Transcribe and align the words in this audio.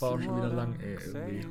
war 0.00 0.12
auch 0.12 0.20
schon 0.20 0.36
wieder 0.36 0.48
lang, 0.48 0.78
ey, 0.80 0.94
irgendwie. 0.94 1.46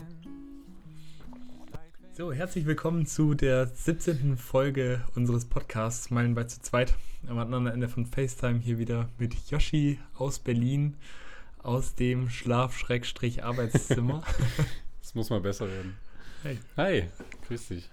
So, 2.13 2.33
herzlich 2.33 2.65
willkommen 2.65 3.05
zu 3.05 3.35
der 3.35 3.67
17. 3.67 4.37
Folge 4.37 5.05
unseres 5.15 5.45
Podcasts 5.45 6.09
Meilen 6.09 6.33
bei 6.33 6.45
zu 6.45 6.59
zweit. 6.61 6.95
Am 7.27 7.37
anderen 7.37 7.67
Ende 7.67 7.87
von 7.87 8.05
FaceTime 8.05 8.59
hier 8.59 8.79
wieder 8.79 9.07
mit 9.19 9.35
Yoshi 9.49 9.99
aus 10.15 10.39
Berlin, 10.39 10.97
aus 11.59 11.93
dem 11.95 12.29
Schlaf-Arbeitszimmer. 12.29 14.23
das 15.01 15.13
muss 15.13 15.29
mal 15.29 15.41
besser 15.41 15.67
werden. 15.67 15.95
Hey. 16.41 16.57
Hi, 16.75 17.03
grüß 17.47 17.67
dich. 17.67 17.89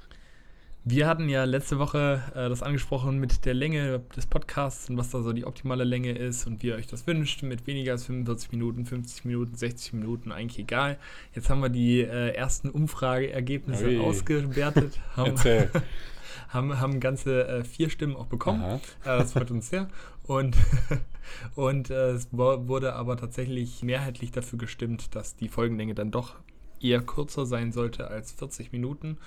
Wir 0.89 1.09
hatten 1.09 1.29
ja 1.29 1.43
letzte 1.43 1.81
Woche 1.81 2.23
äh, 2.37 2.49
das 2.49 2.63
angesprochen 2.63 3.19
mit 3.19 3.45
der 3.45 3.55
Länge 3.55 4.03
des 4.15 4.25
Podcasts 4.25 4.89
und 4.89 4.97
was 4.97 5.11
da 5.11 5.21
so 5.21 5.33
die 5.33 5.45
optimale 5.45 5.83
Länge 5.83 6.13
ist 6.13 6.47
und 6.47 6.63
wie 6.63 6.69
ihr 6.69 6.77
euch 6.77 6.87
das 6.87 7.09
wünscht, 7.09 7.43
mit 7.43 7.67
weniger 7.67 7.91
als 7.91 8.05
45 8.05 8.53
Minuten, 8.53 8.87
50 8.87 9.25
Minuten, 9.25 9.57
60 9.57 9.95
Minuten, 9.95 10.31
eigentlich 10.31 10.61
egal. 10.61 10.97
Jetzt 11.35 11.51
haben 11.51 11.61
wir 11.61 11.71
die 11.71 12.03
äh, 12.03 12.37
ersten 12.37 12.71
Umfrageergebnisse 12.71 13.89
Ui. 13.89 13.99
ausgewertet, 13.99 15.01
haben, 15.17 15.35
haben, 16.51 16.81
haben 16.81 17.01
ganze 17.01 17.49
äh, 17.49 17.65
vier 17.65 17.91
Stimmen 17.91 18.15
auch 18.15 18.27
bekommen. 18.27 18.63
Äh, 18.63 18.79
das 19.03 19.33
freut 19.33 19.51
uns 19.51 19.69
sehr. 19.69 19.89
Und, 20.23 20.57
und 21.57 21.91
äh, 21.91 22.11
es 22.11 22.29
wurde 22.31 22.93
aber 22.93 23.17
tatsächlich 23.17 23.83
mehrheitlich 23.83 24.31
dafür 24.31 24.61
gestimmt, 24.61 25.17
dass 25.17 25.35
die 25.35 25.49
Folgenlänge 25.49 25.97
dann 25.97 26.13
doch 26.13 26.37
eher 26.81 27.01
kürzer 27.01 27.45
sein 27.45 27.73
sollte 27.73 28.07
als 28.07 28.31
40 28.31 28.71
Minuten. 28.71 29.19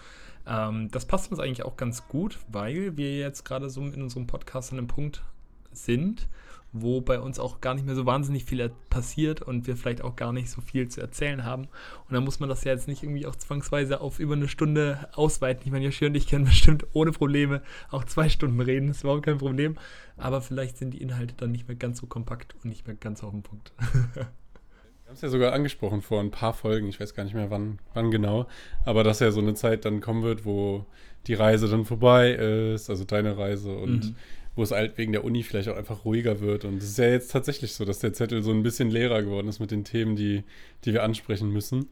Ähm, 0.50 0.90
das 0.92 1.06
passt 1.06 1.32
uns 1.32 1.40
eigentlich 1.40 1.64
auch 1.64 1.78
ganz 1.78 2.08
gut, 2.08 2.40
weil 2.52 2.98
wir 2.98 3.18
jetzt 3.18 3.46
gerade 3.46 3.70
so 3.70 3.82
in 3.82 4.02
unserem 4.02 4.28
Podcast 4.28 4.72
an 4.72 4.80
einem 4.80 4.88
Punkt 4.88 5.22
sind, 5.72 6.28
wo 6.72 7.02
bei 7.02 7.20
uns 7.20 7.40
auch 7.40 7.62
gar 7.62 7.74
nicht 7.76 7.86
mehr 7.86 7.96
so 7.96 8.06
wahnsinnig 8.06 8.46
viel 8.46 8.72
passiert 8.90 9.42
und 9.42 9.68
wir 9.68 9.76
vielleicht 9.76 10.04
auch 10.04 10.16
gar 10.16 10.34
nicht 10.34 10.50
so 10.50 10.62
viel 10.62 10.88
zu 10.88 11.02
erzählen 11.02 11.46
haben. 11.46 11.64
Und 11.64 12.14
dann 12.14 12.24
muss 12.24 12.40
man 12.40 12.50
das 12.50 12.64
ja 12.64 12.72
jetzt 12.72 12.88
nicht 12.88 13.04
irgendwie 13.04 13.26
auch 13.26 13.36
zwangsweise 13.36 14.02
auf 14.02 14.20
über 14.20 14.34
eine 14.34 14.48
Stunde 14.48 15.10
ausweiten. 15.14 15.64
Ich 15.66 15.72
meine, 15.72 15.86
Joshi 15.86 16.08
und 16.08 16.16
ich 16.16 16.28
können 16.28 16.46
bestimmt 16.46 16.86
ohne 16.94 17.12
Probleme 17.12 17.62
auch 17.92 18.04
zwei 18.04 18.30
Stunden 18.30 18.60
reden, 18.60 18.88
das 18.88 18.98
ist 18.98 19.04
überhaupt 19.04 19.26
kein 19.26 19.38
Problem. 19.38 19.78
Aber 20.18 20.42
vielleicht 20.42 20.78
sind 20.78 20.92
die 20.92 21.02
Inhalte 21.02 21.36
dann 21.36 21.52
nicht 21.52 21.68
mehr 21.68 21.78
ganz 21.78 22.00
so 22.00 22.08
kompakt 22.08 22.56
und 22.56 22.66
nicht 22.66 22.88
mehr 22.88 22.96
ganz 22.96 23.24
auf 23.24 23.32
den 23.32 23.44
Punkt. 23.44 23.72
Wir 25.10 25.14
haben 25.14 25.16
es 25.16 25.22
ja 25.24 25.30
sogar 25.30 25.54
angesprochen 25.54 26.04
vor 26.04 26.20
ein 26.20 26.30
paar 26.30 26.54
Folgen, 26.54 26.88
ich 26.88 27.00
weiß 27.00 27.16
gar 27.16 27.24
nicht 27.24 27.34
mehr 27.34 27.50
wann, 27.50 27.80
wann 27.96 28.12
genau, 28.12 28.46
aber 28.86 29.04
dass 29.04 29.20
ja 29.20 29.32
so 29.32 29.42
eine 29.42 29.56
Zeit 29.56 29.84
dann 29.84 30.02
kommen 30.02 30.22
wird, 30.22 30.46
wo 30.46 30.86
die 31.26 31.34
Reise 31.34 31.68
dann 31.68 31.84
vorbei 31.84 32.34
ist, 32.34 32.92
also 32.92 33.06
deine 33.06 33.36
Reise 33.36 33.76
und 33.76 34.06
mhm. 34.06 34.16
wo 34.56 34.62
es 34.62 34.70
halt 34.70 35.00
wegen 35.00 35.12
der 35.12 35.24
Uni 35.24 35.42
vielleicht 35.42 35.68
auch 35.68 35.78
einfach 35.78 36.06
ruhiger 36.06 36.42
wird. 36.42 36.64
Und 36.64 36.78
es 36.78 36.92
ist 36.92 37.00
ja 37.00 37.10
jetzt 37.10 37.32
tatsächlich 37.32 37.74
so, 37.74 37.86
dass 37.86 37.98
der 37.98 38.14
Zettel 38.14 38.44
so 38.44 38.52
ein 38.52 38.62
bisschen 38.62 38.92
leerer 38.92 39.24
geworden 39.24 39.48
ist 39.48 39.60
mit 39.60 39.72
den 39.72 39.84
Themen, 39.84 40.16
die, 40.16 40.44
die 40.86 40.94
wir 40.94 41.02
ansprechen 41.02 41.50
müssen. 41.52 41.88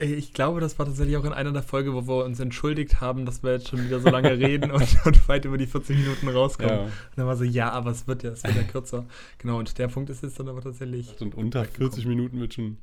Ich 0.00 0.32
glaube, 0.32 0.60
das 0.60 0.78
war 0.78 0.86
tatsächlich 0.86 1.16
auch 1.16 1.24
in 1.24 1.32
einer 1.32 1.50
der 1.50 1.62
Folgen, 1.62 1.92
wo 1.92 2.06
wir 2.06 2.24
uns 2.24 2.38
entschuldigt 2.38 3.00
haben, 3.00 3.26
dass 3.26 3.42
wir 3.42 3.52
jetzt 3.52 3.68
schon 3.68 3.84
wieder 3.84 3.98
so 3.98 4.08
lange 4.08 4.38
reden 4.38 4.70
und, 4.70 4.86
und, 5.04 5.28
weit 5.28 5.44
über 5.44 5.58
die 5.58 5.66
40 5.66 5.96
Minuten 5.96 6.28
rauskommen. 6.28 6.72
Ja. 6.72 6.82
Und 6.82 6.92
dann 7.16 7.26
war 7.26 7.36
so, 7.36 7.42
ja, 7.42 7.70
aber 7.70 7.90
es 7.90 8.06
wird 8.06 8.22
ja, 8.22 8.30
es 8.30 8.44
wird 8.44 8.54
ja 8.54 8.62
kürzer. 8.62 9.06
Genau, 9.38 9.58
und 9.58 9.76
der 9.76 9.88
Punkt 9.88 10.08
ist 10.10 10.22
jetzt 10.22 10.38
dann 10.38 10.48
aber 10.48 10.60
tatsächlich. 10.60 11.20
Und 11.20 11.34
unter 11.34 11.64
40 11.64 12.06
Minuten 12.06 12.38
wird 12.38 12.54
schon, 12.54 12.78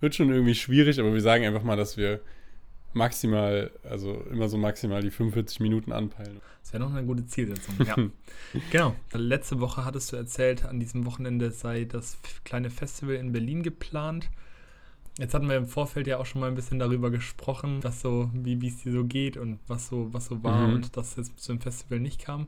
wird 0.00 0.14
schon 0.14 0.30
irgendwie 0.30 0.54
schwierig, 0.54 1.00
aber 1.00 1.14
wir 1.14 1.22
sagen 1.22 1.46
einfach 1.46 1.62
mal, 1.62 1.76
dass 1.76 1.96
wir 1.96 2.20
maximal, 2.92 3.70
also 3.82 4.14
immer 4.30 4.48
so 4.48 4.58
maximal 4.58 5.00
die 5.00 5.10
45 5.10 5.60
Minuten 5.60 5.92
anpeilen. 5.92 6.40
Das 6.62 6.72
wäre 6.74 6.82
noch 6.82 6.92
eine 6.94 7.06
gute 7.06 7.24
Zielsetzung, 7.24 7.76
ja. 7.86 7.96
genau. 8.70 8.94
Letzte 9.14 9.60
Woche 9.60 9.86
hattest 9.86 10.12
du 10.12 10.16
erzählt, 10.16 10.66
an 10.66 10.80
diesem 10.80 11.06
Wochenende 11.06 11.50
sei 11.50 11.84
das 11.84 12.18
kleine 12.44 12.68
Festival 12.68 13.14
in 13.14 13.32
Berlin 13.32 13.62
geplant. 13.62 14.28
Jetzt 15.18 15.34
hatten 15.34 15.48
wir 15.48 15.56
im 15.56 15.66
Vorfeld 15.66 16.06
ja 16.06 16.18
auch 16.18 16.26
schon 16.26 16.40
mal 16.40 16.46
ein 16.46 16.54
bisschen 16.54 16.78
darüber 16.78 17.10
gesprochen, 17.10 17.82
was 17.82 18.00
so, 18.00 18.30
wie 18.32 18.64
es 18.64 18.84
dir 18.84 18.92
so 18.92 19.04
geht 19.04 19.36
und 19.36 19.58
was 19.66 19.88
so, 19.88 20.12
was 20.14 20.26
so 20.26 20.44
war 20.44 20.68
mhm. 20.68 20.74
und 20.74 20.96
dass 20.96 21.18
es 21.18 21.34
zu 21.34 21.52
dem 21.52 21.60
Festival 21.60 21.98
nicht 21.98 22.20
kam. 22.20 22.46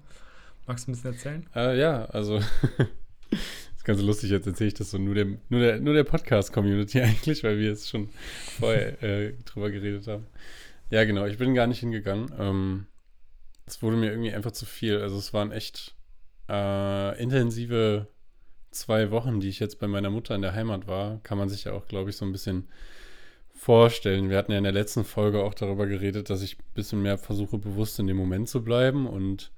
Magst 0.69 0.87
du 0.87 0.93
ein 0.93 0.95
bisschen 0.95 1.13
erzählen? 1.13 1.47
Äh, 1.57 1.81
ja, 1.81 2.05
also 2.05 2.39
das 3.31 3.41
ist 3.77 3.85
ganz 3.85 4.01
lustig, 4.01 4.31
jetzt 4.31 4.47
erzähle 4.47 4.69
ich 4.69 4.75
das 4.75 4.93
so 4.93 4.99
nur, 4.99 5.17
dem, 5.17 5.41
nur 5.49 5.61
der, 5.61 5.81
nur 5.81 5.95
der 5.95 6.05
Podcast-Community 6.05 7.01
eigentlich, 7.03 7.43
weil 7.43 7.59
wir 7.59 7.71
jetzt 7.71 7.89
schon 7.89 8.09
vorher 8.61 9.03
äh, 9.03 9.33
drüber 9.45 9.73
geredet 9.73 10.07
haben. 10.07 10.29
Ja, 10.91 11.03
genau, 11.05 11.27
ich 11.27 11.39
bin 11.39 11.55
gar 11.55 11.67
nicht 11.67 11.81
hingegangen. 11.81 12.33
Ähm, 12.39 12.87
es 13.67 13.83
wurde 13.83 13.97
mir 13.97 14.11
irgendwie 14.11 14.33
einfach 14.33 14.53
zu 14.53 14.65
viel. 14.65 15.01
Also 15.01 15.19
es 15.19 15.33
waren 15.33 15.51
echt 15.51 15.97
äh, 16.49 17.21
intensive 17.21 18.07
zwei 18.71 19.11
Wochen, 19.11 19.41
die 19.41 19.49
ich 19.49 19.61
jetzt 19.61 19.81
bei 19.81 19.89
meiner 19.89 20.11
Mutter 20.11 20.35
in 20.35 20.43
der 20.43 20.55
Heimat 20.55 20.87
war, 20.87 21.21
kann 21.23 21.39
man 21.39 21.49
sich 21.49 21.65
ja 21.65 21.73
auch, 21.73 21.87
glaube 21.87 22.11
ich, 22.11 22.17
so 22.17 22.25
ein 22.25 22.33
bisschen 22.33 22.69
vorstellen. 23.53 24.31
Wir 24.31 24.39
hatten 24.39 24.53
ja 24.53 24.59
in 24.59 24.65
der 24.65 24.73
letzten 24.73 25.05
Folge 25.05 25.43
auch 25.43 25.55
darüber 25.55 25.87
geredet, 25.87 26.31
dass 26.31 26.43
ich 26.43 26.59
ein 26.59 26.75
bisschen 26.75 27.03
mehr 27.03 27.19
versuche, 27.19 27.59
bewusst 27.59 27.99
in 27.99 28.07
dem 28.07 28.17
Moment 28.17 28.49
zu 28.49 28.65
bleiben. 28.65 29.07
Und 29.07 29.53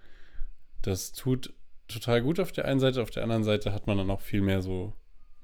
das 0.82 1.12
tut 1.12 1.54
total 1.88 2.22
gut 2.22 2.40
auf 2.40 2.52
der 2.52 2.64
einen 2.64 2.80
Seite. 2.80 3.02
Auf 3.02 3.10
der 3.10 3.22
anderen 3.22 3.44
Seite 3.44 3.72
hat 3.72 3.86
man 3.86 3.98
dann 3.98 4.10
auch 4.10 4.20
viel 4.20 4.40
mehr 4.40 4.62
so 4.62 4.94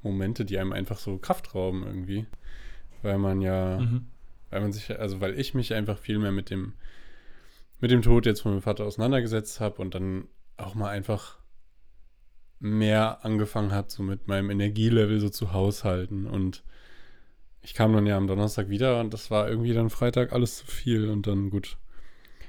Momente, 0.02 0.44
die 0.44 0.58
einem 0.58 0.72
einfach 0.72 0.98
so 0.98 1.18
Kraft 1.18 1.54
rauben 1.54 1.84
irgendwie. 1.84 2.26
Weil 3.02 3.18
man 3.18 3.40
ja, 3.40 3.78
mhm. 3.78 4.06
weil 4.50 4.60
man 4.60 4.72
sich, 4.72 4.98
also 4.98 5.20
weil 5.20 5.38
ich 5.38 5.54
mich 5.54 5.74
einfach 5.74 5.98
viel 5.98 6.18
mehr 6.18 6.32
mit 6.32 6.50
dem, 6.50 6.72
mit 7.80 7.90
dem 7.90 8.02
Tod 8.02 8.26
jetzt 8.26 8.40
von 8.40 8.52
meinem 8.52 8.62
Vater 8.62 8.84
auseinandergesetzt 8.84 9.60
habe 9.60 9.80
und 9.80 9.94
dann 9.94 10.26
auch 10.56 10.74
mal 10.74 10.88
einfach 10.88 11.37
mehr 12.60 13.24
angefangen 13.24 13.72
hat, 13.72 13.90
so 13.90 14.02
mit 14.02 14.26
meinem 14.28 14.50
Energielevel 14.50 15.20
so 15.20 15.28
zu 15.28 15.52
haushalten. 15.52 16.26
Und 16.26 16.62
ich 17.62 17.74
kam 17.74 17.92
dann 17.92 18.06
ja 18.06 18.16
am 18.16 18.26
Donnerstag 18.26 18.68
wieder 18.68 19.00
und 19.00 19.12
das 19.12 19.30
war 19.30 19.48
irgendwie 19.48 19.74
dann 19.74 19.90
Freitag 19.90 20.32
alles 20.32 20.58
zu 20.58 20.66
viel 20.66 21.08
und 21.08 21.26
dann 21.26 21.50
gut. 21.50 21.76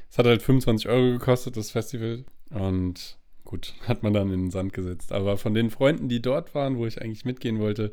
Es 0.09 0.17
hat 0.17 0.25
halt 0.25 0.41
25 0.41 0.89
Euro 0.89 1.11
gekostet, 1.11 1.57
das 1.57 1.71
Festival. 1.71 2.25
Und 2.49 3.17
gut, 3.43 3.73
hat 3.87 4.03
man 4.03 4.13
dann 4.13 4.31
in 4.31 4.45
den 4.45 4.51
Sand 4.51 4.73
gesetzt. 4.73 5.11
Aber 5.11 5.37
von 5.37 5.53
den 5.53 5.69
Freunden, 5.69 6.09
die 6.09 6.21
dort 6.21 6.55
waren, 6.55 6.77
wo 6.77 6.85
ich 6.85 7.01
eigentlich 7.01 7.25
mitgehen 7.25 7.59
wollte, 7.59 7.91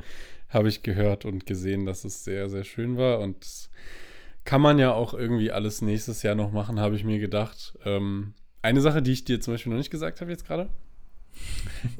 habe 0.49 0.69
ich 0.69 0.83
gehört 0.83 1.25
und 1.25 1.47
gesehen, 1.47 1.87
dass 1.87 2.05
es 2.05 2.25
sehr, 2.25 2.49
sehr 2.49 2.65
schön 2.65 2.97
war. 2.97 3.21
Und 3.21 3.69
kann 4.45 4.61
man 4.61 4.79
ja 4.79 4.93
auch 4.93 5.13
irgendwie 5.13 5.51
alles 5.51 5.83
nächstes 5.83 6.23
Jahr 6.23 6.37
noch 6.37 6.53
machen, 6.53 6.81
habe 6.81 6.95
ich 6.95 7.05
mir 7.05 7.19
gedacht. 7.19 7.77
Ähm, 7.85 8.35
eine 8.63 8.81
Sache, 8.81 9.03
die 9.03 9.13
ich 9.13 9.25
dir 9.25 9.41
zum 9.41 9.55
Beispiel 9.55 9.71
noch 9.71 9.79
nicht 9.79 9.91
gesagt 9.91 10.21
habe 10.21 10.31
jetzt 10.31 10.47
gerade, 10.47 10.71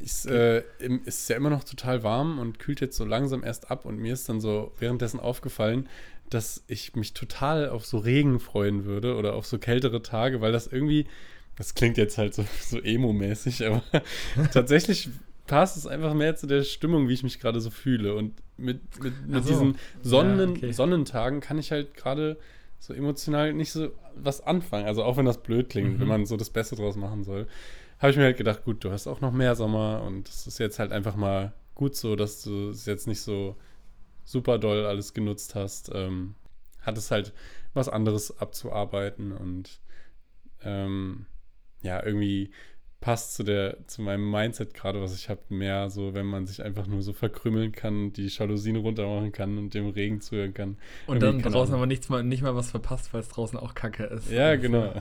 ist, 0.03 0.27
äh, 0.27 0.63
ist 1.05 1.29
ja 1.29 1.37
immer 1.37 1.51
noch 1.51 1.65
total 1.65 2.03
warm 2.03 2.39
und 2.39 2.59
kühlt 2.59 2.81
jetzt 2.81 2.97
so 2.97 3.05
langsam 3.05 3.45
erst 3.45 3.71
ab. 3.71 3.85
Und 3.85 3.99
mir 3.99 4.13
ist 4.13 4.29
dann 4.29 4.41
so 4.41 4.73
währenddessen 4.79 5.21
aufgefallen, 5.21 5.89
dass 6.31 6.65
ich 6.67 6.95
mich 6.95 7.15
total 7.15 7.69
auf 7.69 7.87
so 7.87 7.99
Regen 7.99 8.41
freuen 8.41 8.85
würde 8.85 9.17
oder 9.17 9.35
auf 9.35 9.47
so 9.47 9.59
kältere 9.59 10.03
Tage, 10.03 10.41
weil 10.41 10.53
das 10.53 10.67
irgendwie, 10.67 11.07
das 11.57 11.75
klingt 11.75 11.97
jetzt 11.97 12.19
halt 12.19 12.35
so, 12.35 12.45
so 12.61 12.81
emo-mäßig, 12.81 13.65
aber 13.67 13.83
tatsächlich 14.53 15.09
passt 15.47 15.77
es 15.77 15.87
einfach 15.87 16.15
mehr 16.15 16.37
zu 16.37 16.47
der 16.47 16.65
Stimmung, 16.65 17.09
wie 17.09 17.15
ich 17.15 17.23
mich 17.23 17.39
gerade 17.39 17.61
so 17.61 17.71
fühle. 17.71 18.15
Und 18.15 18.35
mit, 18.57 18.81
mit, 19.03 19.27
mit 19.27 19.45
so. 19.45 19.51
diesen 19.51 19.79
Sonnen, 20.03 20.51
ja, 20.51 20.57
okay. 20.57 20.73
Sonnentagen 20.73 21.41
kann 21.41 21.59
ich 21.59 21.71
halt 21.71 21.95
gerade 21.95 22.37
so 22.79 22.95
emotional 22.95 23.53
nicht 23.53 23.73
so 23.73 23.91
was 24.15 24.41
anfangen. 24.41 24.87
Also 24.87 25.05
auch 25.05 25.17
wenn 25.17 25.27
das 25.27 25.43
blöd 25.43 25.69
klingt, 25.69 25.95
mhm. 25.95 26.01
wenn 26.01 26.09
man 26.09 26.27
so 26.27 26.37
das 26.37 26.51
Beste 26.51 26.77
draus 26.77 26.97
machen 26.97 27.25
soll 27.25 27.47
habe 27.99 28.11
ich 28.11 28.17
mir 28.17 28.25
halt 28.25 28.37
gedacht, 28.37 28.65
gut, 28.65 28.85
du 28.85 28.91
hast 28.91 29.07
auch 29.07 29.21
noch 29.21 29.33
mehr 29.33 29.55
Sommer 29.55 30.03
und 30.03 30.29
es 30.29 30.47
ist 30.47 30.59
jetzt 30.59 30.79
halt 30.79 30.93
einfach 30.93 31.17
mal 31.17 31.55
gut 31.75 31.97
so, 31.97 32.17
dass 32.17 32.43
du 32.43 32.71
es 32.71 32.87
jetzt 32.87 33.07
nicht 33.07 33.21
so 33.21 33.57
super 34.25 34.59
doll 34.59 34.85
alles 34.87 35.15
genutzt 35.15 35.55
hast. 35.55 35.91
Ähm, 35.95 36.35
hattest 36.81 37.11
halt 37.11 37.33
was 37.75 37.89
anderes 37.89 38.39
abzuarbeiten 38.39 39.33
und 39.33 39.81
ähm, 40.63 41.27
ja, 41.83 42.05
irgendwie 42.05 42.51
passt 43.01 43.35
zu 43.35 43.43
der, 43.43 43.77
zu 43.87 44.03
meinem 44.03 44.31
Mindset 44.31 44.75
gerade, 44.75 45.01
was 45.01 45.15
ich 45.15 45.29
habe, 45.29 45.41
mehr 45.49 45.91
so, 45.91 46.15
wenn 46.15 46.27
man 46.27 46.47
sich 46.47 46.63
einfach 46.63 46.87
nur 46.87 47.03
so 47.03 47.13
verkrümmeln 47.13 47.73
kann, 47.73 48.13
die 48.13 48.27
Jalousien 48.27 48.77
runtermachen 48.77 49.33
kann 49.33 49.59
und 49.59 49.75
dem 49.75 49.91
Regen 49.91 50.21
zuhören 50.21 50.55
kann. 50.55 50.79
Und 51.07 51.23
dann 51.23 51.41
draußen 51.41 51.75
aber 51.75 51.87
nichts 51.87 52.09
mal, 52.09 52.23
nicht 52.23 52.43
mal 52.43 52.57
was 52.57 52.71
verpasst, 52.71 53.13
weil 53.13 53.21
es 53.21 53.29
draußen 53.29 53.59
auch 53.59 53.75
Kacke 53.75 54.05
ist. 54.05 54.31
Ja, 54.31 54.49
also, 54.49 54.63
genau. 54.63 54.93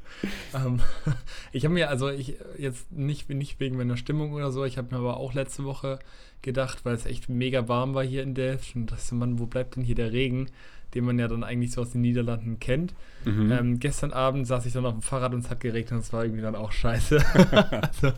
ähm, 0.54 0.80
ich 1.52 1.64
habe 1.64 1.74
mir, 1.74 1.88
also 1.88 2.08
ich 2.10 2.36
jetzt 2.58 2.92
nicht, 2.92 3.30
nicht 3.30 3.58
wegen 3.60 3.76
meiner 3.76 3.96
Stimmung 3.96 4.32
oder 4.32 4.52
so, 4.52 4.64
ich 4.64 4.76
habe 4.76 4.94
mir 4.94 5.00
aber 5.00 5.16
auch 5.16 5.32
letzte 5.32 5.64
Woche 5.64 5.98
gedacht, 6.42 6.84
weil 6.84 6.94
es 6.94 7.06
echt 7.06 7.28
mega 7.28 7.66
warm 7.66 7.94
war 7.94 8.04
hier 8.04 8.22
in 8.22 8.34
Delft 8.34 8.76
und 8.76 8.92
dachte, 8.92 9.14
Mann, 9.14 9.38
wo 9.38 9.46
bleibt 9.46 9.76
denn 9.76 9.84
hier 9.84 9.94
der 9.94 10.12
Regen? 10.12 10.50
Den 10.94 11.04
man 11.04 11.18
ja 11.18 11.28
dann 11.28 11.44
eigentlich 11.44 11.72
so 11.72 11.82
aus 11.82 11.90
den 11.90 12.00
Niederlanden 12.00 12.58
kennt. 12.58 12.94
Mhm. 13.24 13.52
Ähm, 13.52 13.78
gestern 13.78 14.12
Abend 14.12 14.46
saß 14.46 14.64
ich 14.66 14.72
dann 14.72 14.86
auf 14.86 14.94
dem 14.94 15.02
Fahrrad 15.02 15.34
und 15.34 15.40
es 15.40 15.50
hat 15.50 15.60
geregnet 15.60 15.92
und 15.92 15.98
es 15.98 16.12
war 16.12 16.24
irgendwie 16.24 16.42
dann 16.42 16.54
auch 16.54 16.72
scheiße. 16.72 17.18
also, 17.82 18.12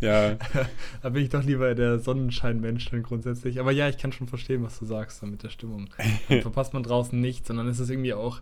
ja. 0.00 0.34
da 1.02 1.08
bin 1.08 1.22
ich 1.22 1.30
doch 1.30 1.42
lieber 1.42 1.74
der 1.74 1.98
Sonnenscheinmensch 1.98 2.90
dann 2.90 3.02
grundsätzlich. 3.02 3.60
Aber 3.60 3.72
ja, 3.72 3.88
ich 3.88 3.98
kann 3.98 4.12
schon 4.12 4.26
verstehen, 4.26 4.62
was 4.62 4.78
du 4.78 4.84
sagst 4.84 5.22
mit 5.22 5.42
der 5.42 5.50
Stimmung. 5.50 5.88
Dann 6.28 6.40
verpasst 6.42 6.74
man 6.74 6.82
draußen 6.82 7.18
nichts, 7.18 7.48
sondern 7.48 7.68
ist 7.68 7.78
es 7.78 7.88
irgendwie 7.90 8.14
auch. 8.14 8.40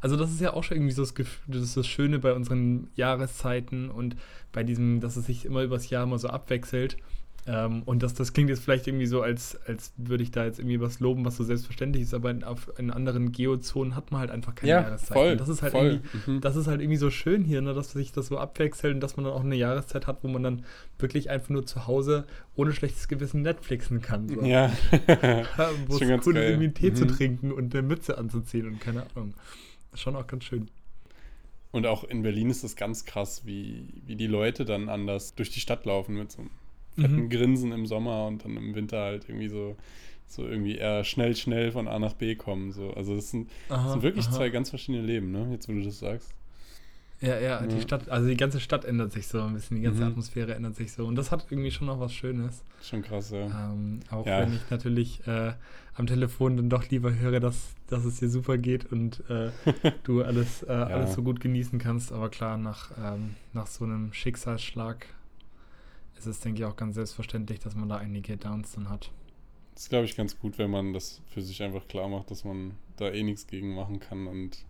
Also 0.00 0.16
das 0.16 0.30
ist 0.30 0.40
ja 0.40 0.52
auch 0.52 0.62
schon 0.62 0.76
irgendwie 0.76 0.94
so 0.94 1.02
das 1.02 1.14
Gefühl, 1.14 1.54
das 1.54 1.62
ist 1.62 1.76
das 1.76 1.88
Schöne 1.88 2.20
bei 2.20 2.32
unseren 2.32 2.88
Jahreszeiten 2.94 3.90
und 3.90 4.14
bei 4.52 4.62
diesem, 4.62 5.00
dass 5.00 5.16
es 5.16 5.26
sich 5.26 5.44
immer 5.44 5.62
übers 5.62 5.90
Jahr 5.90 6.04
immer 6.04 6.18
so 6.18 6.28
abwechselt 6.28 6.96
Ähm, 7.46 7.82
und 7.86 8.02
das, 8.02 8.12
das 8.12 8.34
klingt 8.34 8.50
jetzt 8.50 8.62
vielleicht 8.62 8.86
irgendwie 8.86 9.06
so, 9.06 9.22
als, 9.22 9.58
als 9.66 9.92
würde 9.96 10.22
ich 10.22 10.30
da 10.30 10.44
jetzt 10.44 10.58
irgendwie 10.58 10.80
was 10.82 11.00
loben, 11.00 11.24
was 11.24 11.36
so 11.38 11.44
selbstverständlich 11.44 12.02
ist, 12.02 12.12
aber 12.12 12.30
in, 12.30 12.44
auf, 12.44 12.70
in 12.78 12.90
anderen 12.90 13.32
Geozonen 13.32 13.96
hat 13.96 14.10
man 14.12 14.20
halt 14.20 14.30
einfach 14.30 14.54
keine 14.54 14.70
Ja, 14.70 14.80
Jahreszeit. 14.82 15.16
voll, 15.16 15.32
Und 15.32 15.40
das 15.40 15.48
ist 15.48 15.62
halt 15.62 15.72
voll. 15.72 15.86
irgendwie, 16.14 16.30
Mhm. 16.32 16.40
das 16.42 16.56
ist 16.56 16.66
halt 16.66 16.82
irgendwie 16.82 16.98
so 16.98 17.08
schön 17.08 17.44
hier, 17.44 17.62
ne, 17.62 17.72
dass 17.72 17.92
sich 17.92 18.12
das 18.12 18.26
so 18.26 18.36
abwechselt 18.36 18.92
und 18.94 19.00
dass 19.00 19.16
man 19.16 19.24
dann 19.24 19.32
auch 19.32 19.42
eine 19.44 19.56
Jahreszeit 19.56 20.06
hat, 20.06 20.22
wo 20.24 20.28
man 20.28 20.42
dann 20.42 20.64
wirklich 20.98 21.30
einfach 21.30 21.48
nur 21.48 21.64
zu 21.64 21.86
Hause 21.86 22.26
ohne 22.54 22.72
schlechtes 22.74 23.08
Gewissen 23.08 23.40
Netflixen 23.40 24.02
kann. 24.02 24.28
So. 24.28 24.42
Ja. 24.42 24.70
wo 25.86 25.94
es 25.96 26.00
ganz 26.06 26.26
cool 26.26 26.36
ist, 26.36 26.44
irgendwie 26.44 26.64
einen 26.66 26.74
Tee 26.74 26.92
zu 26.92 27.04
Mhm. 27.04 27.08
trinken 27.08 27.52
und 27.52 27.74
eine 27.74 27.82
Mütze 27.86 28.18
anzuziehen 28.18 28.66
und 28.66 28.78
keine 28.80 29.06
Ahnung. 29.14 29.32
Schon 29.94 30.16
auch 30.16 30.26
ganz 30.26 30.44
schön. 30.44 30.68
Und 31.70 31.86
auch 31.86 32.04
in 32.04 32.22
Berlin 32.22 32.50
ist 32.50 32.62
es 32.62 32.76
ganz 32.76 33.06
krass, 33.06 33.42
wie, 33.46 33.88
wie 34.04 34.16
die 34.16 34.26
Leute 34.26 34.64
dann 34.66 34.88
anders 34.90 35.34
durch 35.34 35.48
die 35.50 35.60
Stadt 35.60 35.86
laufen 35.86 36.14
mit 36.16 36.30
so 36.32 36.40
einem 36.42 36.50
Mhm. 36.98 37.28
Grinsen 37.30 37.72
im 37.72 37.86
Sommer 37.86 38.26
und 38.26 38.44
dann 38.44 38.56
im 38.56 38.74
Winter 38.74 39.00
halt 39.00 39.28
irgendwie 39.28 39.48
so, 39.48 39.76
so 40.26 40.46
irgendwie 40.46 40.76
eher 40.76 41.04
schnell, 41.04 41.34
schnell 41.36 41.72
von 41.72 41.88
A 41.88 41.98
nach 41.98 42.14
B 42.14 42.34
kommen. 42.34 42.72
So. 42.72 42.92
Also 42.94 43.14
das 43.16 43.30
sind, 43.30 43.48
das 43.68 43.78
Aha, 43.78 43.92
sind 43.92 44.02
wirklich 44.02 44.26
aha. 44.26 44.36
zwei 44.36 44.48
ganz 44.50 44.70
verschiedene 44.70 45.04
Leben, 45.04 45.30
ne? 45.32 45.48
Jetzt, 45.52 45.68
wo 45.68 45.72
du 45.72 45.82
das 45.82 45.98
sagst. 45.98 46.34
Ja, 47.20 47.36
ja, 47.40 47.66
die 47.66 47.76
Ja. 47.76 47.82
Stadt, 47.82 48.08
also 48.10 48.28
die 48.28 48.36
ganze 48.36 48.60
Stadt 48.60 48.84
ändert 48.84 49.10
sich 49.12 49.26
so 49.26 49.40
ein 49.42 49.52
bisschen, 49.54 49.76
die 49.78 49.82
ganze 49.82 50.02
Mhm. 50.04 50.10
Atmosphäre 50.10 50.54
ändert 50.54 50.76
sich 50.76 50.92
so. 50.92 51.04
Und 51.04 51.16
das 51.16 51.32
hat 51.32 51.46
irgendwie 51.50 51.72
schon 51.72 51.88
noch 51.88 51.98
was 51.98 52.12
Schönes. 52.14 52.62
Schon 52.80 53.02
krass, 53.02 53.30
ja. 53.32 53.46
Ähm, 53.72 54.00
auch 54.10 54.24
Ja. 54.24 54.38
wenn 54.40 54.52
ich 54.52 54.70
natürlich 54.70 55.26
äh, 55.26 55.52
am 55.94 56.06
Telefon 56.06 56.56
dann 56.56 56.68
doch 56.70 56.88
lieber 56.90 57.12
höre, 57.18 57.40
dass, 57.40 57.74
dass 57.88 58.04
es 58.04 58.20
dir 58.20 58.28
super 58.28 58.56
geht 58.56 58.92
und 58.92 59.24
äh, 59.28 59.50
du 60.04 60.22
alles, 60.22 60.62
äh, 60.62 60.70
alles 60.70 61.14
so 61.14 61.24
gut 61.24 61.40
genießen 61.40 61.80
kannst. 61.80 62.12
Aber 62.12 62.28
klar, 62.28 62.56
nach, 62.56 62.92
ähm, 63.02 63.34
nach 63.52 63.66
so 63.66 63.84
einem 63.84 64.12
Schicksalsschlag 64.12 65.06
ist 66.18 66.26
es, 66.26 66.40
denke 66.40 66.60
ich, 66.60 66.64
auch 66.66 66.76
ganz 66.76 66.94
selbstverständlich, 66.96 67.60
dass 67.60 67.74
man 67.74 67.88
da 67.88 67.96
einige 67.96 68.36
Downs 68.36 68.72
dann 68.72 68.88
hat. 68.90 69.10
Das 69.74 69.84
ist, 69.84 69.88
glaube 69.90 70.06
ich, 70.06 70.16
ganz 70.16 70.38
gut, 70.38 70.58
wenn 70.58 70.70
man 70.70 70.92
das 70.92 71.20
für 71.28 71.40
sich 71.42 71.62
einfach 71.62 71.86
klar 71.88 72.08
macht, 72.08 72.30
dass 72.30 72.44
man 72.44 72.72
da 72.96 73.10
eh 73.10 73.22
nichts 73.22 73.46
gegen 73.46 73.74
machen 73.74 74.00
kann. 74.00 74.26
Und 74.26 74.64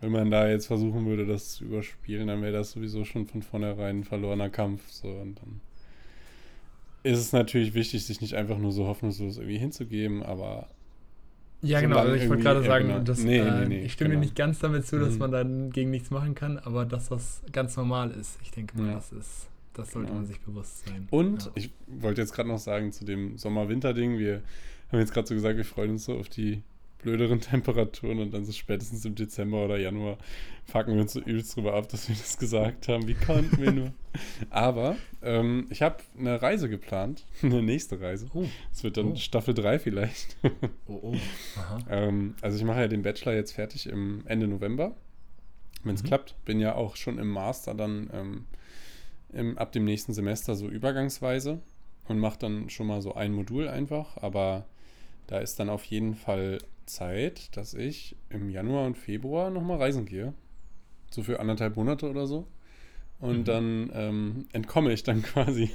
wenn 0.00 0.12
man 0.12 0.30
da 0.30 0.48
jetzt 0.48 0.66
versuchen 0.66 1.06
würde, 1.06 1.26
das 1.26 1.54
zu 1.54 1.64
überspielen, 1.64 2.28
dann 2.28 2.40
wäre 2.40 2.52
das 2.52 2.70
sowieso 2.72 3.04
schon 3.04 3.26
von 3.26 3.42
vornherein 3.42 3.98
ein 4.00 4.04
verlorener 4.04 4.48
Kampf. 4.48 4.88
So, 4.90 5.08
und 5.08 5.34
dann 5.40 5.60
ist 7.02 7.18
es 7.18 7.32
natürlich 7.32 7.74
wichtig, 7.74 8.04
sich 8.06 8.20
nicht 8.20 8.34
einfach 8.34 8.58
nur 8.58 8.72
so 8.72 8.86
hoffnungslos 8.86 9.36
irgendwie 9.38 9.58
hinzugeben, 9.58 10.22
aber 10.22 10.68
Ja, 11.62 11.80
genau. 11.80 11.98
Also 11.98 12.14
ich 12.14 12.28
wollte 12.28 12.42
gerade 12.42 12.60
ja, 12.60 12.66
sagen, 12.66 12.88
genau. 12.88 13.00
dass, 13.00 13.22
Nee, 13.22 13.38
äh, 13.38 13.60
nee, 13.60 13.66
nee, 13.68 13.80
ich 13.84 13.92
stimme 13.92 14.10
genau. 14.10 14.20
nicht 14.20 14.34
ganz 14.36 14.60
damit 14.60 14.86
zu, 14.86 14.98
dass 14.98 15.14
Mhm. 15.14 15.18
man 15.18 15.32
dann 15.32 15.70
gegen 15.70 15.90
nichts 15.90 16.10
machen 16.10 16.34
kann, 16.34 16.58
aber 16.58 16.86
dass 16.86 17.08
das 17.10 17.42
ganz 17.52 17.76
normal 17.76 18.10
ist. 18.12 18.38
Ich 18.42 18.50
denke 18.52 18.78
mal, 18.78 18.88
Ja. 18.88 18.94
das 18.94 19.12
ist, 19.12 19.48
das 19.80 19.92
sollte 19.92 20.08
Genau. 20.08 20.20
man 20.20 20.26
sich 20.26 20.40
bewusst 20.40 20.86
sein. 20.86 21.06
Und 21.10 21.44
ja. 21.46 21.50
ich 21.56 21.70
wollte 21.86 22.20
jetzt 22.20 22.32
gerade 22.34 22.48
noch 22.48 22.58
sagen 22.58 22.92
zu 22.92 23.04
dem 23.04 23.36
Sommer-Winter-Ding, 23.38 24.18
wir 24.18 24.42
haben 24.92 24.98
jetzt 25.00 25.12
gerade 25.12 25.26
so 25.26 25.34
gesagt, 25.34 25.56
wir 25.56 25.64
freuen 25.64 25.90
uns 25.92 26.04
so 26.04 26.16
auf 26.16 26.28
die 26.28 26.62
blöderen 27.02 27.40
Temperaturen 27.40 28.18
und 28.18 28.34
dann 28.34 28.44
so 28.44 28.52
spätestens 28.52 29.04
im 29.04 29.14
Dezember 29.14 29.64
oder 29.64 29.78
Januar 29.78 30.18
fucken 30.66 30.94
wir 30.94 31.00
uns 31.02 31.12
so 31.14 31.20
übelst 31.20 31.56
drüber 31.56 31.74
ab, 31.74 31.88
dass 31.88 32.08
wir 32.08 32.14
das 32.16 32.36
gesagt 32.38 32.88
haben. 32.88 33.08
Wie 33.08 33.14
konnten 33.14 33.58
wir 33.60 33.72
nur? 33.72 33.92
Aber 34.50 34.96
ähm, 35.22 35.66
ich 35.70 35.80
habe 35.82 35.96
eine 36.18 36.40
Reise 36.42 36.68
geplant, 36.68 37.24
eine 37.42 37.62
nächste 37.62 38.00
Reise. 38.00 38.26
Oh, 38.34 38.44
Es 38.72 38.84
wird 38.84 38.96
dann 38.98 39.12
Oh. 39.12 39.16
Staffel 39.16 39.54
3 39.54 39.78
vielleicht. 39.78 40.36
oh, 40.86 40.98
oh. 41.02 41.16
Ähm, 41.88 42.34
also 42.42 42.58
ich 42.58 42.64
mache 42.64 42.80
ja 42.80 42.88
den 42.88 43.02
Bachelor 43.02 43.34
jetzt 43.34 43.52
fertig 43.52 43.88
im 43.88 44.22
Ende 44.26 44.46
November. 44.46 44.94
Wenn 45.82 45.94
es 45.94 46.02
Mhm. 46.02 46.08
klappt, 46.08 46.34
bin 46.44 46.60
ja 46.60 46.74
auch 46.74 46.96
schon 46.96 47.18
im 47.18 47.28
Master 47.30 47.74
dann 47.74 48.10
ähm, 48.12 48.44
im, 49.32 49.58
ab 49.58 49.72
dem 49.72 49.84
nächsten 49.84 50.12
Semester 50.12 50.54
so 50.56 50.68
übergangsweise 50.68 51.60
und 52.08 52.18
mache 52.18 52.38
dann 52.38 52.70
schon 52.70 52.86
mal 52.86 53.02
so 53.02 53.14
ein 53.14 53.32
Modul 53.32 53.68
einfach. 53.68 54.16
Aber 54.18 54.66
da 55.26 55.38
ist 55.38 55.60
dann 55.60 55.70
auf 55.70 55.84
jeden 55.86 56.14
Fall 56.16 56.58
Zeit, 56.86 57.56
dass 57.56 57.74
ich 57.74 58.16
im 58.30 58.50
Januar 58.50 58.86
und 58.86 58.98
Februar 58.98 59.50
nochmal 59.50 59.78
reisen 59.78 60.06
gehe. 60.06 60.34
So 61.10 61.22
für 61.22 61.40
anderthalb 61.40 61.76
Monate 61.76 62.10
oder 62.10 62.26
so. 62.26 62.46
Und 63.20 63.48
Mhm. 63.48 63.48
dann 63.48 63.90
ähm, 63.94 64.48
entkomme 64.52 64.92
ich 64.92 65.02
dann 65.04 65.22
quasi 65.24 65.70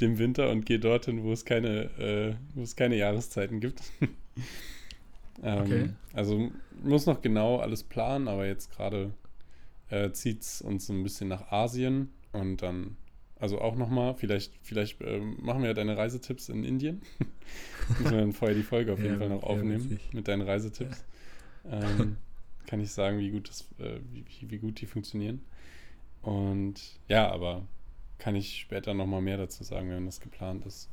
dem 0.00 0.18
Winter 0.18 0.50
und 0.50 0.66
gehe 0.66 0.78
dorthin, 0.80 1.24
wo 1.24 1.32
es 1.32 1.44
keine, 1.44 1.84
äh, 1.98 2.34
wo 2.54 2.62
es 2.62 2.76
keine 2.76 2.96
Jahreszeiten 2.96 3.60
gibt. 3.60 3.82
ähm, 5.42 5.82
Okay. 5.82 5.90
Also 6.12 6.50
muss 6.82 7.06
noch 7.06 7.20
genau 7.20 7.58
alles 7.58 7.82
planen, 7.82 8.28
aber 8.28 8.46
jetzt 8.46 8.70
gerade 8.70 9.12
äh, 9.90 10.12
zieht 10.12 10.42
es 10.42 10.62
uns 10.62 10.86
so 10.86 10.92
ein 10.92 11.02
bisschen 11.04 11.28
nach 11.28 11.52
Asien 11.52 12.12
und 12.36 12.62
dann, 12.62 12.96
also 13.38 13.60
auch 13.60 13.76
nochmal, 13.76 14.14
vielleicht, 14.14 14.52
vielleicht 14.62 15.00
ähm, 15.02 15.36
machen 15.40 15.62
wir 15.62 15.68
ja 15.68 15.74
deine 15.74 15.96
Reisetipps 15.96 16.48
in 16.48 16.64
Indien. 16.64 17.02
Müssen 17.98 18.10
wir 18.12 18.20
dann 18.20 18.32
vorher 18.32 18.56
die 18.56 18.62
Folge 18.62 18.92
auf 18.92 18.98
jeden 19.02 19.14
Ja, 19.14 19.18
Fall 19.18 19.28
noch 19.28 19.42
ja, 19.42 19.48
aufnehmen 19.50 20.00
mit 20.12 20.28
deinen 20.28 20.42
Reisetipps. 20.42 21.04
Ähm, 21.70 22.16
kann 22.66 22.80
ich 22.80 22.90
sagen, 22.92 23.18
wie 23.18 23.30
gut, 23.30 23.48
das, 23.48 23.62
äh, 23.78 24.00
wie, 24.12 24.24
wie- 24.40 24.50
wie 24.50 24.58
gut 24.58 24.80
die 24.80 24.86
funktionieren. 24.86 25.42
Und 26.22 26.80
ja, 27.08 27.30
aber 27.30 27.66
kann 28.18 28.34
ich 28.34 28.58
später 28.60 28.94
nochmal 28.94 29.22
mehr 29.22 29.36
dazu 29.36 29.64
sagen, 29.64 29.90
wenn 29.90 30.06
das 30.06 30.20
geplant 30.20 30.66
ist. 30.66 30.88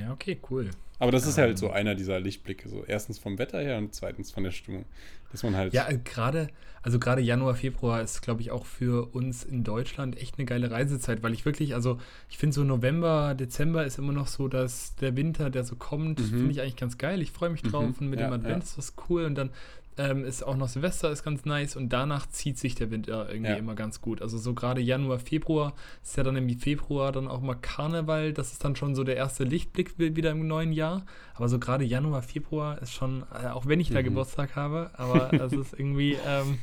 Ja, 0.00 0.12
okay, 0.12 0.38
cool. 0.50 0.70
Aber 0.98 1.12
das 1.12 1.26
ist 1.26 1.36
Ähm. 1.36 1.44
halt 1.44 1.58
so 1.58 1.70
einer 1.70 1.94
dieser 1.94 2.18
Lichtblicke. 2.20 2.68
So 2.68 2.84
erstens 2.86 3.18
vom 3.18 3.38
Wetter 3.38 3.60
her 3.60 3.76
und 3.78 3.94
zweitens 3.94 4.30
von 4.30 4.44
der 4.44 4.50
Stimmung. 4.50 4.86
Dass 5.30 5.42
man 5.42 5.54
halt. 5.56 5.74
Ja, 5.74 5.88
äh, 5.88 5.98
gerade, 6.02 6.48
also 6.82 6.98
gerade 6.98 7.20
Januar, 7.20 7.54
Februar 7.54 8.00
ist, 8.00 8.22
glaube 8.22 8.40
ich, 8.40 8.50
auch 8.50 8.64
für 8.64 9.14
uns 9.14 9.44
in 9.44 9.62
Deutschland 9.64 10.16
echt 10.16 10.38
eine 10.38 10.46
geile 10.46 10.70
Reisezeit, 10.70 11.22
weil 11.22 11.34
ich 11.34 11.44
wirklich, 11.44 11.74
also 11.74 11.98
ich 12.30 12.38
finde 12.38 12.54
so 12.54 12.64
November, 12.64 13.34
Dezember 13.34 13.84
ist 13.84 13.98
immer 13.98 14.12
noch 14.12 14.28
so, 14.28 14.48
dass 14.48 14.94
der 14.96 15.16
Winter, 15.16 15.50
der 15.50 15.64
so 15.64 15.76
kommt, 15.76 16.20
Mhm. 16.20 16.24
finde 16.24 16.50
ich 16.52 16.60
eigentlich 16.62 16.76
ganz 16.76 16.96
geil. 16.96 17.20
Ich 17.20 17.32
freue 17.32 17.50
mich 17.50 17.62
drauf 17.62 17.84
Mhm, 17.84 17.94
und 18.06 18.10
mit 18.10 18.20
ja, 18.20 18.28
dem 18.28 18.32
Advent 18.34 18.62
ja. 18.62 18.64
ist 18.64 18.78
was 18.78 18.94
cool 19.10 19.24
und 19.26 19.34
dann 19.34 19.50
ähm, 19.98 20.24
ist 20.24 20.42
auch 20.42 20.56
noch 20.56 20.68
Silvester 20.68 21.10
ist 21.10 21.22
ganz 21.24 21.44
nice 21.44 21.74
und 21.76 21.88
danach 21.90 22.26
zieht 22.28 22.58
sich 22.58 22.74
der 22.74 22.90
Winter 22.90 23.28
irgendwie 23.30 23.50
Ja. 23.52 23.56
immer 23.56 23.74
ganz 23.74 24.00
gut. 24.00 24.20
Also 24.22 24.36
so 24.38 24.52
gerade 24.54 24.80
Januar, 24.80 25.18
Februar 25.18 25.72
ist 26.02 26.16
ja 26.16 26.22
dann 26.22 26.36
im 26.36 26.48
Februar 26.58 27.12
dann 27.12 27.28
auch 27.28 27.40
mal 27.40 27.54
Karneval, 27.54 28.32
das 28.32 28.52
ist 28.52 28.62
dann 28.64 28.76
schon 28.76 28.94
so 28.94 29.04
der 29.04 29.16
erste 29.16 29.44
Lichtblick 29.44 29.98
wi- 29.98 30.14
wieder 30.16 30.32
im 30.32 30.46
neuen 30.46 30.72
Jahr. 30.72 31.06
Aber 31.34 31.48
so 31.48 31.58
gerade 31.58 31.84
Januar, 31.84 32.22
Februar 32.22 32.80
ist 32.82 32.92
schon, 32.92 33.24
äh, 33.42 33.48
auch 33.48 33.66
wenn 33.66 33.80
ich 33.80 33.90
da 33.90 34.00
Mhm. 34.00 34.04
Geburtstag 34.04 34.54
habe, 34.56 34.90
aber 34.94 35.32
es 35.32 35.52
ist 35.52 35.72
irgendwie 35.72 36.16
ähm, 36.26 36.58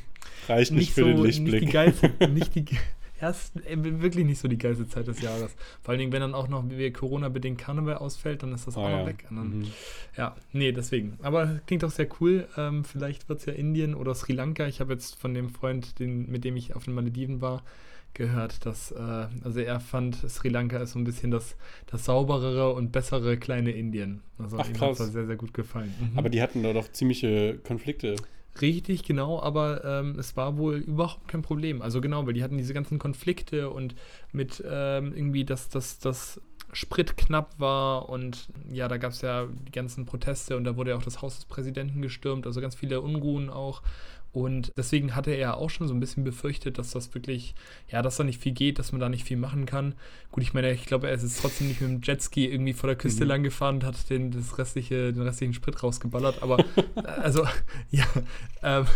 reicht 0.48 0.70
nicht, 0.72 0.80
nicht 0.80 0.92
für 0.94 1.00
so 1.02 1.06
den 1.08 1.22
nicht 1.22 1.38
Lichtblick. 1.38 1.60
die 1.66 1.72
geilste, 1.72 2.10
nicht 2.28 2.54
die 2.54 2.64
ja, 3.24 3.30
es 3.30 3.50
ist 3.54 3.66
äh, 3.66 3.76
wirklich 4.02 4.24
nicht 4.26 4.38
so 4.38 4.48
die 4.48 4.58
geilste 4.58 4.86
Zeit 4.88 5.06
des 5.06 5.20
Jahres. 5.20 5.54
Vor 5.82 5.92
allen 5.92 5.98
Dingen, 5.98 6.12
wenn 6.12 6.20
dann 6.20 6.34
auch 6.34 6.48
noch 6.48 6.64
wie 6.68 6.90
Corona-bedingt 6.92 7.58
Karneval 7.58 7.96
ausfällt, 7.96 8.42
dann 8.42 8.52
ist 8.52 8.66
das 8.66 8.76
auch 8.76 8.84
Ah, 8.84 8.90
noch 8.90 8.98
ja. 9.00 9.06
weg. 9.06 9.24
Dann, 9.30 9.58
Mhm. 9.60 9.66
ja, 10.16 10.36
nee, 10.52 10.72
deswegen. 10.72 11.18
Aber 11.22 11.60
klingt 11.66 11.84
auch 11.84 11.90
sehr 11.90 12.08
cool. 12.20 12.46
Ähm, 12.56 12.84
vielleicht 12.84 13.28
wird 13.28 13.40
es 13.40 13.46
ja 13.46 13.52
Indien 13.54 13.94
oder 13.94 14.14
Sri 14.14 14.32
Lanka. 14.32 14.66
Ich 14.66 14.80
habe 14.80 14.92
jetzt 14.92 15.14
von 15.20 15.34
dem 15.34 15.48
Freund, 15.48 15.98
den, 15.98 16.30
mit 16.30 16.44
dem 16.44 16.56
ich 16.56 16.74
auf 16.76 16.84
den 16.84 16.94
Malediven 16.94 17.40
war, 17.40 17.62
gehört, 18.12 18.64
dass, 18.64 18.92
äh, 18.92 19.26
also 19.42 19.58
er 19.58 19.80
fand, 19.80 20.14
Sri 20.30 20.48
Lanka 20.48 20.78
ist 20.78 20.92
so 20.92 20.98
ein 21.00 21.04
bisschen 21.04 21.32
das, 21.32 21.56
das 21.86 22.04
sauberere 22.04 22.72
und 22.72 22.92
bessere 22.92 23.36
kleine 23.36 23.72
Indien. 23.72 24.20
Also 24.38 24.58
Ach, 24.58 24.68
ihm 24.68 24.80
hat 24.80 25.00
das 25.00 25.12
sehr, 25.12 25.26
sehr 25.26 25.36
gut 25.36 25.52
gefallen. 25.52 25.92
Mhm. 26.12 26.18
Aber 26.18 26.28
die 26.28 26.40
hatten 26.40 26.62
da 26.62 26.72
doch 26.72 26.92
ziemliche 26.92 27.58
Konflikte. 27.64 28.14
Richtig, 28.60 29.02
genau, 29.02 29.40
aber 29.42 29.84
ähm, 29.84 30.16
es 30.18 30.36
war 30.36 30.56
wohl 30.56 30.76
überhaupt 30.76 31.26
kein 31.26 31.42
Problem. 31.42 31.82
Also 31.82 32.00
genau, 32.00 32.24
weil 32.26 32.34
die 32.34 32.42
hatten 32.44 32.56
diese 32.56 32.72
ganzen 32.72 32.98
Konflikte 33.00 33.68
und 33.70 33.96
mit 34.32 34.62
ähm, 34.68 35.12
irgendwie, 35.14 35.44
dass 35.44 35.68
das, 35.68 35.98
das 35.98 36.40
Sprit 36.72 37.16
knapp 37.16 37.58
war 37.58 38.08
und 38.08 38.48
ja, 38.70 38.86
da 38.86 38.96
gab 38.96 39.10
es 39.10 39.22
ja 39.22 39.46
die 39.66 39.72
ganzen 39.72 40.06
Proteste 40.06 40.56
und 40.56 40.64
da 40.64 40.76
wurde 40.76 40.90
ja 40.90 40.96
auch 40.96 41.02
das 41.02 41.20
Haus 41.20 41.34
des 41.36 41.44
Präsidenten 41.46 42.00
gestürmt, 42.00 42.46
also 42.46 42.60
ganz 42.60 42.76
viele 42.76 43.00
Unruhen 43.00 43.50
auch. 43.50 43.82
Und 44.34 44.72
deswegen 44.76 45.14
hatte 45.14 45.30
er 45.30 45.56
auch 45.58 45.70
schon 45.70 45.86
so 45.86 45.94
ein 45.94 46.00
bisschen 46.00 46.24
befürchtet, 46.24 46.76
dass 46.76 46.90
das 46.90 47.14
wirklich, 47.14 47.54
ja, 47.88 48.02
dass 48.02 48.16
da 48.16 48.24
nicht 48.24 48.42
viel 48.42 48.50
geht, 48.52 48.80
dass 48.80 48.90
man 48.90 49.00
da 49.00 49.08
nicht 49.08 49.24
viel 49.24 49.36
machen 49.36 49.64
kann. 49.64 49.94
Gut, 50.32 50.42
ich 50.42 50.52
meine, 50.52 50.72
ich 50.72 50.86
glaube, 50.86 51.06
er 51.06 51.14
ist 51.14 51.22
jetzt 51.22 51.40
trotzdem 51.40 51.68
nicht 51.68 51.80
mit 51.80 51.88
dem 51.88 52.00
Jetski 52.02 52.46
irgendwie 52.48 52.72
vor 52.72 52.88
der 52.88 52.96
Küste 52.96 53.22
Mhm. 53.24 53.28
lang 53.28 53.42
gefahren 53.44 53.76
und 53.76 53.84
hat 53.84 54.10
den, 54.10 54.32
das 54.32 54.58
restliche, 54.58 55.12
den 55.12 55.22
restlichen 55.22 55.54
Sprit 55.54 55.80
rausgeballert. 55.80 56.42
Aber, 56.42 56.58
also, 57.04 57.46
ja, 57.92 58.04
ähm, 58.62 58.86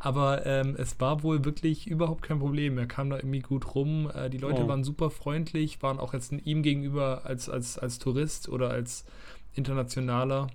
aber 0.00 0.44
ähm, 0.44 0.74
es 0.76 0.98
war 0.98 1.22
wohl 1.22 1.44
wirklich 1.44 1.86
überhaupt 1.86 2.22
kein 2.22 2.40
Problem. 2.40 2.76
Er 2.76 2.86
kam 2.86 3.10
da 3.10 3.16
irgendwie 3.16 3.40
gut 3.40 3.76
rum. 3.76 4.10
Äh, 4.12 4.28
die 4.28 4.38
Leute 4.38 4.64
Oh. 4.64 4.68
waren 4.68 4.82
super 4.82 5.10
freundlich, 5.10 5.82
waren 5.82 6.00
auch 6.00 6.14
jetzt 6.14 6.32
ihm 6.32 6.62
gegenüber 6.64 7.22
als, 7.24 7.48
als, 7.48 7.78
als 7.78 8.00
Tourist 8.00 8.48
oder 8.48 8.70
als 8.70 9.04
Internationaler 9.54 10.48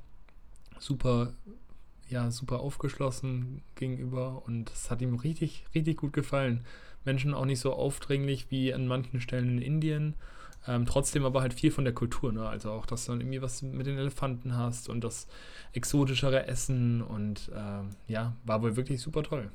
super, 0.80 1.34
ja, 2.10 2.30
super 2.32 2.60
aufgeschlossen 2.60 3.62
gegenüber 3.76 4.44
und 4.46 4.70
es 4.72 4.92
hat 4.92 5.02
ihm 5.02 5.16
richtig, 5.16 5.66
richtig 5.74 5.98
gut 5.98 6.14
gefallen. 6.14 6.66
Menschen 7.04 7.34
auch 7.34 7.46
nicht 7.46 7.60
so 7.60 7.74
aufdringlich 7.74 8.50
wie 8.52 8.74
an 8.74 8.88
manchen 8.88 9.22
Stellen 9.22 9.58
in 9.58 9.62
Indien. 9.62 10.16
Ähm, 10.68 10.86
trotzdem 10.88 11.26
aber 11.26 11.42
halt 11.42 11.54
viel 11.54 11.70
von 11.72 11.84
der 11.84 11.94
Kultur, 11.94 12.32
ne? 12.32 12.48
Also 12.48 12.72
auch, 12.72 12.88
dass 12.88 13.06
du 13.06 13.12
dann 13.12 13.22
irgendwie 13.22 13.42
was 13.42 13.62
mit 13.62 13.86
den 13.86 13.98
Elefanten 14.00 14.58
hast 14.58 14.90
und 14.90 15.04
das 15.04 15.28
exotischere 15.74 16.48
Essen 16.48 17.04
und 17.04 17.52
ähm, 17.56 17.90
ja, 18.08 18.36
war 18.46 18.64
wohl 18.64 18.76
wirklich 18.76 19.00
super 19.02 19.22
toll. 19.22 19.52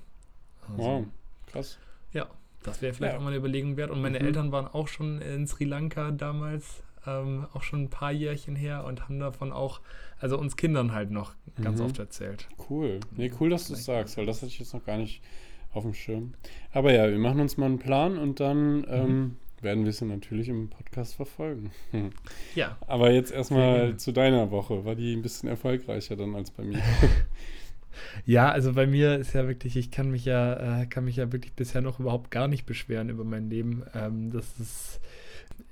Also, 0.69 0.83
Wow, 0.83 1.07
krass. 1.47 1.79
Ja, 2.13 2.29
das 2.63 2.81
wäre 2.83 2.95
vielleicht 2.95 3.15
Ja. 3.15 3.19
auch 3.19 3.23
mal 3.23 3.29
eine 3.31 3.39
Überlegung 3.39 3.77
wert. 3.77 3.91
Und 3.91 4.01
meine 4.03 4.21
Mhm. 4.21 4.27
Eltern 4.27 4.53
waren 4.53 4.69
auch 4.69 4.87
schon 4.89 5.21
in 5.21 5.47
Sri 5.49 5.65
Lanka 5.65 6.11
damals, 6.13 6.83
ähm, 7.07 7.47
auch 7.53 7.63
schon 7.63 7.83
ein 7.85 7.91
paar 7.91 8.13
Jährchen 8.13 8.57
her 8.57 8.85
und 8.85 9.03
haben 9.05 9.19
davon 9.19 9.53
auch, 9.53 9.81
also 10.19 10.39
uns 10.39 10.57
Kindern 10.57 10.93
halt 10.93 11.11
noch 11.11 11.33
ganz 11.63 11.79
Mhm. 11.81 11.87
oft 11.87 11.99
erzählt. 11.99 12.49
Cool. 12.69 13.01
Nee, 13.17 13.31
cool, 13.41 13.51
dass 13.51 13.69
du 13.69 13.75
es 13.75 13.85
sagst, 13.85 14.17
weil 14.17 14.27
das 14.27 14.39
hatte 14.39 14.49
ich 14.49 14.59
jetzt 14.59 14.75
noch 14.75 14.85
gar 14.85 14.97
nicht 14.99 15.23
auf 15.73 15.83
dem 15.85 15.95
Schirm. 15.95 16.35
Aber 16.73 16.93
ja, 16.93 17.09
wir 17.09 17.19
machen 17.19 17.41
uns 17.41 17.57
mal 17.57 17.67
einen 17.67 17.79
Plan 17.79 18.19
und 18.19 18.41
dann 18.41 18.85
ähm, 18.89 19.37
werden 19.61 19.85
wir 19.85 19.91
es 19.91 20.01
natürlich 20.01 20.49
im 20.49 20.69
Podcast 20.69 21.15
verfolgen. 21.15 21.71
Ja, 22.55 22.77
Aber 22.87 23.13
jetzt 23.13 23.31
erstmal 23.33 23.97
zu 23.97 24.13
deiner 24.13 24.51
Woche. 24.51 24.85
War 24.85 24.95
die 24.97 25.15
ein 25.15 25.23
bisschen 25.23 25.49
erfolgreicher 25.49 26.17
dann 26.17 26.35
als 26.35 26.51
bei 26.51 26.65
mir? 26.65 26.81
Ja, 28.25 28.51
also 28.51 28.73
bei 28.73 28.87
mir 28.87 29.17
ist 29.17 29.33
ja 29.35 29.47
wirklich, 29.49 29.77
ich 29.77 29.91
kann 29.91 30.11
mich 30.11 30.25
ja, 30.25 30.83
äh, 30.83 30.87
kann 30.87 31.05
mich 31.05 31.17
ja 31.17 31.33
wirklich 31.33 31.53
bisher 31.55 31.81
noch 31.83 31.99
überhaupt 32.01 32.31
gar 32.31 32.47
nicht 32.49 32.65
beschweren 32.65 33.09
über 33.11 33.25
mein 33.25 33.51
Leben. 33.51 33.83
Ähm, 33.95 34.31
das 34.31 34.59
ist, 34.59 35.01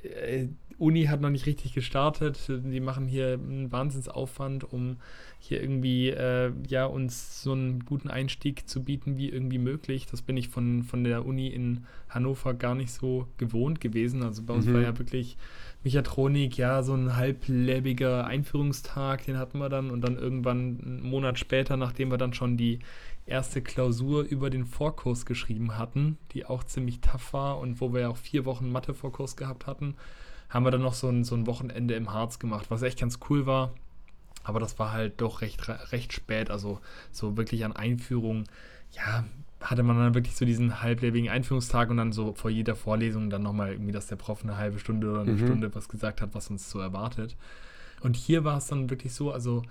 äh, 0.02 0.48
Uni 0.78 1.04
hat 1.06 1.20
noch 1.20 1.30
nicht 1.30 1.46
richtig 1.46 1.72
gestartet. 1.74 2.38
Die 2.48 2.80
machen 2.80 3.06
hier 3.06 3.32
einen 3.34 3.72
Wahnsinnsaufwand, 3.72 4.72
um 4.72 4.96
hier 5.40 5.60
irgendwie, 5.60 6.10
äh, 6.10 6.52
ja, 6.68 6.86
uns 6.86 7.42
so 7.42 7.52
einen 7.52 7.84
guten 7.84 8.08
Einstieg 8.10 8.68
zu 8.68 8.82
bieten, 8.84 9.16
wie 9.16 9.28
irgendwie 9.28 9.58
möglich. 9.58 10.06
Das 10.06 10.22
bin 10.22 10.36
ich 10.36 10.48
von, 10.48 10.84
von 10.84 11.02
der 11.04 11.26
Uni 11.26 11.48
in 11.48 11.84
Hannover 12.08 12.54
gar 12.54 12.74
nicht 12.74 12.92
so 12.92 13.26
gewohnt 13.38 13.80
gewesen. 13.80 14.22
Also 14.22 14.42
bei 14.44 14.54
uns 14.54 14.66
Mhm. 14.66 14.72
war 14.72 14.80
ja 14.80 14.98
wirklich 14.98 15.36
Mechatronik, 15.84 16.56
ja, 16.56 16.82
so 16.82 16.94
ein 16.94 17.16
halblebiger 17.16 18.26
Einführungstag, 18.26 19.24
den 19.26 19.36
hatten 19.38 19.58
wir 19.58 19.68
dann 19.68 19.90
und 19.90 20.00
dann 20.02 20.16
irgendwann 20.16 20.80
einen 20.80 21.02
Monat 21.02 21.38
später, 21.38 21.76
nachdem 21.76 22.10
wir 22.10 22.18
dann 22.18 22.34
schon 22.34 22.56
die 22.56 22.80
erste 23.26 23.62
Klausur 23.62 24.22
über 24.22 24.50
den 24.50 24.64
Vorkurs 24.64 25.26
geschrieben 25.26 25.76
hatten, 25.76 26.18
die 26.32 26.46
auch 26.46 26.64
ziemlich 26.64 27.00
tough 27.00 27.32
war 27.32 27.58
und 27.58 27.80
wo 27.80 27.92
wir 27.92 28.00
ja 28.02 28.08
auch 28.08 28.16
vier 28.16 28.44
Wochen 28.44 28.70
Mathe-Vorkurs 28.72 29.36
gehabt 29.36 29.66
hatten, 29.66 29.94
haben 30.48 30.64
wir 30.64 30.70
dann 30.70 30.82
noch 30.82 30.94
so 30.94 31.08
ein, 31.08 31.24
so 31.24 31.34
ein 31.34 31.46
Wochenende 31.46 31.94
im 31.94 32.12
Harz 32.12 32.38
gemacht, 32.38 32.66
was 32.70 32.82
echt 32.82 32.98
ganz 33.00 33.18
cool 33.28 33.46
war. 33.46 33.72
Aber 34.44 34.60
das 34.60 34.78
war 34.78 34.92
halt 34.92 35.20
doch 35.20 35.42
recht, 35.42 35.68
recht 35.92 36.12
spät, 36.12 36.50
also 36.50 36.80
so 37.12 37.36
wirklich 37.36 37.64
an 37.64 37.72
Einführung, 37.76 38.44
ja, 38.92 39.24
hatte 39.60 39.82
man 39.82 39.98
dann 39.98 40.14
wirklich 40.14 40.36
so 40.36 40.44
diesen 40.44 40.80
halblebigen 40.82 41.28
Einführungstag 41.28 41.90
und 41.90 41.96
dann 41.96 42.12
so 42.12 42.32
vor 42.34 42.50
jeder 42.50 42.76
Vorlesung 42.76 43.28
dann 43.28 43.42
nochmal 43.42 43.72
irgendwie, 43.72 43.92
dass 43.92 44.06
der 44.06 44.16
Prof 44.16 44.44
eine 44.44 44.56
halbe 44.56 44.78
Stunde 44.78 45.10
oder 45.10 45.20
eine 45.22 45.32
Mhm. 45.32 45.38
Stunde 45.38 45.74
was 45.74 45.88
gesagt 45.88 46.22
hat, 46.22 46.30
was 46.34 46.48
uns 46.48 46.70
so 46.70 46.78
erwartet. 46.78 47.36
Und 48.00 48.16
hier 48.16 48.44
war 48.44 48.56
es 48.58 48.68
dann 48.68 48.88
wirklich 48.88 49.12
so, 49.12 49.32
also 49.32 49.62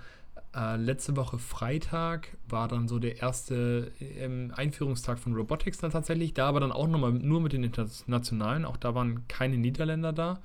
äh, 0.54 0.76
letzte 0.76 1.16
Woche 1.16 1.38
Freitag 1.38 2.28
war 2.48 2.68
dann 2.68 2.86
so 2.86 2.98
der 2.98 3.20
erste 3.22 3.90
ähm, 4.18 4.52
Einführungstag 4.54 5.18
von 5.18 5.34
Robotics 5.34 5.78
dann 5.78 5.90
tatsächlich, 5.90 6.34
da 6.34 6.48
aber 6.48 6.60
dann 6.60 6.72
auch 6.72 6.86
nochmal 6.86 7.12
nur 7.12 7.40
mit 7.40 7.52
den 7.52 7.64
Internationalen, 7.64 8.64
auch 8.64 8.76
da 8.76 8.94
waren 8.94 9.26
keine 9.26 9.56
Niederländer 9.56 10.12
da. 10.12 10.38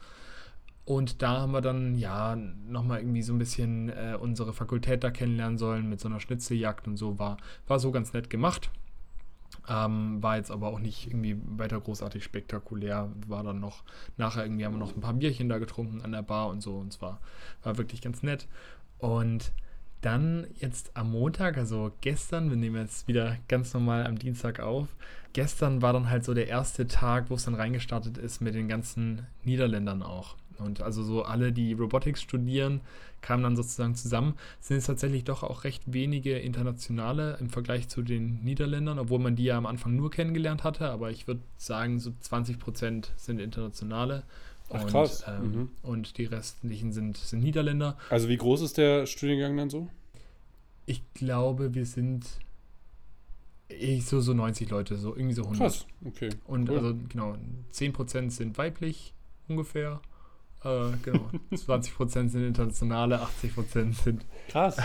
Und 0.86 1.22
da 1.22 1.42
haben 1.42 1.54
wir 1.54 1.62
dann 1.62 1.96
ja 1.96 2.36
nochmal 2.36 3.00
irgendwie 3.00 3.22
so 3.22 3.34
ein 3.34 3.40
bisschen 3.40 3.90
äh, 3.90 4.18
unsere 4.20 4.52
Fakultät 4.52 5.04
da 5.04 5.12
kennenlernen 5.12 5.58
sollen 5.58 5.90
mit 5.90 6.02
so 6.02 6.10
einer 6.10 6.20
Schnitzeljagd 6.20 6.88
und 6.88 6.98
so. 6.98 7.20
War, 7.20 7.38
war 7.68 7.80
so 7.80 7.92
ganz 7.92 8.12
nett 8.12 8.30
gemacht. 8.30 8.70
Ähm, 9.70 10.22
war 10.22 10.36
jetzt 10.36 10.52
aber 10.52 10.68
auch 10.68 10.80
nicht 10.80 11.08
irgendwie 11.08 11.38
weiter 11.58 11.80
großartig 11.80 12.24
spektakulär. 12.24 13.10
War 13.28 13.44
dann 13.44 13.62
noch, 13.62 13.84
nachher 14.18 14.44
irgendwie 14.44 14.66
haben 14.66 14.74
wir 14.74 14.80
noch 14.80 14.96
ein 14.96 15.02
paar 15.02 15.14
Bierchen 15.14 15.48
da 15.48 15.58
getrunken 15.58 16.02
an 16.02 16.12
der 16.12 16.22
Bar 16.22 16.50
und 16.50 16.62
so. 16.62 16.76
Und 16.76 16.94
es 16.94 17.02
war, 17.02 17.22
war 17.64 17.78
wirklich 17.78 18.02
ganz 18.02 18.22
nett. 18.22 18.48
Und 18.98 19.54
dann 20.02 20.48
jetzt 20.60 20.92
am 20.98 21.12
Montag, 21.12 21.58
also 21.58 21.92
gestern, 22.02 22.50
wir 22.50 22.58
nehmen 22.58 22.76
jetzt 22.76 23.08
wieder 23.08 23.38
ganz 23.48 23.74
normal 23.74 24.06
am 24.06 24.20
Dienstag 24.20 24.60
auf. 24.60 24.88
Gestern 25.32 25.82
war 25.82 25.94
dann 25.94 26.10
halt 26.10 26.26
so 26.26 26.34
der 26.34 26.48
erste 26.48 26.88
Tag, 26.88 27.30
wo 27.30 27.36
es 27.36 27.46
dann 27.46 27.56
reingestartet 27.56 28.18
ist 28.18 28.42
mit 28.42 28.54
den 28.54 28.68
ganzen 28.68 29.26
Niederländern 29.44 30.04
auch. 30.04 30.36
Und 30.60 30.82
also 30.82 31.04
so 31.04 31.24
alle, 31.24 31.52
die 31.52 31.74
Robotics 31.74 32.22
studieren, 32.22 32.82
kamen 33.22 33.44
dann 33.44 33.56
sozusagen 33.56 33.96
zusammen. 33.96 34.36
Es 34.62 34.68
sind 34.68 34.78
jetzt 34.78 34.88
tatsächlich 34.88 35.24
doch 35.24 35.44
auch 35.44 35.64
recht 35.64 35.82
wenige 35.92 36.38
internationale 36.38 37.38
im 37.40 37.50
Vergleich 37.50 37.88
zu 37.90 38.02
den 38.02 38.44
Niederländern, 38.44 39.00
obwohl 39.00 39.20
man 39.20 39.36
die 39.36 39.46
ja 39.46 39.58
am 39.58 39.66
Anfang 39.66 39.96
nur 39.96 40.12
kennengelernt 40.12 40.64
hatte. 40.64 40.90
Aber 40.90 41.12
ich 41.12 41.28
würde 41.28 41.42
sagen, 41.58 42.00
so 42.00 42.12
20 42.20 42.60
Prozent 42.60 43.12
sind 43.16 43.40
internationale. 43.40 44.24
Ach, 44.70 44.84
und, 44.84 44.90
krass. 44.90 45.24
Ähm, 45.28 45.52
Mhm. 45.52 45.70
und 45.84 46.18
die 46.18 46.26
restlichen 46.26 46.92
sind, 46.92 47.18
sind 47.18 47.44
Niederländer. 47.44 47.98
Also 48.10 48.30
wie 48.30 48.38
groß 48.38 48.62
ist 48.62 48.78
der 48.78 49.06
Studiengang 49.06 49.56
dann 49.58 49.70
so? 49.70 49.88
Ich 50.86 51.02
glaube, 51.14 51.74
wir 51.76 51.86
sind 51.86 52.26
ich, 53.70 54.06
so, 54.06 54.20
so 54.22 54.34
90 54.34 54.70
Leute, 54.70 54.98
so 54.98 55.16
irgendwie 55.16 55.34
so 55.34 55.44
100. 55.44 55.60
Krass, 55.60 55.86
okay. 56.06 56.30
Und 56.46 56.70
cool. 56.70 56.78
also 56.78 56.96
genau, 57.10 57.36
10% 57.74 58.30
sind 58.30 58.58
weiblich 58.58 59.14
ungefähr. 59.48 60.02
Äh, 60.64 60.92
genau, 61.04 61.30
20% 61.52 62.30
sind 62.30 62.46
internationale, 62.46 63.22
80% 63.22 63.94
sind, 63.94 64.26
Krass. 64.50 64.78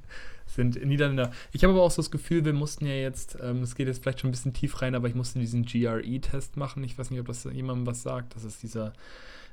sind 0.46 0.84
Niederländer. 0.84 1.32
Ich 1.52 1.64
habe 1.64 1.72
aber 1.72 1.82
auch 1.82 1.90
so 1.90 2.02
das 2.02 2.10
Gefühl, 2.10 2.44
wir 2.44 2.52
mussten 2.52 2.86
ja 2.86 2.94
jetzt, 2.94 3.38
ähm, 3.42 3.62
es 3.62 3.74
geht 3.74 3.86
jetzt 3.86 4.02
vielleicht 4.02 4.20
schon 4.20 4.28
ein 4.28 4.32
bisschen 4.32 4.52
tief 4.52 4.82
rein, 4.82 4.94
aber 4.94 5.08
ich 5.08 5.14
musste 5.14 5.38
diesen 5.38 5.64
GRE-Test 5.64 6.56
machen. 6.56 6.84
Ich 6.84 6.98
weiß 6.98 7.10
nicht, 7.10 7.20
ob 7.20 7.26
das 7.26 7.44
jemandem 7.44 7.86
was 7.86 8.02
sagt. 8.02 8.36
Das 8.36 8.44
ist 8.44 8.62
dieser 8.62 8.92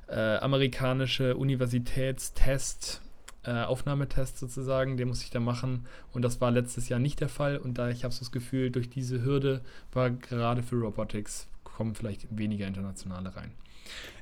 äh, 0.08 0.36
amerikanische 0.36 1.36
Universitätstest, 1.36 3.00
äh, 3.44 3.62
Aufnahmetest 3.62 4.38
sozusagen, 4.38 4.96
den 4.96 5.08
muss 5.08 5.22
ich 5.22 5.30
da 5.30 5.40
machen. 5.40 5.86
Und 6.12 6.22
das 6.22 6.40
war 6.40 6.50
letztes 6.50 6.88
Jahr 6.88 7.00
nicht 7.00 7.20
der 7.20 7.28
Fall. 7.30 7.56
Und 7.56 7.78
da 7.78 7.88
ich 7.88 8.04
habe 8.04 8.12
so 8.12 8.20
das 8.20 8.32
Gefühl, 8.32 8.70
durch 8.70 8.90
diese 8.90 9.24
Hürde 9.24 9.62
war 9.92 10.10
gerade 10.10 10.62
für 10.62 10.76
Robotics 10.76 11.48
kommen 11.64 11.94
vielleicht 11.94 12.26
weniger 12.36 12.66
internationale 12.66 13.34
rein. 13.34 13.52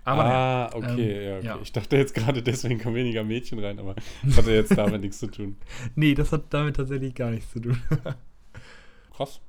Aber 0.05 0.25
ah, 0.25 0.71
okay, 0.73 1.13
ähm, 1.13 1.27
ja, 1.27 1.37
okay. 1.37 1.47
ja. 1.47 1.59
Ich 1.63 1.73
dachte 1.73 1.97
jetzt 1.97 2.15
gerade, 2.15 2.43
deswegen 2.43 2.81
kommen 2.81 2.97
weniger 2.97 3.25
Mädchen 3.25 3.59
rein, 3.59 3.79
aber 3.79 3.95
das 4.25 4.39
hatte 4.39 4.53
jetzt 4.53 4.77
damit 4.77 5.03
nichts 5.03 5.19
zu 5.19 5.27
tun. 5.27 5.57
nee, 5.95 6.15
das 6.15 6.33
hat 6.33 6.45
damit 6.51 6.77
tatsächlich 6.77 7.15
gar 7.15 7.31
nichts 7.31 7.53
zu 7.53 7.61
tun. 7.61 7.83
Krass. 9.17 9.41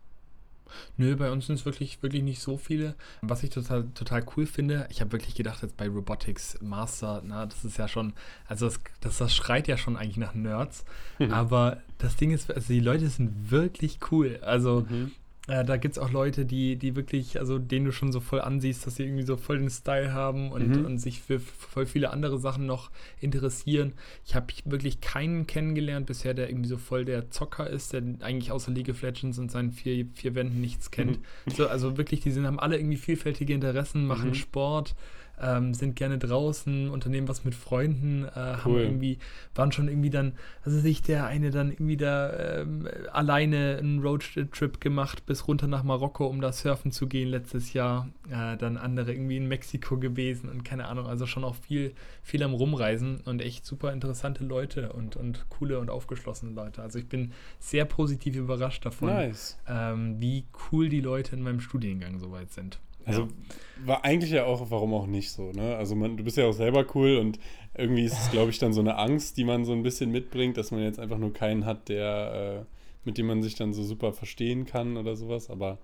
Nö, 0.98 1.16
bei 1.16 1.32
uns 1.32 1.48
sind 1.48 1.56
es 1.56 1.66
wirklich, 1.66 2.04
wirklich 2.04 2.22
nicht 2.24 2.42
so 2.42 2.58
viele. 2.58 2.96
Was 3.22 3.42
ich 3.44 3.50
total, 3.50 3.86
total 3.96 4.24
cool 4.36 4.46
finde, 4.46 4.88
ich 4.92 5.02
habe 5.02 5.12
wirklich 5.14 5.34
gedacht, 5.34 5.64
jetzt 5.64 5.78
bei 5.78 5.88
Robotics 5.88 6.58
Master, 6.62 7.24
na, 7.26 7.46
das 7.46 7.64
ist 7.66 7.78
ja 7.78 7.88
schon, 7.88 8.14
also 8.48 8.66
das, 8.68 8.80
das, 9.02 9.18
das 9.18 9.34
schreit 9.34 9.68
ja 9.68 9.78
schon 9.78 9.98
eigentlich 9.98 10.18
nach 10.18 10.36
Nerds. 10.36 10.86
Aber 11.32 11.82
das 11.98 12.18
Ding 12.18 12.32
ist, 12.32 12.52
also 12.52 12.72
die 12.72 12.82
Leute 12.82 13.10
sind 13.10 13.50
wirklich 13.50 14.00
cool. 14.12 14.40
Also 14.42 14.86
Mhm. 14.90 15.12
Äh, 15.50 15.66
da 15.66 15.78
gibt 15.78 15.94
es 15.94 16.00
auch 16.00 16.12
Leute, 16.12 16.46
die, 16.46 16.76
die 16.78 16.96
wirklich, 16.96 17.40
also 17.40 17.58
denen 17.60 17.86
du 17.86 17.92
schon 17.92 18.12
so 18.12 18.20
voll 18.20 18.40
ansiehst, 18.42 18.86
dass 18.86 18.96
sie 18.96 19.04
irgendwie 19.04 19.26
so 19.26 19.36
voll 19.36 19.58
den 19.60 19.70
Style 19.70 20.14
haben 20.14 20.52
und, 20.52 20.78
Mhm. 20.78 20.86
und 20.86 20.98
sich 21.00 21.22
für 21.22 21.40
voll 21.40 21.86
viele 21.86 22.12
andere 22.12 22.38
Sachen 22.38 22.66
noch 22.66 22.92
interessieren. 23.20 23.94
Ich 24.26 24.36
habe 24.36 24.48
wirklich 24.66 25.02
keinen 25.02 25.48
kennengelernt 25.48 26.06
bisher, 26.06 26.34
der 26.34 26.50
irgendwie 26.50 26.70
so 26.70 26.78
voll 26.78 27.06
der 27.06 27.30
Zocker 27.32 27.70
ist, 27.70 27.94
der 27.94 28.04
eigentlich 28.22 28.52
außer 28.52 28.72
League 28.72 28.90
of 28.90 29.02
Legends 29.02 29.40
und 29.40 29.52
seinen 29.52 29.72
vier, 29.72 30.06
vier 30.14 30.36
Wänden 30.36 30.62
nichts 30.62 30.92
kennt. 30.92 31.20
So, 31.48 31.68
also 31.68 31.98
wirklich, 31.98 32.22
die 32.22 32.32
sind, 32.32 32.46
haben 32.46 32.60
alle 32.60 32.78
irgendwie 32.78 32.98
vielfältige 32.98 33.54
Interessen, 33.54 34.06
machen 34.06 34.30
Mhm. 34.30 34.34
Sport, 34.36 34.96
ähm, 35.42 35.74
sind 35.74 35.96
gerne 35.96 36.18
draußen, 36.18 36.90
unternehmen 36.90 37.28
was 37.28 37.46
mit 37.46 37.56
Freunden, 37.56 38.26
äh, 38.26 38.30
haben 38.36 38.72
Cool. 38.74 38.82
irgendwie, 38.82 39.18
waren 39.56 39.72
schon 39.72 39.88
irgendwie 39.88 40.10
dann, 40.10 40.34
also 40.64 40.80
sich 40.80 41.02
der 41.02 41.26
eine 41.26 41.50
dann 41.52 41.72
irgendwie 41.72 41.98
da 41.98 42.60
ähm, 42.62 42.88
alleine 43.12 43.78
einen 43.80 44.02
Roadtrip 44.02 44.82
gemacht 44.82 45.26
bis 45.26 45.48
runter 45.48 45.68
nach 45.68 45.84
Marokko, 45.84 46.28
um 46.28 46.42
da 46.42 46.52
surfen 46.52 46.92
zu 46.92 47.08
gehen 47.08 47.30
letztes 47.30 47.74
Jahr. 47.74 48.10
Äh, 48.30 48.58
dann 48.58 48.78
andere 48.78 49.12
irgendwie 49.14 49.38
in 49.38 49.48
Mexiko 49.48 49.98
gewesen 49.98 50.50
und 50.50 50.64
keine 50.64 50.88
Ahnung, 50.88 51.08
also 51.08 51.26
schon 51.26 51.44
auch 51.44 51.56
viel, 51.56 51.94
viel 52.24 52.44
am 52.44 52.54
Rumreisen 52.54 53.22
und 53.26 53.42
echt 53.42 53.66
super 53.66 53.94
interessante 53.94 54.44
Leute 54.44 54.94
und, 54.94 55.16
und 55.16 55.46
coole 55.50 55.80
und 55.80 55.90
aufgeschlossene 55.90 56.52
Leute. 56.54 56.82
Also 56.82 57.00
ich 57.00 57.08
bin 57.08 57.32
sehr 57.60 57.86
positiv 57.86 58.36
überrascht 58.36 58.86
davon, 58.86 59.10
Nice. 59.10 59.58
ähm, 59.68 60.20
wie 60.20 60.46
cool 60.72 60.90
die 60.90 61.02
Leute 61.02 61.36
in 61.36 61.42
meinem 61.42 61.60
Studiengang 61.60 62.20
soweit 62.20 62.52
sind. 62.52 62.80
Also 63.06 63.28
war 63.76 64.04
eigentlich 64.04 64.32
ja 64.32 64.46
auch, 64.46 64.70
warum 64.72 64.94
auch 64.94 65.08
nicht 65.08 65.32
so, 65.32 65.52
ne? 65.52 65.76
Also 65.78 65.96
man, 65.96 66.18
du 66.18 66.24
bist 66.24 66.38
ja 66.38 66.46
auch 66.46 66.54
selber 66.54 66.86
cool 66.96 67.18
und 67.18 67.40
irgendwie 67.76 68.04
ist 68.04 68.20
es, 68.20 68.30
glaube 68.30 68.52
ich, 68.52 68.60
dann 68.60 68.74
so 68.74 68.82
eine 68.82 68.98
Angst, 68.98 69.38
die 69.38 69.46
man 69.46 69.66
so 69.66 69.72
ein 69.74 69.84
bisschen 69.84 70.12
mitbringt, 70.12 70.58
dass 70.58 70.72
man 70.72 70.82
jetzt 70.82 71.00
einfach 71.00 71.18
nur 71.18 71.34
keinen 71.34 71.66
hat, 71.66 71.90
der, 71.90 72.66
äh, 72.66 72.76
mit 73.06 73.18
dem 73.18 73.28
man 73.28 73.42
sich 73.42 73.56
dann 73.56 73.74
so 73.74 73.84
super 73.84 74.12
verstehen 74.14 74.66
kann 74.66 74.98
oder 74.98 75.16
sowas, 75.16 75.50
aber 75.50 75.80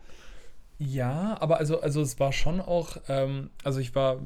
Ja, 0.78 1.38
aber 1.40 1.58
also, 1.58 1.80
also 1.80 2.02
es 2.02 2.20
war 2.20 2.34
schon 2.34 2.60
auch, 2.60 2.98
ähm, 3.08 3.50
also 3.64 3.80
ich 3.80 3.96
war, 3.96 4.22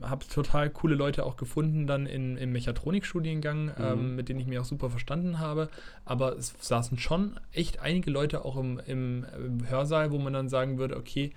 habe 0.00 0.24
total 0.28 0.70
coole 0.70 0.94
Leute 0.94 1.26
auch 1.26 1.36
gefunden 1.36 1.88
dann 1.88 2.06
in, 2.06 2.36
im 2.36 2.52
Mechatronikstudiengang, 2.52 3.72
ähm, 3.76 4.14
mit 4.14 4.28
denen 4.28 4.38
ich 4.38 4.46
mich 4.46 4.60
auch 4.60 4.64
super 4.64 4.90
verstanden 4.90 5.40
habe. 5.40 5.70
Aber 6.04 6.36
es 6.36 6.54
saßen 6.60 6.98
schon 6.98 7.40
echt 7.52 7.80
einige 7.80 8.12
Leute 8.12 8.44
auch 8.44 8.56
im, 8.56 8.80
im 8.86 9.26
Hörsaal, 9.68 10.12
wo 10.12 10.18
man 10.18 10.32
dann 10.32 10.48
sagen 10.48 10.78
würde, 10.78 10.96
okay, 10.96 11.32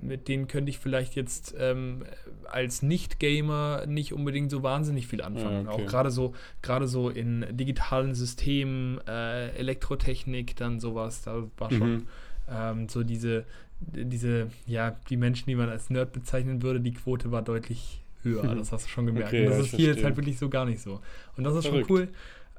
mit 0.00 0.28
denen 0.28 0.48
könnte 0.48 0.70
ich 0.70 0.78
vielleicht 0.78 1.14
jetzt 1.14 1.54
ähm, 1.58 2.04
als 2.50 2.82
Nicht-Gamer 2.82 3.86
nicht 3.86 4.12
unbedingt 4.12 4.50
so 4.50 4.62
wahnsinnig 4.62 5.06
viel 5.06 5.22
anfangen. 5.22 5.66
Ja, 5.66 5.72
okay. 5.72 5.82
Auch 5.82 5.86
gerade 5.88 6.10
so, 6.10 6.34
gerade 6.62 6.86
so 6.88 7.08
in 7.10 7.44
digitalen 7.50 8.14
Systemen, 8.14 9.00
äh, 9.06 9.50
Elektrotechnik, 9.50 10.56
dann 10.56 10.80
sowas, 10.80 11.22
da 11.22 11.44
war 11.58 11.70
schon 11.70 11.92
Mhm. 11.94 12.06
ähm, 12.50 12.88
so 12.88 13.02
diese, 13.04 13.44
diese, 13.80 14.48
ja, 14.66 14.96
die 15.10 15.16
Menschen, 15.16 15.46
die 15.46 15.54
man 15.54 15.68
als 15.68 15.90
Nerd 15.90 16.12
bezeichnen 16.12 16.62
würde, 16.62 16.80
die 16.80 16.92
Quote 16.94 17.30
war 17.32 17.42
deutlich 17.42 18.02
höher. 18.22 18.42
Das 18.56 18.72
hast 18.72 18.86
du 18.86 18.90
schon 18.90 19.06
gemerkt. 19.06 19.28
Okay, 19.28 19.44
und 19.46 19.50
das 19.50 19.58
ja, 19.58 19.64
ist 19.64 19.70
hier 19.70 19.78
jetzt 19.78 19.86
verstehe. 19.86 20.04
halt 20.06 20.16
wirklich 20.16 20.38
so 20.38 20.48
gar 20.48 20.64
nicht 20.64 20.80
so. 20.80 21.00
Und 21.36 21.44
das 21.44 21.54
ist 21.56 21.66
Verrückt. 21.66 21.86
schon 21.88 21.96
cool. 21.96 22.08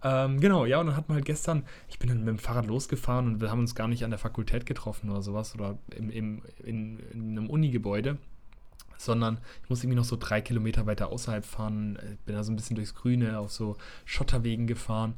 Ähm, 0.04 0.40
genau, 0.40 0.66
ja, 0.66 0.80
und 0.80 0.88
dann 0.88 0.96
hat 0.96 1.10
man 1.10 1.16
halt 1.16 1.26
gestern, 1.26 1.64
ich 1.88 2.00
bin 2.00 2.10
dann 2.10 2.20
mit 2.20 2.28
dem 2.28 2.38
Fahrrad 2.40 2.68
losgefahren 2.68 3.28
und 3.28 3.42
wir 3.42 3.50
haben 3.50 3.60
uns 3.60 3.76
gar 3.76 3.88
nicht 3.88 4.04
an 4.04 4.12
der 4.12 4.20
Fakultät 4.20 4.66
getroffen 4.66 5.10
oder 5.10 5.22
sowas 5.22 5.56
oder 5.56 5.78
im, 5.96 6.10
im, 6.10 6.42
in, 6.64 7.00
in 7.12 7.38
einem 7.38 7.50
Unigebäude, 7.50 8.18
sondern 8.98 9.40
ich 9.64 9.70
muss 9.70 9.84
irgendwie 9.84 9.98
noch 9.98 10.06
so 10.06 10.16
drei 10.20 10.42
Kilometer 10.42 10.86
weiter 10.86 11.10
außerhalb 11.10 11.44
fahren, 11.44 11.98
bin 12.26 12.36
da 12.36 12.44
so 12.44 12.52
ein 12.52 12.56
bisschen 12.56 12.76
durchs 12.76 12.94
Grüne 12.94 13.40
auf 13.40 13.52
so 13.52 13.78
Schotterwegen 14.06 14.68
gefahren 14.68 15.16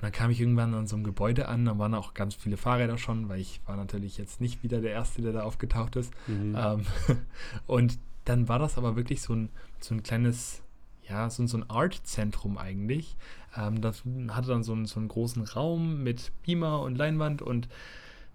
und 0.00 0.04
dann 0.04 0.12
kam 0.12 0.30
ich 0.30 0.40
irgendwann 0.40 0.72
an 0.72 0.86
so 0.86 0.96
einem 0.96 1.04
Gebäude 1.04 1.46
an, 1.46 1.66
da 1.66 1.78
waren 1.78 1.92
auch 1.92 2.14
ganz 2.14 2.34
viele 2.34 2.56
Fahrräder 2.56 2.96
schon, 2.96 3.28
weil 3.28 3.38
ich 3.38 3.60
war 3.66 3.76
natürlich 3.76 4.16
jetzt 4.16 4.40
nicht 4.40 4.62
wieder 4.62 4.80
der 4.80 4.92
Erste, 4.92 5.20
der 5.20 5.34
da 5.34 5.42
aufgetaucht 5.42 5.94
ist. 5.96 6.10
Mhm. 6.26 6.56
Ähm, 6.56 6.86
und 7.66 7.98
dann 8.24 8.48
war 8.48 8.58
das 8.58 8.78
aber 8.78 8.96
wirklich 8.96 9.20
so 9.20 9.34
ein, 9.34 9.50
so 9.78 9.94
ein 9.94 10.02
kleines, 10.02 10.62
ja, 11.06 11.28
so, 11.28 11.46
so 11.46 11.58
ein 11.58 11.68
Art-Zentrum 11.68 12.56
eigentlich. 12.56 13.14
Ähm, 13.56 13.80
das 13.80 14.02
hatte 14.28 14.48
dann 14.48 14.62
so 14.62 14.72
einen, 14.72 14.86
so 14.86 15.00
einen 15.00 15.08
großen 15.08 15.42
Raum 15.44 16.02
mit 16.02 16.32
Beamer 16.44 16.82
und 16.82 16.96
Leinwand 16.96 17.42
und 17.42 17.68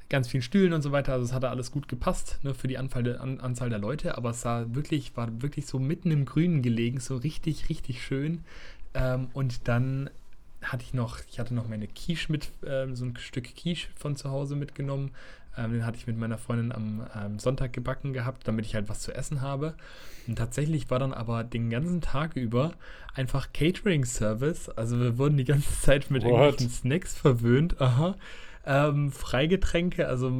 ganz 0.10 0.28
vielen 0.28 0.44
Stühlen 0.44 0.74
und 0.74 0.82
so 0.82 0.92
weiter. 0.92 1.14
Also 1.14 1.26
es 1.26 1.34
hatte 1.34 1.50
alles 1.50 1.72
gut 1.72 1.88
gepasst 1.88 2.40
ne, 2.44 2.54
für 2.54 2.68
die 2.68 2.78
Anfall 2.78 3.18
an, 3.18 3.40
Anzahl 3.40 3.70
der 3.70 3.80
Leute, 3.80 4.18
aber 4.18 4.32
es 4.32 4.42
sah 4.42 4.66
wirklich, 4.74 5.16
war 5.18 5.42
wirklich 5.42 5.66
so 5.66 5.80
mitten 5.80 6.12
im 6.12 6.26
Grünen 6.26 6.62
gelegen, 6.62 7.00
so 7.00 7.16
richtig, 7.16 7.70
richtig 7.70 8.04
schön. 8.04 8.44
Ähm, 8.94 9.28
und 9.34 9.68
dann 9.68 10.10
hatte 10.62 10.84
ich 10.84 10.94
noch, 10.94 11.20
ich 11.30 11.40
hatte 11.40 11.54
noch 11.54 11.68
meine 11.68 11.88
Quiche 11.88 12.32
mit, 12.32 12.52
ähm, 12.66 12.96
so 12.96 13.06
ein 13.06 13.18
Stück 13.18 13.56
Quiche 13.56 13.88
von 13.96 14.16
zu 14.16 14.30
Hause 14.30 14.56
mitgenommen. 14.56 15.12
Ähm, 15.58 15.74
den 15.74 15.86
hatte 15.86 15.98
ich 15.98 16.08
mit 16.08 16.18
meiner 16.18 16.38
Freundin 16.38 16.72
am 16.72 17.06
ähm, 17.16 17.40
Sonntag 17.40 17.74
gebacken 17.74 18.14
gehabt, 18.14 18.48
damit 18.48 18.66
ich 18.66 18.76
halt 18.76 18.90
was 18.90 19.02
zu 19.02 19.14
essen 19.14 19.42
habe. 19.42 19.76
Und 20.28 20.38
tatsächlich 20.38 20.90
war 20.90 21.00
dann 21.00 21.14
aber 21.14 21.44
den 21.44 21.70
ganzen 21.70 22.02
Tag 22.02 22.36
über 22.36 22.74
einfach 23.14 23.54
Catering-Service. 23.54 24.70
Also 24.70 25.00
wir 25.00 25.18
wurden 25.18 25.38
die 25.38 25.46
ganze 25.46 25.82
Zeit 25.82 26.12
mit 26.12 26.24
What? 26.24 26.32
irgendwelchen 26.32 26.70
Snacks 26.70 27.16
verwöhnt. 27.16 27.80
Aha. 27.80 28.16
Ähm, 28.68 29.12
Freigetränke, 29.12 30.08
also 30.08 30.32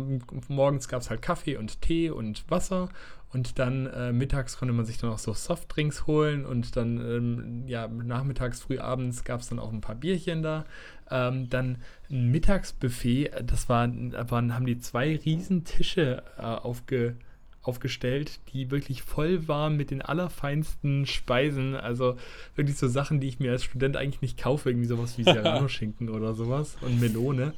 morgens 0.48 0.88
gab 0.88 1.02
es 1.02 1.12
halt 1.12 1.22
Kaffee 1.22 1.58
und 1.58 1.82
Tee 1.82 2.10
und 2.10 2.50
Wasser 2.50 2.90
und 3.36 3.60
dann 3.60 3.88
äh, 3.88 4.14
mittags 4.14 4.58
konnte 4.58 4.74
man 4.74 4.86
sich 4.86 4.98
dann 4.98 5.10
auch 5.10 5.18
so 5.18 5.34
Softdrinks 5.34 6.08
holen 6.08 6.46
und 6.46 6.78
dann 6.78 7.02
ähm, 7.02 7.64
ja 7.68 7.86
nachmittags, 7.86 8.62
früh 8.62 8.80
abends 8.80 9.26
gab 9.26 9.42
es 9.42 9.50
dann 9.50 9.60
auch 9.60 9.74
ein 9.74 9.82
paar 9.82 9.96
Bierchen 9.96 10.42
da. 10.42 10.64
Ähm, 11.12 11.50
dann 11.50 11.80
ein 12.10 12.32
Mittagsbuffet, 12.32 13.26
äh, 13.26 13.44
das 13.44 13.66
da 13.66 13.90
waren, 14.30 14.56
haben 14.56 14.66
die 14.66 14.80
zwei 14.80 15.18
riesen 15.18 15.66
Tische 15.66 16.24
äh, 16.38 16.44
aufge, 16.44 17.18
aufgestellt, 17.62 18.40
die 18.54 18.72
wirklich 18.72 19.02
voll 19.02 19.50
waren 19.50 19.76
mit 19.76 19.92
den 19.92 20.02
allerfeinsten 20.02 21.06
Speisen. 21.06 21.76
Also 21.76 22.16
wirklich 22.56 22.78
so 22.78 22.88
Sachen, 22.88 23.20
die 23.20 23.28
ich 23.28 23.42
mir 23.42 23.52
als 23.52 23.66
Student 23.66 23.98
eigentlich 23.98 24.22
nicht 24.22 24.38
kaufe, 24.38 24.70
irgendwie 24.70 24.88
sowas 24.88 25.18
wie 25.18 25.24
Serrano-Schinken 25.24 26.08
oder 26.08 26.36
sowas 26.36 26.78
und 26.80 27.02
Melone. 27.02 27.54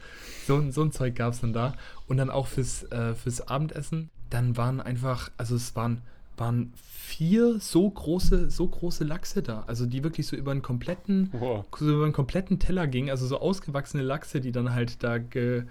So, 0.47 0.71
so 0.71 0.81
ein 0.81 0.91
Zeug 0.91 1.13
gab 1.13 1.33
es 1.33 1.41
dann 1.41 1.53
da. 1.53 1.75
Und 2.07 2.17
dann 2.17 2.31
auch 2.31 2.47
fürs, 2.47 2.81
äh, 2.91 3.13
fürs 3.13 3.47
Abendessen. 3.47 4.09
Dann 4.29 4.57
waren 4.57 4.79
einfach, 4.81 5.31
also 5.37 5.55
es 5.55 5.75
waren, 5.75 6.01
waren 6.35 6.73
vier 6.75 7.59
so 7.59 7.89
große, 7.89 8.49
so 8.49 8.67
große 8.67 9.03
Lachse 9.03 9.41
da. 9.41 9.63
Also 9.67 9.85
die 9.85 10.03
wirklich 10.03 10.27
so 10.27 10.35
über 10.35 10.51
einen 10.51 10.61
kompletten, 10.61 11.29
Wow. 11.33 11.65
so 11.77 11.89
über 11.89 12.03
einen 12.03 12.13
kompletten 12.13 12.59
Teller 12.59 12.87
gingen. 12.87 13.09
Also 13.09 13.25
so 13.27 13.39
ausgewachsene 13.39 14.03
Lachse, 14.03 14.41
die 14.41 14.51
dann 14.51 14.73
halt 14.73 15.01
da 15.03 15.17
ge, 15.17 15.63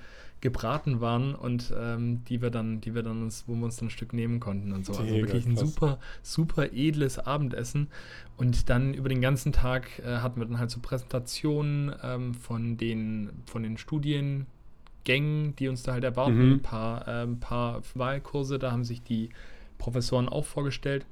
gebraten 0.43 1.01
waren 1.01 1.35
und 1.35 1.73
ähm, 1.77 2.23
die 2.25 2.43
wir 2.43 2.51
dann, 2.51 2.81
die 2.81 2.95
wir 2.95 3.03
dann 3.03 3.23
uns, 3.23 3.45
wo 3.47 3.55
wir 3.55 3.65
uns 3.65 3.77
dann 3.77 3.87
ein 3.89 3.91
Stück 3.91 4.13
nehmen 4.13 4.39
konnten 4.39 4.73
und 4.73 4.85
so. 4.85 4.93
Also 4.93 5.05
Mega 5.05 5.27
wirklich 5.27 5.47
ein 5.47 5.55
krass. 5.55 5.69
super, 5.69 5.99
super 6.23 6.73
edles 6.73 7.19
Abendessen. 7.19 7.89
Und 8.37 8.69
dann 8.69 8.93
über 8.93 9.09
den 9.09 9.21
ganzen 9.23 9.53
Tag 9.53 9.99
äh, 10.01 10.19
hatten 10.19 10.39
wir 10.41 10.47
dann 10.47 10.59
halt 10.59 10.71
so 10.71 10.81
Präsentationen 10.81 11.95
ähm, 12.03 12.35
von 12.35 12.77
den, 12.77 13.31
von 13.47 13.63
den 13.63 13.79
Studiengängen, 15.07 15.57
die 15.57 15.69
uns 15.69 15.83
da 15.83 15.93
halt 15.93 16.05
erwarten. 16.05 16.47
Mhm. 16.47 16.53
Ein 16.55 16.63
paar, 16.63 17.09
ähm, 17.09 17.41
paar 17.41 17.83
Wahlkurse, 17.95 18.59
da 18.59 18.73
haben 18.73 18.85
sich 18.85 19.03
die 19.03 19.31
Professoren 19.79 20.29
auch 20.29 20.45
vorgestellt. 20.45 21.07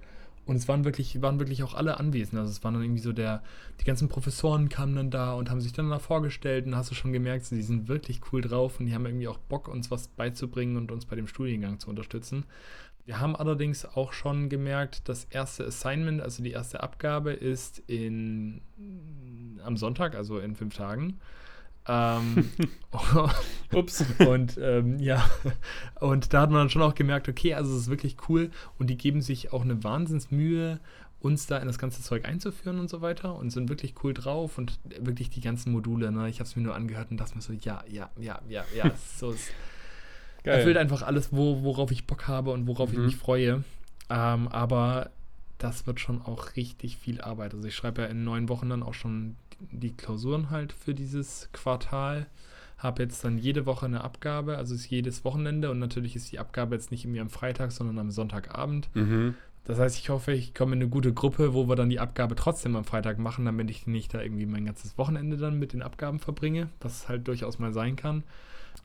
Und 0.47 0.57
es 0.57 0.69
waren 0.69 0.85
wirklich, 0.85 1.23
waren 1.23 1.39
wirklich 1.39 1.63
auch 1.63 1.73
alle 1.73 1.99
anwesend. 1.99 2.39
Also 2.39 2.51
es 2.51 2.63
waren 2.63 2.75
dann 2.75 2.83
irgendwie 2.83 3.01
so 3.01 3.15
der, 3.15 3.43
die 3.81 3.85
ganzen 3.85 4.09
Professoren 4.09 4.69
kamen 4.69 4.95
dann 4.95 5.11
da 5.11 5.33
und 5.33 5.51
haben 5.51 5.63
sich 5.63 5.73
dann 5.73 5.89
da 5.89 5.99
vorgestellt 5.99 6.67
und 6.67 6.77
hast 6.77 6.91
du 6.91 6.95
schon 6.95 7.15
gemerkt, 7.15 7.47
sie 7.47 7.63
sind 7.63 7.89
wirklich 7.89 8.21
cool 8.31 8.43
drauf 8.43 8.79
und 8.79 8.85
die 8.87 8.95
haben 8.95 9.07
irgendwie 9.07 9.29
auch 9.29 9.39
Bock, 9.39 9.69
uns 9.69 9.91
was 9.91 10.09
beizubringen 10.09 10.77
und 10.77 10.93
uns 10.93 11.07
bei 11.07 11.17
dem 11.17 11.29
Studiengang 11.29 11.79
zu 11.79 11.89
unterstützen. 11.89 12.45
Wir 13.07 13.21
haben 13.21 13.37
allerdings 13.37 13.87
auch 13.87 14.13
schon 14.13 14.51
gemerkt, 14.51 15.09
das 15.09 15.25
erste 15.25 15.67
Assignment, 15.67 16.21
also 16.21 16.43
die 16.43 16.53
erste 16.53 16.83
Abgabe, 16.83 17.33
ist 17.33 17.83
in, 17.87 18.61
am 19.63 19.79
Sonntag, 19.79 20.15
also 20.15 20.39
in 20.39 20.57
fünf 20.57 20.77
Tagen. 20.77 21.21
Ähm, 21.87 22.51
Ups. 23.73 24.05
und 24.27 24.59
ähm, 24.61 24.99
ja, 24.99 25.25
und 26.01 26.33
da 26.33 26.43
hat 26.43 26.51
man 26.51 26.61
dann 26.61 26.71
schon 26.71 26.83
auch 26.83 26.95
gemerkt, 26.95 27.29
okay, 27.29 27.55
also 27.55 27.75
es 27.75 27.83
ist 27.83 27.91
wirklich 27.91 28.17
cool 28.29 28.51
und 28.79 28.89
die 28.89 28.97
geben 28.97 29.21
sich 29.21 29.53
auch 29.53 29.63
eine 29.63 29.83
Wahnsinnsmühe, 29.85 30.81
uns 31.21 31.47
da 31.47 31.59
in 31.59 31.67
das 31.67 31.79
ganze 31.79 32.03
Zeug 32.03 32.25
einzuführen 32.27 32.79
und 32.79 32.89
so 32.91 33.01
weiter 33.01 33.35
und 33.37 33.51
sind 33.51 33.69
wirklich 33.69 33.95
cool 34.05 34.15
drauf 34.15 34.59
und 34.59 34.79
wirklich 35.01 35.31
die 35.31 35.41
ganzen 35.41 35.73
Module, 35.73 36.13
ne, 36.13 36.29
ich 36.29 36.39
habe 36.41 36.49
es 36.49 36.57
mir 36.57 36.63
nur 36.63 36.75
angehört 36.75 37.11
und 37.11 37.19
dachte 37.19 37.35
mir 37.35 37.43
so, 37.43 37.53
ja, 37.53 37.83
ja, 37.91 38.11
ja, 38.19 38.41
ja, 38.49 38.65
ja, 38.75 38.87
es 38.95 39.05
ist 39.05 39.19
so 39.19 39.33
es 39.33 39.49
erfüllt 40.45 40.77
einfach 40.77 41.03
alles, 41.03 41.33
wo, 41.33 41.63
worauf 41.63 41.91
ich 41.91 42.07
Bock 42.07 42.29
habe 42.29 42.51
und 42.53 42.67
worauf 42.67 42.93
ich 42.93 42.99
Mhm. 42.99 43.07
mich 43.07 43.17
freue. 43.17 43.65
Ähm, 44.11 44.49
aber 44.49 45.11
das 45.57 45.87
wird 45.87 46.01
schon 46.01 46.21
auch 46.21 46.57
richtig 46.57 46.99
viel 46.99 47.23
Arbeit. 47.23 47.55
Also 47.55 47.67
ich 47.67 47.75
schreibe 47.75 48.03
ja 48.03 48.09
in 48.09 48.25
neun 48.25 48.51
Wochen 48.51 48.69
dann 48.69 48.83
auch 48.83 48.93
schon 48.93 49.37
die 49.61 49.97
Klausuren 49.97 50.51
halt 50.51 50.73
für 50.73 50.95
dieses 50.95 51.49
Quartal. 51.53 52.27
Habe 52.79 53.03
jetzt 53.03 53.25
dann 53.25 53.39
jede 53.39 53.67
Woche 53.67 53.87
eine 53.87 54.03
Abgabe, 54.03 54.59
also 54.59 54.75
ist 54.75 54.91
jedes 54.91 55.25
Wochenende 55.25 55.71
und 55.71 55.79
natürlich 55.79 56.17
ist 56.17 56.33
die 56.33 56.39
Abgabe 56.39 56.75
jetzt 56.75 56.91
nicht 56.91 57.05
irgendwie 57.05 57.21
am 57.21 57.31
Freitag, 57.31 57.73
sondern 57.73 57.99
am 57.99 58.11
Sonntagabend. 58.11 58.91
Mhm. 58.95 59.35
Das 59.65 59.79
heißt, 59.79 59.99
ich 59.99 60.11
hoffe, 60.11 60.33
ich 60.33 60.55
komme 60.55 60.75
in 60.75 60.83
eine 60.83 60.91
gute 60.91 61.15
Gruppe, 61.15 61.55
wo 61.55 61.69
wir 61.69 61.77
dann 61.77 61.89
die 61.89 62.01
Abgabe 62.01 62.35
trotzdem 62.35 62.77
am 62.77 62.85
Freitag 62.85 63.19
machen, 63.19 63.47
damit 63.47 63.71
ich 63.71 63.87
nicht 63.87 64.13
da 64.13 64.21
irgendwie 64.21 64.45
mein 64.45 64.67
ganzes 64.67 64.99
Wochenende 64.99 65.39
dann 65.39 65.59
mit 65.59 65.73
den 65.73 65.83
Abgaben 65.83 66.19
verbringe, 66.19 66.69
was 66.81 67.09
halt 67.09 67.27
durchaus 67.27 67.59
mal 67.59 67.73
sein 67.73 67.97
kann. 67.97 68.25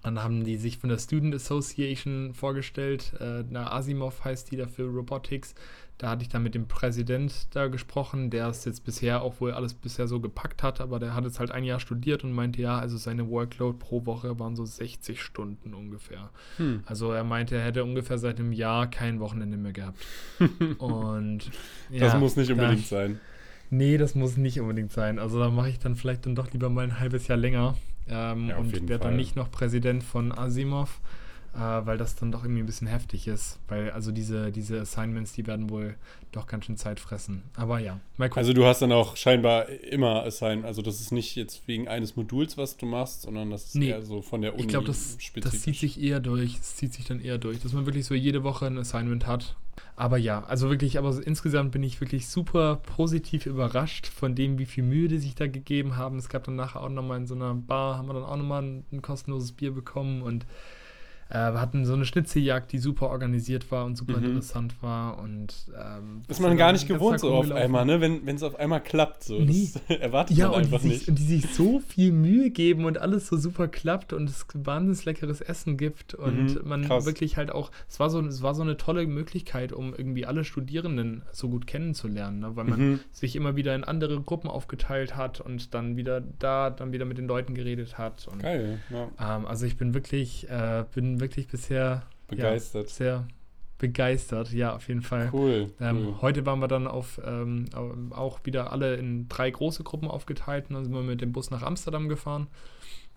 Dann 0.04 0.24
haben 0.24 0.44
die 0.46 0.58
sich 0.58 0.78
von 0.78 0.90
der 0.90 0.98
Student 0.98 1.36
Association 1.36 2.34
vorgestellt, 2.34 3.14
äh, 3.20 3.44
na, 3.50 3.72
Asimov 3.72 4.24
heißt 4.24 4.52
die 4.52 4.58
da 4.58 4.68
für 4.68 4.84
Robotics. 4.84 5.56
Da 5.98 6.12
hatte 6.12 6.22
ich 6.22 6.30
dann 6.30 6.44
mit 6.44 6.56
dem 6.56 6.66
Präsident 6.66 7.54
da 7.54 7.68
gesprochen, 7.68 8.30
der 8.30 8.48
es 8.48 8.64
jetzt 8.64 8.86
bisher 8.86 9.22
auch 9.22 9.42
wohl 9.42 9.52
alles 9.52 9.74
bisher 9.74 10.08
so 10.08 10.22
gepackt 10.22 10.64
hat, 10.64 10.80
aber 10.80 10.98
der 10.98 11.14
hat 11.14 11.26
jetzt 11.26 11.42
halt 11.42 11.52
ein 11.52 11.66
Jahr 11.66 11.82
studiert 11.82 12.24
und 12.24 12.32
meinte, 12.32 12.62
ja, 12.62 12.80
also 12.80 12.96
seine 12.96 13.30
Workload 13.30 13.78
pro 13.80 14.06
Woche 14.06 14.40
waren 14.40 14.56
so 14.56 14.64
60 14.64 15.22
Stunden 15.22 15.74
ungefähr. 15.74 16.30
Hm. 16.56 16.84
Also 16.86 17.12
er 17.12 17.26
meinte, 17.26 17.58
er 17.58 17.66
hätte 17.66 17.84
ungefähr 17.84 18.18
seit 18.18 18.40
einem 18.40 18.54
Jahr 18.54 18.90
kein 18.90 19.20
Wochenende 19.20 19.58
mehr 19.58 19.74
gehabt. 19.74 20.00
Und 20.78 21.52
Das 21.90 22.14
ja, 22.14 22.18
muss 22.18 22.38
nicht 22.38 22.50
unbedingt 22.50 22.88
sein. 22.88 23.20
Nee, 23.70 23.98
das 23.98 24.16
muss 24.16 24.38
nicht 24.38 24.62
unbedingt 24.62 24.94
sein. 24.94 25.20
Also 25.20 25.38
da 25.38 25.50
mache 25.50 25.70
ich 25.70 25.80
dann 25.80 25.98
vielleicht 25.98 26.26
dann 26.26 26.34
doch 26.34 26.54
lieber 26.54 26.70
mal 26.70 26.86
ein 26.86 27.00
halbes 27.02 27.28
Jahr 27.28 27.38
länger 27.38 27.76
ähm, 28.10 28.50
Ja, 28.50 28.58
und 28.58 28.74
werde 28.90 29.06
dann 29.06 29.16
nicht 29.16 29.36
noch 29.36 29.52
Präsident 29.52 30.04
von 30.04 30.32
Asimov, 30.32 31.00
äh, 31.56 31.60
weil 31.60 31.98
das 31.98 32.16
dann 32.16 32.32
doch 32.32 32.44
irgendwie 32.44 32.62
ein 32.62 32.66
bisschen 32.66 32.88
heftig 32.88 33.28
ist. 33.28 33.60
Weil 33.68 33.92
also 33.92 34.12
diese, 34.12 34.52
diese 34.52 34.80
Assignments, 34.82 35.34
die 35.34 35.48
werden 35.48 35.70
wohl 35.70 35.96
doch 36.32 36.46
ganz 36.46 36.66
schön 36.66 36.78
Zeit 36.78 37.00
fressen. 37.00 37.42
Aber 37.56 37.80
ja, 37.80 38.00
mal 38.18 38.30
gucken. 38.30 38.40
Also 38.40 38.54
du 38.54 38.66
hast 38.66 38.82
dann 38.82 38.92
auch 38.92 39.16
scheinbar 39.18 39.68
immer 39.68 40.24
Assign, 40.26 40.64
also 40.64 40.82
das 40.84 41.02
ist 41.02 41.12
nicht 41.12 41.36
jetzt 41.36 41.68
wegen 41.68 41.88
eines 41.88 42.16
Moduls, 42.16 42.56
was 42.58 42.78
du 42.78 42.86
machst, 42.86 43.24
sondern 43.24 43.50
das 43.50 43.66
ist 43.66 43.76
Nee. 43.76 43.90
eher 43.90 44.04
so 44.04 44.22
von 44.22 44.42
der 44.42 44.54
Uni 44.54 44.64
ich 44.64 44.68
glaube, 44.68 44.86
das, 44.86 45.18
das 45.42 45.62
zieht 45.62 45.78
sich 45.78 46.00
eher 46.02 46.20
durch. 46.20 46.58
Das 46.58 46.76
zieht 46.76 46.94
sich 46.94 47.06
dann 47.06 47.20
eher 47.20 47.38
durch, 47.40 47.60
dass 47.62 47.74
man 47.74 47.86
wirklich 47.88 48.06
so 48.06 48.14
jede 48.14 48.44
Woche 48.44 48.68
ein 48.68 48.78
Assignment 48.78 49.26
hat. 49.26 49.56
Aber 49.96 50.18
ja, 50.18 50.44
also 50.46 50.70
wirklich, 50.70 50.98
aber 50.98 51.16
insgesamt 51.26 51.72
bin 51.72 51.84
ich 51.84 52.00
wirklich 52.00 52.28
super 52.28 52.78
positiv 52.78 53.46
überrascht 53.46 54.08
von 54.08 54.34
dem, 54.34 54.58
wie 54.58 54.66
viel 54.66 54.84
Mühe 54.84 55.08
die 55.08 55.18
sich 55.18 55.36
da 55.36 55.48
gegeben 55.48 55.98
haben. 55.98 56.18
Es 56.18 56.30
gab 56.30 56.46
dann 56.46 56.56
nachher 56.56 56.82
auch 56.82 56.90
nochmal 56.90 57.18
in 57.18 57.28
so 57.28 57.36
einer 57.36 57.54
Bar, 57.54 57.98
haben 57.98 58.08
wir 58.08 58.14
dann 58.14 58.24
auch 58.24 58.38
nochmal 58.38 58.64
ein, 58.64 58.86
ein 58.92 59.02
kostenloses 59.02 59.52
Bier 59.52 59.72
bekommen 59.72 60.22
und 60.22 60.46
wir 61.36 61.62
hatten 61.62 61.86
so 61.86 61.94
eine 61.94 62.06
Schnitzeljagd, 62.06 62.72
die 62.72 62.80
super 62.80 63.10
organisiert 63.10 63.72
war 63.72 63.86
und 63.86 63.96
super 63.96 64.18
Mhm. 64.18 64.26
interessant 64.26 64.82
war 64.82 65.20
und 65.20 65.54
ähm, 65.80 66.24
ist 66.28 66.40
man 66.40 66.58
gar 66.58 66.72
nicht 66.72 66.88
gewohnt 66.88 67.20
so 67.20 67.32
auf 67.34 67.52
einmal, 67.52 67.86
ne? 67.86 68.02
Wenn 68.02 68.28
es 68.36 68.42
auf 68.44 68.56
einmal 68.58 68.82
klappt, 68.82 69.24
so. 69.26 69.40
Nee. 69.40 69.70
Das 69.88 70.00
erwartet 70.00 70.38
Ja, 70.38 70.48
man 70.48 70.56
und 70.56 70.62
einfach 70.64 70.80
sich, 70.80 70.92
nicht. 70.92 71.08
und 71.10 71.20
die 71.20 71.24
sich 71.24 71.54
so 71.54 71.80
viel 71.80 72.12
Mühe 72.12 72.50
geben 72.50 72.86
und 72.86 72.98
alles 73.00 73.28
so 73.28 73.38
super 73.38 73.68
klappt 73.68 74.12
und 74.14 74.28
es 74.30 74.46
wahnsinnig 74.56 75.06
leckeres 75.06 75.42
Essen 75.42 75.78
gibt 75.78 76.16
und 76.16 76.56
Mhm, 76.56 76.68
man 76.68 76.82
krass. 76.86 77.06
wirklich 77.06 77.38
halt 77.38 77.52
auch, 77.52 77.70
es 77.88 78.00
war, 78.00 78.10
so, 78.10 78.20
es 78.22 78.42
war 78.42 78.56
so 78.56 78.64
eine 78.64 78.78
tolle 78.78 79.06
Möglichkeit, 79.06 79.72
um 79.72 79.94
irgendwie 79.96 80.26
alle 80.26 80.44
Studierenden 80.44 81.22
so 81.32 81.48
gut 81.50 81.68
kennenzulernen, 81.68 82.40
ne? 82.40 82.56
weil 82.56 82.66
man 82.66 82.80
Mhm. 82.80 83.00
sich 83.12 83.36
immer 83.36 83.56
wieder 83.56 83.76
in 83.76 83.84
andere 83.84 84.20
Gruppen 84.22 84.50
aufgeteilt 84.50 85.16
hat 85.16 85.42
und 85.42 85.74
dann 85.74 85.96
wieder 85.96 86.22
da, 86.22 86.70
dann 86.72 86.92
wieder 86.92 87.06
mit 87.06 87.18
den 87.18 87.28
Leuten 87.28 87.54
geredet 87.54 87.98
hat. 87.98 88.28
Und, 88.28 88.40
Geil, 88.42 88.80
ja. 88.90 89.38
ähm, 89.38 89.46
also 89.46 89.66
ich 89.66 89.78
bin 89.78 89.94
wirklich, 89.94 90.50
äh, 90.50 90.86
bin 90.94 91.19
wirklich 91.20 91.48
bisher 91.48 92.04
Begeistert. 92.30 92.90
Ja, 92.90 92.94
sehr 92.94 93.28
begeistert. 93.78 94.52
Ja, 94.52 94.76
auf 94.76 94.88
jeden 94.88 95.02
Fall. 95.02 95.30
Cool. 95.34 95.72
Ähm, 95.80 95.98
cool. 95.98 96.16
Heute 96.22 96.46
waren 96.46 96.60
wir 96.60 96.68
dann 96.68 96.86
auf 96.86 97.20
ähm, 97.26 97.66
auch 98.12 98.40
wieder 98.44 98.72
alle 98.72 98.96
in 98.96 99.28
drei 99.30 99.50
große 99.50 99.84
Gruppen 99.84 100.08
aufgeteilt 100.08 100.66
und 100.70 100.76
dann 100.76 100.84
sind 100.84 100.94
wir 100.94 101.02
mit 101.02 101.22
dem 101.22 101.32
Bus 101.32 101.50
nach 101.50 101.64
Amsterdam 101.64 102.10
gefahren. 102.10 102.48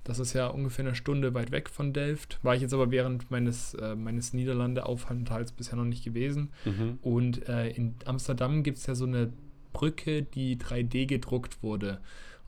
Das 0.04 0.18
ist 0.18 0.32
ja 0.32 0.48
ungefähr 0.48 0.84
eine 0.84 0.94
Stunde 0.94 1.34
weit 1.34 1.52
weg 1.52 1.68
von 1.68 1.92
Delft. 1.92 2.38
War 2.42 2.56
ich 2.56 2.62
jetzt 2.62 2.74
aber 2.74 2.90
während 2.90 3.30
meines, 3.30 3.74
äh, 3.74 3.94
meines 3.94 4.32
Niederlande-Aufenthalts 4.32 5.52
bisher 5.52 5.76
noch 5.76 5.84
nicht 5.84 6.04
gewesen. 6.04 6.50
Mhm. 6.64 6.98
Und 7.02 7.48
äh, 7.48 7.68
in 7.70 7.94
Amsterdam 8.04 8.62
gibt 8.62 8.78
es 8.78 8.86
ja 8.86 8.94
so 8.94 9.04
eine 9.04 9.32
Brücke, 9.72 10.22
die 10.22 10.56
3D 10.56 11.06
gedruckt 11.06 11.62
wurde. 11.62 12.00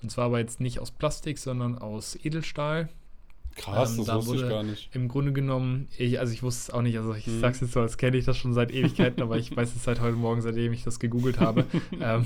Und 0.02 0.10
zwar 0.10 0.26
aber 0.26 0.40
jetzt 0.40 0.60
nicht 0.60 0.80
aus 0.80 0.90
Plastik, 0.90 1.38
sondern 1.38 1.78
aus 1.78 2.16
Edelstahl. 2.24 2.88
Krass, 3.56 3.92
Ähm, 3.92 3.96
das 3.98 4.06
da 4.06 4.16
wusste 4.16 4.36
ich 4.36 4.48
gar 4.48 4.62
nicht. 4.62 4.88
Im 4.94 5.08
Grunde 5.08 5.32
genommen, 5.32 5.88
ich, 5.96 6.18
also 6.18 6.32
ich 6.32 6.42
wusste 6.42 6.70
es 6.70 6.70
auch 6.74 6.82
nicht, 6.82 6.96
also 6.96 7.14
ich 7.14 7.26
Mhm. 7.26 7.40
sag's 7.40 7.60
jetzt 7.60 7.72
so, 7.72 7.80
als 7.80 7.96
kenne 7.98 8.16
ich 8.16 8.24
das 8.24 8.36
schon 8.36 8.52
seit 8.52 8.72
Ewigkeiten, 8.72 9.22
aber 9.22 9.36
ich 9.38 9.54
weiß 9.56 9.74
es 9.74 9.84
seit 9.84 10.00
heute 10.00 10.16
Morgen, 10.16 10.42
seitdem 10.42 10.72
ich 10.72 10.82
das 10.84 10.98
gegoogelt 10.98 11.38
habe. 11.38 11.64
ähm, 12.00 12.24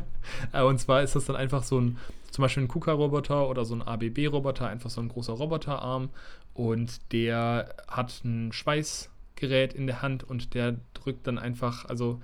äh, 0.52 0.62
und 0.62 0.78
zwar 0.78 1.02
ist 1.02 1.16
das 1.16 1.24
dann 1.26 1.36
einfach 1.36 1.62
so 1.64 1.80
ein, 1.80 1.98
zum 2.30 2.42
Beispiel 2.42 2.62
ein 2.64 2.68
KUKA-Roboter 2.68 3.48
oder 3.48 3.64
so 3.64 3.74
ein 3.74 3.82
ABB-Roboter, 3.82 4.68
einfach 4.68 4.90
so 4.90 5.00
ein 5.00 5.08
großer 5.08 5.32
Roboterarm 5.32 6.10
und 6.54 7.12
der 7.12 7.74
hat 7.88 8.22
ein 8.24 8.52
Schweißgerät 8.52 9.72
in 9.74 9.86
der 9.86 10.02
Hand 10.02 10.24
und 10.24 10.54
der 10.54 10.76
drückt 10.94 11.26
dann 11.26 11.38
einfach, 11.38 11.84
also 11.86 12.20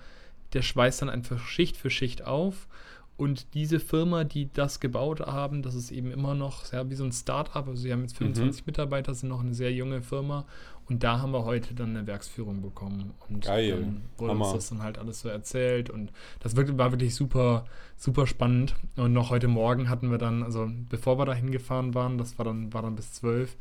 der 0.52 0.62
schweißt 0.62 1.02
dann 1.02 1.10
einfach 1.10 1.44
Schicht 1.46 1.76
für 1.76 1.90
Schicht 1.90 2.22
auf 2.24 2.68
und 3.16 3.55
diese 3.55 3.79
Firma, 3.79 4.24
die 4.24 4.53
das 4.53 4.81
gebaut 4.81 5.20
haben, 5.20 5.62
das 5.62 5.77
ist 5.77 5.92
eben 5.92 6.11
immer 6.11 6.35
noch 6.35 6.64
sehr 6.64 6.90
wie 6.90 6.96
so 6.96 7.05
ein 7.05 7.12
Start-up. 7.12 7.68
Also 7.68 7.83
sie 7.83 7.92
haben 7.92 8.03
jetzt 8.03 8.16
25 8.18 8.66
Mitarbeiter, 8.66 9.14
sind 9.14 9.29
noch 9.29 9.40
eine 9.40 9.55
sehr 9.55 9.72
junge 9.72 10.03
Firma. 10.03 10.46
Und 10.88 11.05
da 11.05 11.20
haben 11.20 11.33
wir 11.33 11.44
heute 11.44 11.74
dann 11.74 11.96
eine 11.96 12.07
Werksführung 12.09 12.61
bekommen. 12.61 13.14
Und 13.29 13.44
Geil. 13.44 13.70
dann 13.70 14.03
wurde 14.18 14.33
Hammer. 14.33 14.46
uns 14.46 14.55
das 14.55 14.68
dann 14.70 14.83
halt 14.83 14.98
alles 14.98 15.20
so 15.20 15.29
erzählt. 15.29 15.90
Und 15.90 16.12
das 16.40 16.57
war 16.57 16.90
wirklich 16.90 17.14
super, 17.14 17.66
super 17.96 18.27
spannend. 18.27 18.74
Und 18.96 19.12
noch 19.12 19.31
heute 19.31 19.46
Morgen 19.46 19.88
hatten 19.88 20.11
wir 20.11 20.18
dann, 20.18 20.42
also 20.42 20.68
bevor 20.88 21.16
wir 21.16 21.24
da 21.24 21.35
hingefahren 21.35 21.94
waren, 21.94 22.18
das 22.18 22.37
war 22.38 22.44
dann, 22.44 22.72
war 22.74 22.83
dann 22.83 22.96
bis 22.96 23.12
12, 23.12 23.57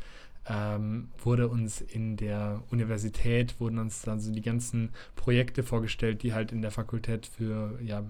ähm, 0.50 1.10
wurde 1.24 1.48
uns 1.48 1.80
in 1.80 2.18
der 2.18 2.64
Universität, 2.72 3.60
wurden 3.60 3.78
uns 3.78 4.02
dann 4.02 4.20
so 4.20 4.32
die 4.32 4.42
ganzen 4.42 4.90
Projekte 5.16 5.62
vorgestellt, 5.62 6.24
die 6.24 6.34
halt 6.34 6.52
in 6.52 6.64
der 6.64 6.72
Fakultät 6.72 7.28
für 7.28 7.80
ja, 7.82 8.04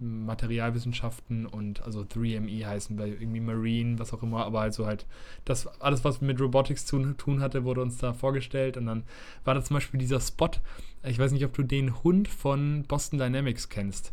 Materialwissenschaften 0.00 1.46
und 1.46 1.82
also 1.82 2.00
3ME 2.00 2.66
heißen, 2.66 2.96
bei 2.96 3.08
irgendwie 3.08 3.40
Marine, 3.40 3.98
was 3.98 4.12
auch 4.12 4.22
immer, 4.22 4.44
aber 4.46 4.60
also 4.60 4.86
halt 4.86 5.06
das 5.44 5.66
alles, 5.80 6.04
was 6.04 6.20
mit 6.20 6.40
Robotics 6.40 6.86
zu 6.86 6.98
tun 7.14 7.40
hatte, 7.40 7.64
wurde 7.64 7.82
uns 7.82 7.98
da 7.98 8.12
vorgestellt 8.12 8.76
und 8.76 8.86
dann 8.86 9.04
war 9.44 9.54
da 9.54 9.62
zum 9.62 9.74
Beispiel 9.74 10.00
dieser 10.00 10.20
Spot, 10.20 10.50
ich 11.04 11.18
weiß 11.18 11.32
nicht, 11.32 11.44
ob 11.44 11.52
du 11.54 11.62
den 11.62 12.02
Hund 12.02 12.28
von 12.28 12.84
Boston 12.88 13.18
Dynamics 13.18 13.68
kennst. 13.68 14.12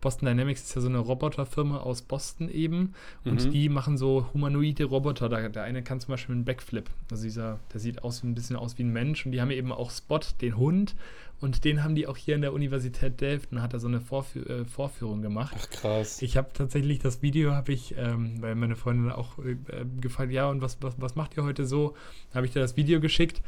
Boston 0.00 0.26
Dynamics 0.26 0.62
ist 0.62 0.74
ja 0.74 0.80
so 0.80 0.88
eine 0.88 0.98
Roboterfirma 0.98 1.78
aus 1.78 2.02
Boston 2.02 2.48
eben 2.48 2.92
und 3.24 3.46
Mhm. 3.46 3.50
die 3.52 3.68
machen 3.68 3.96
so 3.96 4.26
humanoide 4.34 4.82
Roboter. 4.84 5.28
Da, 5.28 5.48
der 5.48 5.62
eine 5.62 5.84
kann 5.84 6.00
zum 6.00 6.08
Beispiel 6.12 6.34
einen 6.34 6.44
Backflip. 6.44 6.90
Also 7.12 7.22
dieser, 7.22 7.60
der 7.72 7.78
sieht 7.78 8.02
aus 8.02 8.24
ein 8.24 8.34
bisschen 8.34 8.56
aus 8.56 8.78
wie 8.78 8.82
ein 8.82 8.92
Mensch 8.92 9.24
und 9.24 9.30
die 9.30 9.40
haben 9.40 9.52
eben 9.52 9.70
auch 9.70 9.92
Spot, 9.92 10.18
den 10.40 10.56
Hund 10.56 10.96
und 11.42 11.64
den 11.64 11.82
haben 11.82 11.94
die 11.96 12.06
auch 12.06 12.16
hier 12.16 12.36
in 12.36 12.40
der 12.40 12.52
Universität 12.52 13.20
Delft 13.20 13.50
und 13.50 13.56
da 13.56 13.62
hat 13.62 13.72
er 13.72 13.80
so 13.80 13.88
eine 13.88 14.00
Vorfü 14.00 14.40
äh, 14.40 14.64
Vorführung 14.64 15.22
gemacht. 15.22 15.56
Ach 15.58 15.70
krass. 15.70 16.22
Ich 16.22 16.36
habe 16.36 16.50
tatsächlich 16.54 17.00
das 17.00 17.20
Video, 17.20 17.52
habe 17.52 17.72
ich, 17.72 17.96
ähm, 17.98 18.40
weil 18.40 18.54
meine 18.54 18.76
Freundin 18.76 19.10
auch 19.10 19.38
äh, 19.38 19.52
äh, 19.52 19.84
gefragt, 20.00 20.30
ja, 20.30 20.48
und 20.48 20.62
was, 20.62 20.78
was, 20.80 20.94
was 20.98 21.16
macht 21.16 21.36
ihr 21.36 21.42
heute 21.42 21.66
so? 21.66 21.94
Habe 22.32 22.46
ich 22.46 22.52
dir 22.52 22.60
das 22.60 22.76
Video 22.76 23.00
geschickt. 23.00 23.42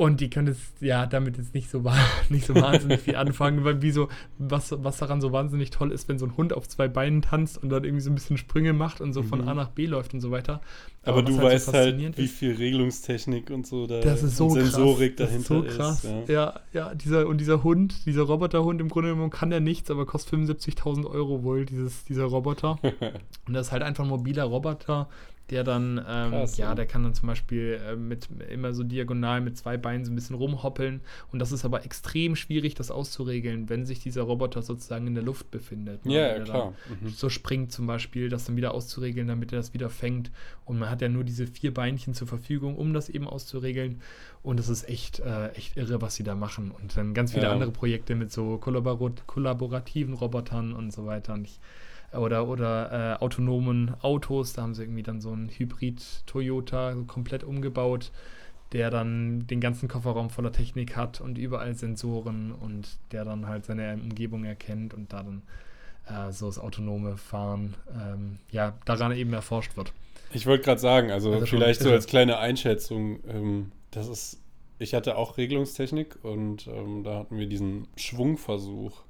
Und 0.00 0.22
die 0.22 0.30
können 0.30 0.46
jetzt, 0.46 0.80
ja, 0.80 1.04
damit 1.04 1.36
jetzt 1.36 1.52
nicht 1.52 1.68
so, 1.70 1.84
nicht 2.30 2.46
so 2.46 2.54
wahnsinnig 2.54 3.00
viel 3.00 3.16
anfangen, 3.16 3.64
weil 3.64 3.82
wie 3.82 3.90
so, 3.90 4.08
was, 4.38 4.74
was 4.82 4.96
daran 4.96 5.20
so 5.20 5.30
wahnsinnig 5.30 5.68
toll 5.68 5.92
ist, 5.92 6.08
wenn 6.08 6.18
so 6.18 6.24
ein 6.24 6.38
Hund 6.38 6.54
auf 6.54 6.66
zwei 6.66 6.88
Beinen 6.88 7.20
tanzt 7.20 7.62
und 7.62 7.68
dann 7.68 7.84
irgendwie 7.84 8.00
so 8.00 8.10
ein 8.10 8.14
bisschen 8.14 8.38
Sprünge 8.38 8.72
macht 8.72 9.02
und 9.02 9.12
so 9.12 9.22
von 9.22 9.42
Mhm. 9.42 9.48
A 9.48 9.54
nach 9.54 9.68
B 9.68 9.84
läuft 9.84 10.14
und 10.14 10.22
so 10.22 10.30
weiter. 10.30 10.62
Aber, 11.02 11.18
was 11.18 11.24
du 11.26 11.32
so 11.34 11.42
weißt 11.42 11.66
halt, 11.74 11.84
faszinierend 11.84 12.16
wie 12.16 12.28
viel 12.28 12.54
Regelungstechnik 12.54 13.50
und 13.50 13.66
so 13.66 13.86
da 13.86 14.00
das 14.00 14.22
ist 14.22 14.38
so 14.38 14.48
Sensorik 14.48 15.18
krass. 15.18 15.28
dahinter 15.28 15.62
das 15.62 15.72
ist 15.74 15.76
so 15.76 15.78
krass. 15.82 16.04
ist. 16.04 16.28
ja. 16.30 16.34
Ja. 16.34 16.60
ja, 16.72 16.94
dieser 16.94 17.26
und 17.26 17.38
dieser 17.38 17.62
Hund, 17.62 18.06
dieser 18.06 18.22
Roboterhund 18.22 18.80
im 18.80 18.88
Grunde 18.88 19.10
genommen 19.10 19.28
kann 19.28 19.50
der 19.50 19.60
nichts, 19.60 19.90
aber 19.90 20.06
kostet 20.06 20.32
75.000 20.32 21.10
Euro 21.10 21.42
wohl 21.42 21.66
dieses 21.66 22.06
dieser 22.06 22.24
Roboter. 22.24 22.78
und 23.46 23.52
das 23.52 23.66
ist 23.66 23.72
halt 23.72 23.82
einfach 23.82 24.04
ein 24.04 24.08
mobiler 24.08 24.44
Roboter, 24.44 25.10
der 25.50 25.64
dann 25.64 25.98
ähm, 25.98 26.30
Krass, 26.30 26.56
ja, 26.56 26.68
ja. 26.70 26.74
der 26.74 26.86
kann 26.86 27.02
dann 27.02 27.14
zum 27.14 27.26
Beispiel 27.26 27.80
äh, 27.86 27.96
mit 27.96 28.28
immer 28.50 28.72
so 28.74 28.82
diagonal 28.84 29.40
mit 29.40 29.56
zwei 29.56 29.76
Beinen 29.76 30.04
so 30.04 30.12
ein 30.12 30.14
bisschen 30.14 30.36
rumhoppeln 30.36 31.00
und 31.32 31.38
das 31.38 31.52
ist 31.52 31.64
aber 31.64 31.84
extrem 31.84 32.36
schwierig, 32.36 32.74
das 32.74 32.90
auszuregeln, 32.90 33.68
wenn 33.68 33.86
sich 33.86 34.00
dieser 34.00 34.22
Roboter 34.22 34.62
sozusagen 34.62 35.06
in 35.06 35.14
der 35.14 35.24
Luft 35.24 35.50
befindet. 35.50 36.04
ne? 36.06 36.14
Ja, 36.14 36.36
ja, 36.36 36.40
klar. 36.44 36.74
Mhm. 37.00 37.08
so 37.08 37.28
springt 37.28 37.72
zum 37.72 37.86
Beispiel, 37.86 38.28
das 38.28 38.44
dann 38.44 38.56
wieder 38.56 38.74
auszuregeln, 38.74 39.28
damit 39.28 39.52
er 39.52 39.58
das 39.58 39.74
wieder 39.74 39.90
fängt. 39.90 40.30
Und 40.64 40.78
man 40.78 40.88
hat 40.88 41.02
ja 41.02 41.08
nur 41.08 41.24
diese 41.24 41.46
vier 41.46 41.74
Beinchen 41.74 42.14
zur 42.14 42.28
Verfügung, 42.28 42.76
um 42.76 42.92
das 42.94 43.08
eben 43.08 43.26
auszuregeln. 43.26 44.00
Und 44.42 44.58
das 44.58 44.68
ist 44.68 44.88
echt, 44.88 45.18
äh, 45.20 45.48
echt 45.50 45.76
irre, 45.76 46.00
was 46.00 46.14
sie 46.14 46.22
da 46.22 46.34
machen. 46.34 46.70
Und 46.70 46.96
dann 46.96 47.12
ganz 47.12 47.32
viele 47.32 47.46
Ja. 47.46 47.52
andere 47.52 47.72
Projekte 47.72 48.14
mit 48.14 48.30
so 48.32 48.56
kollabor 48.58 49.12
kollaborativen 49.26 50.14
Robotern 50.14 50.72
und 50.72 50.92
so 50.92 51.06
weiter. 51.06 51.34
Und 51.34 51.44
ich, 51.44 51.58
oder 52.12 52.48
oder 52.48 53.16
äh, 53.20 53.22
autonomen 53.22 53.94
Autos, 54.02 54.52
da 54.52 54.62
haben 54.62 54.74
sie 54.74 54.82
irgendwie 54.82 55.02
dann 55.02 55.20
so 55.20 55.30
einen 55.30 55.48
Hybrid-Toyota 55.48 56.94
komplett 57.06 57.44
umgebaut, 57.44 58.10
der 58.72 58.90
dann 58.90 59.46
den 59.46 59.60
ganzen 59.60 59.88
Kofferraum 59.88 60.30
voller 60.30 60.52
Technik 60.52 60.96
hat 60.96 61.20
und 61.20 61.38
überall 61.38 61.74
Sensoren 61.74 62.52
und 62.52 62.98
der 63.12 63.24
dann 63.24 63.46
halt 63.46 63.64
seine 63.64 63.94
Umgebung 63.94 64.44
erkennt 64.44 64.94
und 64.94 65.12
da 65.12 65.22
dann 65.22 65.42
äh, 66.06 66.32
so 66.32 66.46
das 66.46 66.58
autonome 66.58 67.16
Fahren 67.16 67.74
ähm, 67.92 68.38
ja 68.50 68.74
daran 68.84 69.12
eben 69.12 69.32
erforscht 69.32 69.76
wird. 69.76 69.92
Ich 70.32 70.46
wollte 70.46 70.64
gerade 70.64 70.80
sagen, 70.80 71.10
also, 71.10 71.32
Also 71.32 71.46
vielleicht 71.46 71.80
so 71.80 71.90
als 71.90 72.06
kleine 72.06 72.38
Einschätzung, 72.38 73.20
ähm, 73.28 73.72
das 73.90 74.08
ist, 74.08 74.40
ich 74.78 74.94
hatte 74.94 75.16
auch 75.16 75.36
Regelungstechnik 75.36 76.18
und 76.22 76.68
ähm, 76.68 77.02
da 77.02 77.18
hatten 77.18 77.38
wir 77.38 77.46
diesen 77.46 77.88
Schwungversuch 77.96 79.02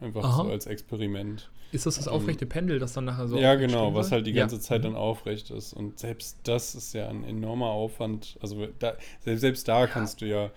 einfach 0.00 0.24
Aha. 0.24 0.44
so 0.44 0.50
als 0.50 0.66
Experiment. 0.66 1.50
Ist 1.72 1.84
das 1.86 1.96
das 1.96 2.06
Ähm, 2.06 2.14
aufrechte 2.14 2.46
Pendel, 2.46 2.78
das 2.78 2.92
dann 2.94 3.04
nachher 3.04 3.28
so 3.28 3.36
ja, 3.38 3.54
genau, 3.56 3.92
was 3.94 4.10
halt 4.12 4.26
die 4.26 4.30
Ja. 4.30 4.42
ganze 4.42 4.58
Zeit 4.60 4.80
Mhm. 4.80 4.84
dann 4.84 4.96
aufrecht 4.96 5.50
ist. 5.50 5.72
Und 5.74 5.98
selbst 5.98 6.38
das 6.44 6.74
ist 6.74 6.94
ja 6.94 7.08
ein 7.08 7.24
enormer 7.24 7.66
Aufwand. 7.66 8.38
Also 8.40 8.66
da, 8.78 8.94
selbst, 9.20 9.40
selbst 9.42 9.68
da 9.68 9.86
kannst 9.86 10.20
du 10.20 10.26
ja 10.26 10.50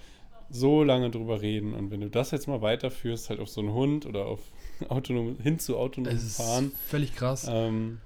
so 0.49 0.83
lange 0.83 1.09
drüber 1.09 1.41
reden. 1.41 1.73
Und 1.73 1.91
wenn 1.91 2.01
du 2.01 2.09
das 2.09 2.31
jetzt 2.31 2.47
mal 2.47 2.61
weiterführst, 2.61 3.29
halt 3.29 3.39
auf 3.39 3.49
so 3.49 3.61
einen 3.61 3.73
Hund 3.73 4.05
oder 4.05 4.25
auf 4.25 4.39
autonom, 4.89 5.37
hin 5.39 5.59
zu 5.59 5.77
ist 6.27 6.37
Fahren, 6.37 6.71
völlig 6.87 7.15
krass. 7.15 7.45
ähm, 7.49 7.99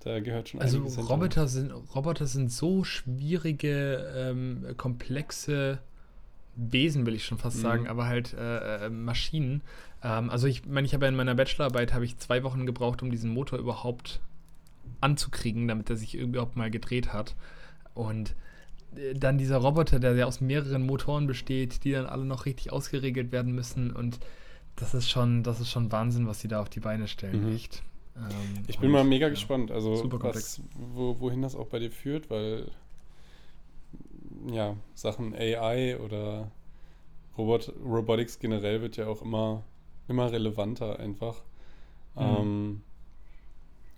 da 0.00 0.20
gehört 0.20 0.48
schon 0.50 0.60
Also. 0.60 0.78
Roboter 1.02 1.46
sind, 1.48 1.72
Roboter 1.94 2.26
sind 2.26 2.50
so 2.52 2.84
schwierige, 2.84 4.12
ähm, 4.16 4.66
komplexe 4.76 5.78
Wesen, 6.70 7.06
will 7.06 7.14
ich 7.14 7.24
schon 7.24 7.38
fast 7.38 7.56
Mhm. 7.58 7.62
sagen, 7.62 7.88
aber 7.88 8.06
halt 8.06 8.34
äh, 8.34 8.86
äh, 8.86 8.90
Maschinen. 8.90 9.62
Ähm, 10.02 10.30
also 10.30 10.46
ich 10.46 10.66
meine, 10.66 10.86
ich 10.86 10.94
habe 10.94 11.04
ja 11.06 11.08
in 11.08 11.16
meiner 11.16 11.34
Bachelorarbeit 11.34 11.94
habe 11.94 12.04
ich 12.04 12.18
zwei 12.18 12.42
Wochen 12.42 12.66
gebraucht, 12.66 13.02
um 13.02 13.10
diesen 13.10 13.30
Motor 13.32 13.58
überhaupt 13.58 14.20
anzukriegen, 15.00 15.68
damit 15.68 15.88
er 15.90 15.96
sich 15.96 16.14
überhaupt 16.14 16.56
mal 16.56 16.70
gedreht 16.70 17.12
hat. 17.12 17.34
Und 17.94 18.34
äh, 18.96 19.14
dann 19.14 19.38
dieser 19.38 19.58
Roboter, 19.58 19.98
der 20.00 20.14
ja 20.14 20.26
aus 20.26 20.40
mehreren 20.40 20.84
Motoren 20.84 21.26
besteht, 21.26 21.84
die 21.84 21.92
dann 21.92 22.06
alle 22.06 22.24
noch 22.24 22.46
richtig 22.46 22.72
ausgeregelt 22.72 23.32
werden 23.32 23.54
müssen. 23.54 23.90
Und 23.90 24.18
das 24.76 24.94
ist 24.94 25.08
schon, 25.10 25.42
das 25.42 25.60
ist 25.60 25.70
schon 25.70 25.90
Wahnsinn, 25.92 26.26
was 26.26 26.40
sie 26.40 26.48
da 26.48 26.60
auf 26.60 26.68
die 26.68 26.80
Beine 26.80 27.08
stellen, 27.08 27.46
Mhm. 27.48 27.54
echt. 27.54 27.82
Ähm, 28.16 28.22
Ich 28.66 28.78
bin 28.78 28.90
mal 28.90 29.04
mega 29.04 29.26
ja. 29.26 29.30
gespannt, 29.30 29.70
also 29.70 30.10
was, 30.20 30.60
wo, 30.74 31.16
wohin 31.20 31.42
das 31.42 31.54
auch 31.54 31.68
bei 31.68 31.78
dir 31.78 31.90
führt, 31.90 32.28
weil 32.30 32.66
ja, 34.46 34.76
Sachen 34.94 35.34
AI 35.34 35.98
oder 35.98 36.50
Robot, 37.36 37.72
Robotics 37.84 38.38
generell 38.38 38.82
wird 38.82 38.96
ja 38.96 39.06
auch 39.06 39.22
immer, 39.22 39.62
immer 40.08 40.30
relevanter 40.30 40.98
einfach. 40.98 41.42
Mhm. 42.14 42.22
Ähm, 42.22 42.82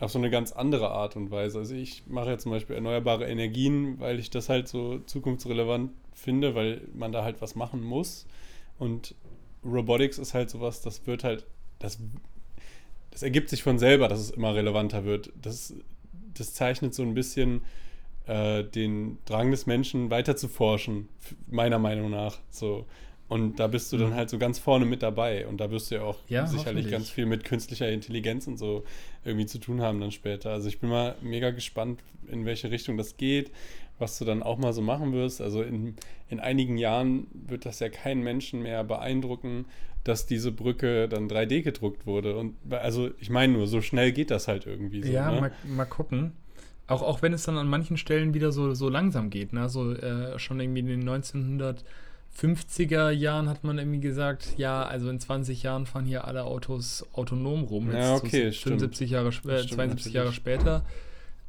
auf 0.02 0.10
so 0.10 0.18
eine 0.18 0.30
ganz 0.30 0.50
andere 0.50 0.90
Art 0.90 1.14
und 1.14 1.30
Weise. 1.30 1.58
Also 1.58 1.74
ich 1.74 2.02
mache 2.08 2.30
ja 2.30 2.38
zum 2.38 2.50
Beispiel 2.50 2.74
erneuerbare 2.74 3.28
Energien, 3.28 4.00
weil 4.00 4.18
ich 4.18 4.30
das 4.30 4.48
halt 4.48 4.66
so 4.66 4.98
zukunftsrelevant 4.98 5.92
finde, 6.12 6.56
weil 6.56 6.82
man 6.92 7.12
da 7.12 7.22
halt 7.22 7.40
was 7.40 7.54
machen 7.54 7.82
muss. 7.82 8.26
Und 8.78 9.14
Robotics 9.64 10.18
ist 10.18 10.34
halt 10.34 10.50
sowas, 10.50 10.80
das 10.82 11.06
wird 11.06 11.22
halt, 11.22 11.46
das, 11.78 12.00
das 13.12 13.22
ergibt 13.22 13.48
sich 13.48 13.62
von 13.62 13.78
selber, 13.78 14.08
dass 14.08 14.18
es 14.18 14.30
immer 14.30 14.54
relevanter 14.56 15.04
wird. 15.04 15.32
Das, 15.40 15.72
das 16.34 16.52
zeichnet 16.52 16.94
so 16.94 17.04
ein 17.04 17.14
bisschen 17.14 17.62
äh, 18.26 18.64
den 18.64 19.18
Drang 19.24 19.50
des 19.50 19.66
Menschen 19.66 20.10
weiter 20.10 20.36
zu 20.36 20.48
forschen, 20.48 21.08
meiner 21.50 21.78
Meinung 21.78 22.10
nach. 22.10 22.38
So. 22.50 22.86
Und 23.28 23.58
da 23.60 23.66
bist 23.66 23.90
du 23.92 23.96
dann 23.96 24.10
Mhm. 24.10 24.14
halt 24.14 24.28
so 24.30 24.38
ganz 24.38 24.58
vorne 24.58 24.84
mit 24.84 25.02
dabei. 25.02 25.46
Und 25.46 25.58
da 25.58 25.70
wirst 25.70 25.90
du 25.90 25.94
ja 25.96 26.02
auch 26.02 26.18
Ja, 26.28 26.46
sicherlich 26.46 26.90
ganz 26.90 27.08
viel 27.08 27.24
mit 27.26 27.44
künstlicher 27.44 27.88
Intelligenz 27.90 28.46
und 28.46 28.58
so 28.58 28.84
irgendwie 29.24 29.46
zu 29.46 29.58
tun 29.58 29.80
haben 29.80 30.00
dann 30.00 30.10
später. 30.12 30.50
Also 30.50 30.68
ich 30.68 30.80
bin 30.80 30.90
mal 30.90 31.14
mega 31.22 31.50
gespannt, 31.50 32.00
in 32.28 32.44
welche 32.44 32.70
Richtung 32.70 32.96
das 32.98 33.16
geht, 33.16 33.50
was 33.98 34.18
du 34.18 34.24
dann 34.26 34.42
auch 34.42 34.58
mal 34.58 34.72
so 34.74 34.82
machen 34.82 35.12
wirst. 35.14 35.40
Also 35.40 35.62
in, 35.62 35.94
in 36.28 36.40
einigen 36.40 36.76
Jahren 36.76 37.26
wird 37.32 37.64
das 37.64 37.80
ja 37.80 37.88
keinen 37.88 38.22
Menschen 38.22 38.62
mehr 38.62 38.84
beeindrucken, 38.84 39.64
dass 40.04 40.26
diese 40.26 40.52
Brücke 40.52 41.08
dann 41.08 41.28
3D 41.28 41.62
gedruckt 41.62 42.06
wurde. 42.06 42.36
Und 42.36 42.56
also 42.70 43.10
ich 43.18 43.30
meine 43.30 43.54
nur, 43.54 43.66
so 43.66 43.80
schnell 43.80 44.12
geht 44.12 44.30
das 44.30 44.46
halt 44.46 44.66
irgendwie 44.66 45.02
so. 45.02 45.10
Ja, 45.10 45.30
ne? 45.30 45.40
mal, 45.40 45.52
mal 45.64 45.84
gucken. 45.86 46.32
Auch, 46.92 47.02
auch 47.02 47.22
wenn 47.22 47.32
es 47.32 47.44
dann 47.44 47.58
an 47.58 47.68
manchen 47.68 47.96
Stellen 47.96 48.34
wieder 48.34 48.52
so, 48.52 48.74
so 48.74 48.88
langsam 48.88 49.30
geht. 49.30 49.52
Ne? 49.52 49.68
So 49.68 49.92
äh, 49.92 50.38
schon 50.38 50.60
irgendwie 50.60 50.80
in 50.80 50.86
den 50.86 51.08
1950er 51.08 53.10
Jahren 53.10 53.48
hat 53.48 53.64
man 53.64 53.78
irgendwie 53.78 54.00
gesagt, 54.00 54.54
ja, 54.56 54.82
also 54.84 55.08
in 55.10 55.20
20 55.20 55.62
Jahren 55.62 55.86
fahren 55.86 56.04
hier 56.04 56.26
alle 56.26 56.44
Autos 56.44 57.06
autonom 57.12 57.64
rum. 57.64 57.92
Jetzt 57.92 58.00
Ja, 58.00 58.14
okay, 58.16 58.50
so 58.50 58.60
75 58.70 59.10
Jahre, 59.10 59.28
äh, 59.28 59.32
Stimmt 59.32 59.70
72 59.70 60.12
Jahre 60.14 60.32
später 60.32 60.82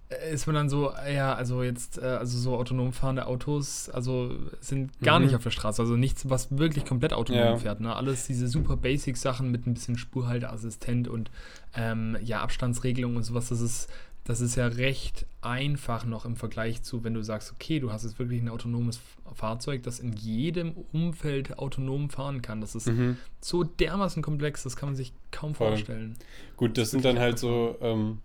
äh, 0.09 0.33
ist 0.33 0.45
man 0.45 0.55
dann 0.55 0.69
so, 0.69 0.91
ja, 1.11 1.33
also 1.33 1.63
jetzt, 1.63 1.97
äh, 1.97 2.01
also 2.05 2.37
so 2.37 2.55
autonom 2.57 2.91
fahrende 2.91 3.25
Autos, 3.25 3.89
also 3.89 4.31
sind 4.59 4.91
gar 5.01 5.19
Mhm. 5.19 5.25
nicht 5.25 5.35
auf 5.35 5.43
der 5.43 5.51
Straße, 5.51 5.81
also 5.81 5.95
nichts, 5.95 6.29
was 6.29 6.55
wirklich 6.57 6.85
komplett 6.85 7.13
autonom 7.13 7.39
Ja. 7.39 7.55
fährt. 7.55 7.79
Ne? 7.79 7.95
Alles 7.95 8.27
diese 8.27 8.47
super 8.47 8.75
Basic-Sachen 8.75 9.49
mit 9.49 9.65
ein 9.65 9.73
bisschen 9.73 9.97
Spurhalteassistent 9.97 11.07
und 11.07 11.31
ähm, 11.75 12.17
ja, 12.23 12.41
Abstandsregelung 12.41 13.15
und 13.15 13.23
sowas, 13.23 13.49
das 13.49 13.61
ist, 13.61 13.89
das 14.25 14.39
ist 14.39 14.55
ja 14.55 14.67
recht 14.67 15.25
einfach 15.41 16.05
noch 16.05 16.23
im 16.25 16.35
Vergleich 16.37 16.81
zu, 16.83 17.03
wenn 17.03 17.13
du 17.13 17.21
sagst, 17.23 17.51
okay, 17.51 17.79
du 17.79 17.91
hast 17.91 18.03
jetzt 18.03 18.19
wirklich 18.19 18.41
ein 18.41 18.47
autonomes 18.49 19.01
Fahrzeug, 19.33 19.83
das 19.83 19.99
in 19.99 20.13
jedem 20.13 20.71
Umfeld 20.93 21.57
autonom 21.59 22.09
fahren 22.09 22.41
kann. 22.41 22.61
Das 22.61 22.75
ist 22.75 22.87
Mhm. 22.87 23.17
so 23.41 23.63
dermaßen 23.63 24.23
komplex, 24.23 24.63
das 24.63 24.77
kann 24.77 24.89
man 24.89 24.95
sich 24.95 25.11
kaum 25.31 25.55
Voll. 25.55 25.69
vorstellen. 25.69 26.15
Gut, 26.55 26.77
das 26.77 26.91
sind 26.91 27.03
wirklich 27.03 27.15
dann 27.15 27.21
halt 27.23 27.39
so, 27.39 27.75
ähm, 27.81 28.19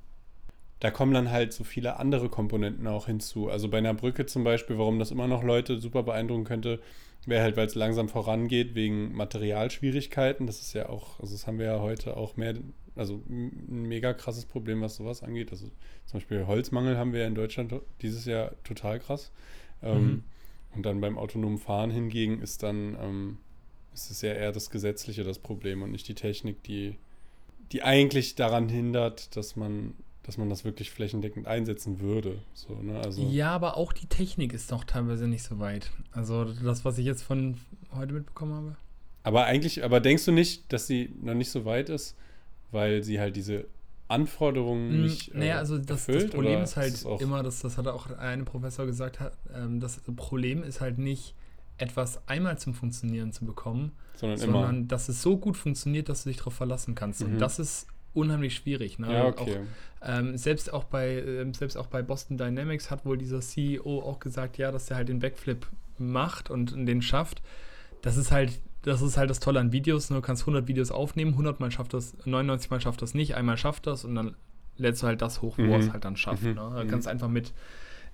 da 0.81 0.93
kommen 0.93 1.13
dann 1.13 1.33
halt 1.33 1.53
so 1.53 1.65
viele 1.65 1.97
andere 1.99 2.29
Komponenten 2.29 2.87
auch 2.87 3.07
hinzu. 3.07 3.49
Also 3.49 3.69
bei 3.69 3.79
einer 3.79 3.95
Brücke 3.95 4.27
zum 4.27 4.45
Beispiel, 4.45 4.79
warum 4.79 5.01
das 5.01 5.11
immer 5.11 5.27
noch 5.27 5.43
Leute 5.43 5.81
super 5.81 6.05
beeindrucken 6.05 6.45
könnte, 6.45 6.81
wäre 7.27 7.43
halt, 7.43 7.57
weil 7.57 7.67
es 7.67 7.75
langsam 7.75 8.09
vorangeht 8.09 8.77
wegen 8.77 9.13
Materialschwierigkeiten. 9.17 10.47
Das 10.47 10.61
ist 10.61 10.73
ja 10.75 10.89
auch, 10.89 11.19
also 11.19 11.35
das 11.35 11.49
haben 11.49 11.59
wir 11.59 11.67
ja 11.67 11.81
heute 11.81 12.17
auch 12.17 12.37
mehr, 12.37 12.55
also 12.99 13.23
ein 13.29 13.83
mega 13.89 14.13
krasses 14.13 14.45
Problem, 14.45 14.81
was 14.81 14.97
sowas 14.97 15.23
angeht. 15.23 15.51
Also 15.51 15.67
zum 16.07 16.21
Beispiel 16.21 16.47
Holzmangel 16.47 16.97
haben 16.97 17.13
wir 17.13 17.21
ja 17.21 17.27
in 17.27 17.35
Deutschland 17.35 17.73
dieses 18.03 18.25
Jahr 18.25 18.53
total 18.65 18.99
krass. 19.01 19.31
Ähm, 19.83 20.03
Mhm. 20.03 20.23
Und 20.75 20.85
dann 20.85 21.01
beim 21.01 21.17
autonomen 21.17 21.59
Fahren 21.59 21.91
hingegen 21.91 22.43
ist 22.43 22.63
dann, 22.63 22.97
ähm, 23.01 23.39
ist 23.95 24.11
es 24.11 24.21
ja 24.21 24.33
eher 24.33 24.53
das 24.53 24.69
Gesetzliche 24.69 25.25
das 25.25 25.39
Problem 25.39 25.83
und 25.83 25.91
nicht 25.91 26.07
die 26.07 26.15
Technik, 26.15 26.63
die 26.63 26.97
die 27.73 27.83
eigentlich 27.83 28.35
daran 28.35 28.69
hindert, 28.69 29.37
dass 29.37 29.57
man, 29.57 29.95
dass 30.23 30.39
man 30.39 30.49
das 30.49 30.65
wirklich 30.65 30.91
flächendeckend 30.91 31.47
einsetzen 31.47 32.01
würde. 32.01 32.39
So, 32.55 32.75
ne? 32.75 32.99
Also, 33.01 33.23
Ja, 33.23 33.51
aber 33.51 33.77
auch 33.77 33.93
die 33.93 34.07
Technik 34.07 34.53
ist 34.53 34.73
doch 34.73 34.85
teilweise 34.85 35.29
nicht 35.29 35.43
so 35.43 35.59
weit. 35.59 35.91
Also 36.13 36.45
das, 36.45 36.85
was 36.85 36.99
ich 36.99 37.07
jetzt 37.07 37.23
von 37.23 37.59
heute 37.95 38.15
mitbekommen 38.15 38.55
habe. 38.55 38.77
Aber 39.23 39.45
eigentlich, 39.45 39.85
aber 39.85 40.01
denkst 40.01 40.25
du 40.25 40.33
nicht, 40.33 40.73
dass 40.73 40.87
sie 40.87 41.13
noch 41.21 41.35
nicht 41.35 41.51
so 41.51 41.65
weit 41.65 41.91
ist, 41.91 42.17
weil 42.71 43.03
sie 43.03 43.19
halt 43.21 43.37
diese 43.37 43.67
Anforderungen 44.09 45.01
Mm, 45.01 45.03
nicht. 45.03 45.35
äh, 45.35 45.39
naja, 45.39 45.59
also 45.59 45.77
das, 45.79 45.87
das 45.87 46.09
erfüllt, 46.09 46.31
Problem 46.33 46.55
oder 46.55 46.63
ist 46.65 46.77
halt 46.77 47.05
auch- 47.07 47.21
immer, 47.21 47.43
dass, 47.43 47.61
das 47.61 47.77
hat 47.77 47.87
auch 47.89 48.11
ein 48.17 48.45
Professor 48.45 48.87
gesagt, 48.87 49.21
hat, 49.21 49.37
ähm, 49.55 49.81
das 49.81 50.01
Problem 50.17 50.63
ist 50.63 50.81
halt 50.81 50.99
nicht, 50.99 51.35
etwas 51.77 52.27
einmal 52.27 52.59
zum 52.59 52.75
Funktionieren 52.75 53.33
zu 53.33 53.45
bekommen, 53.45 53.93
sondern, 54.17 54.39
sondern 54.39 54.77
immer. 54.79 54.87
dass 54.89 55.09
es 55.09 55.23
so 55.23 55.37
gut 55.37 55.57
funktioniert, 55.57 56.09
dass 56.09 56.25
du 56.25 56.31
dich 56.31 56.39
darauf 56.39 56.55
verlassen 56.55 56.95
kannst. 56.97 57.21
Mhm. 57.21 57.35
Und 57.35 57.39
das 57.39 57.61
ist 57.61 57.87
unheimlich 58.15 58.57
schwierig. 58.57 58.99
Ne? 58.99 59.13
Ja, 59.13 59.27
Und 59.27 59.39
okay. 59.41 59.59
Auch, 60.01 60.09
ähm, 60.09 60.37
selbst, 60.37 60.73
auch 60.73 60.85
bei, 60.85 61.23
ähm, 61.23 61.55
selbst 61.55 61.77
auch 61.77 61.87
bei 61.87 62.03
Boston 62.03 62.37
Dynamics 62.37 62.91
hat 62.91 63.05
wohl 63.07 63.17
dieser 63.17 63.41
CEO 63.41 64.01
auch 64.01 64.19
gesagt, 64.19 64.59
ja, 64.59 64.73
dass 64.73 64.91
er 64.91 64.97
halt 64.97 65.09
den 65.09 65.21
Backflip 65.21 65.67
macht 65.99 66.51
und 66.51 66.75
den 66.87 67.01
schafft. 67.03 67.43
Das 68.03 68.17
ist 68.17 68.33
halt, 68.33 68.59
das 68.83 69.03
ist 69.03 69.17
halt 69.17 69.31
das 69.31 69.41
Tolle 69.41 69.61
an 69.61 69.73
Videos. 69.73 70.11
Ne? 70.11 70.17
Du 70.17 70.23
kannst 70.23 70.43
100 70.43 70.69
Videos 70.69 70.91
aufnehmen, 70.91 71.33
100 71.33 71.61
Mal 71.61 71.71
schafft 71.71 71.95
das, 71.95 72.17
99 72.25 72.71
Mal 72.71 72.81
schafft 72.81 73.03
das 73.03 73.15
nicht, 73.15 73.35
einmal 73.35 73.57
schafft 73.57 73.87
das 73.87 74.05
und 74.05 74.15
dann 74.15 74.37
lädst 74.77 75.03
du 75.03 75.07
halt 75.09 75.21
das 75.23 75.43
hoch, 75.43 75.59
wo 75.59 75.63
Mhm. 75.65 75.75
es 75.75 75.93
halt 75.93 76.05
dann 76.05 76.17
schafft. 76.17 76.43
Mhm. 76.45 76.51
Ne? 76.55 76.71
Du 76.79 76.85
Mhm. 76.85 76.89
kannst 76.89 77.09
einfach 77.09 77.29
mit, 77.29 77.53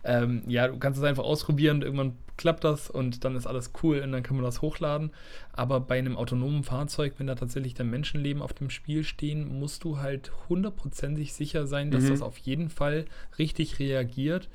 ähm, 0.03 0.43
ja, 0.47 0.67
du 0.69 0.79
kannst 0.79 0.99
es 0.99 1.05
einfach 1.05 1.25
ausprobieren 1.25 1.77
und 1.79 1.83
irgendwann 1.85 2.17
klappt 2.37 2.65
das 2.65 2.91
und 2.91 3.25
dann 3.25 3.37
ist 3.37 3.47
alles 3.47 3.73
cool 3.83 4.01
und 4.01 4.13
dann 4.13 4.23
kann 4.23 4.37
man 4.37 4.45
das 4.45 4.63
hochladen. 4.63 5.11
Aber 5.53 5.81
bei 5.81 5.99
einem 5.99 6.17
autonomen 6.17 6.65
Fahrzeug, 6.65 7.15
wenn 7.19 7.27
da 7.27 7.35
tatsächlich 7.35 7.75
dein 7.75 7.91
Menschenleben 7.91 8.43
auf 8.43 8.53
dem 8.55 8.71
Spiel 8.71 9.05
stehen, 9.05 9.59
musst 9.59 9.85
du 9.85 9.99
halt 9.99 10.33
hundertprozentig 10.49 11.33
sicher 11.35 11.67
sein, 11.67 11.91
dass 11.91 12.05
Mhm. 12.05 12.09
das 12.09 12.23
auf 12.23 12.39
jeden 12.39 12.71
Fall 12.71 13.05
richtig 13.39 13.79
reagiert. 13.79 14.49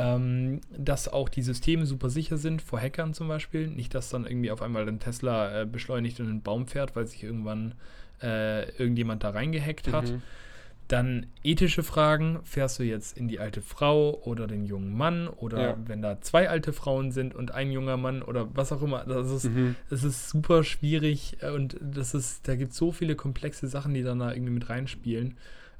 Ähm, 0.00 0.60
dass 0.76 1.08
auch 1.08 1.28
die 1.28 1.42
Systeme 1.42 1.84
super 1.84 2.08
sicher 2.08 2.36
sind, 2.36 2.62
vor 2.62 2.78
Hackern 2.80 3.14
zum 3.14 3.26
Beispiel. 3.26 3.66
Nicht, 3.68 3.94
dass 3.94 4.10
dann 4.10 4.26
irgendwie 4.26 4.50
auf 4.52 4.62
einmal 4.62 4.86
ein 4.86 5.00
Tesla 5.00 5.62
äh, 5.62 5.66
beschleunigt 5.66 6.20
in 6.20 6.26
einen 6.26 6.42
Baum 6.42 6.66
fährt, 6.68 6.94
weil 6.94 7.06
sich 7.06 7.24
irgendwann 7.24 7.74
äh, 8.22 8.68
irgendjemand 8.78 9.24
da 9.24 9.30
reingehackt 9.30 9.90
hat. 9.92 10.12
Mhm. 10.12 10.22
Dann 10.86 11.26
ethische 11.42 11.82
Fragen. 11.82 12.38
Fährst 12.44 12.78
du 12.78 12.82
jetzt 12.82 13.18
in 13.18 13.28
die 13.28 13.40
alte 13.40 13.60
Frau 13.60 14.14
oder 14.24 14.46
den 14.46 14.64
jungen 14.64 14.96
Mann 14.96 15.28
oder 15.28 15.60
Ja. 15.70 15.76
wenn 15.86 16.00
da 16.00 16.20
zwei 16.20 16.48
alte 16.48 16.72
Frauen 16.72 17.10
sind 17.12 17.34
und 17.34 17.50
ein 17.50 17.70
junger 17.72 17.96
Mann 17.96 18.22
oder 18.22 18.48
was 18.56 18.72
auch 18.72 18.80
immer. 18.82 19.04
Das 19.04 19.30
ist, 19.30 19.44
Mhm. 19.44 19.74
es 19.90 20.04
ist 20.04 20.28
super 20.30 20.64
schwierig 20.64 21.38
äh, 21.40 21.50
und 21.50 21.76
das 21.82 22.14
ist, 22.14 22.46
da 22.48 22.54
gibt 22.56 22.72
es 22.72 22.78
so 22.78 22.92
viele 22.92 23.16
komplexe 23.16 23.66
Sachen, 23.68 23.92
die 23.94 24.02
dann 24.02 24.20
da 24.20 24.32
irgendwie 24.32 24.52
mit 24.54 24.70
reinspielen, 24.70 25.36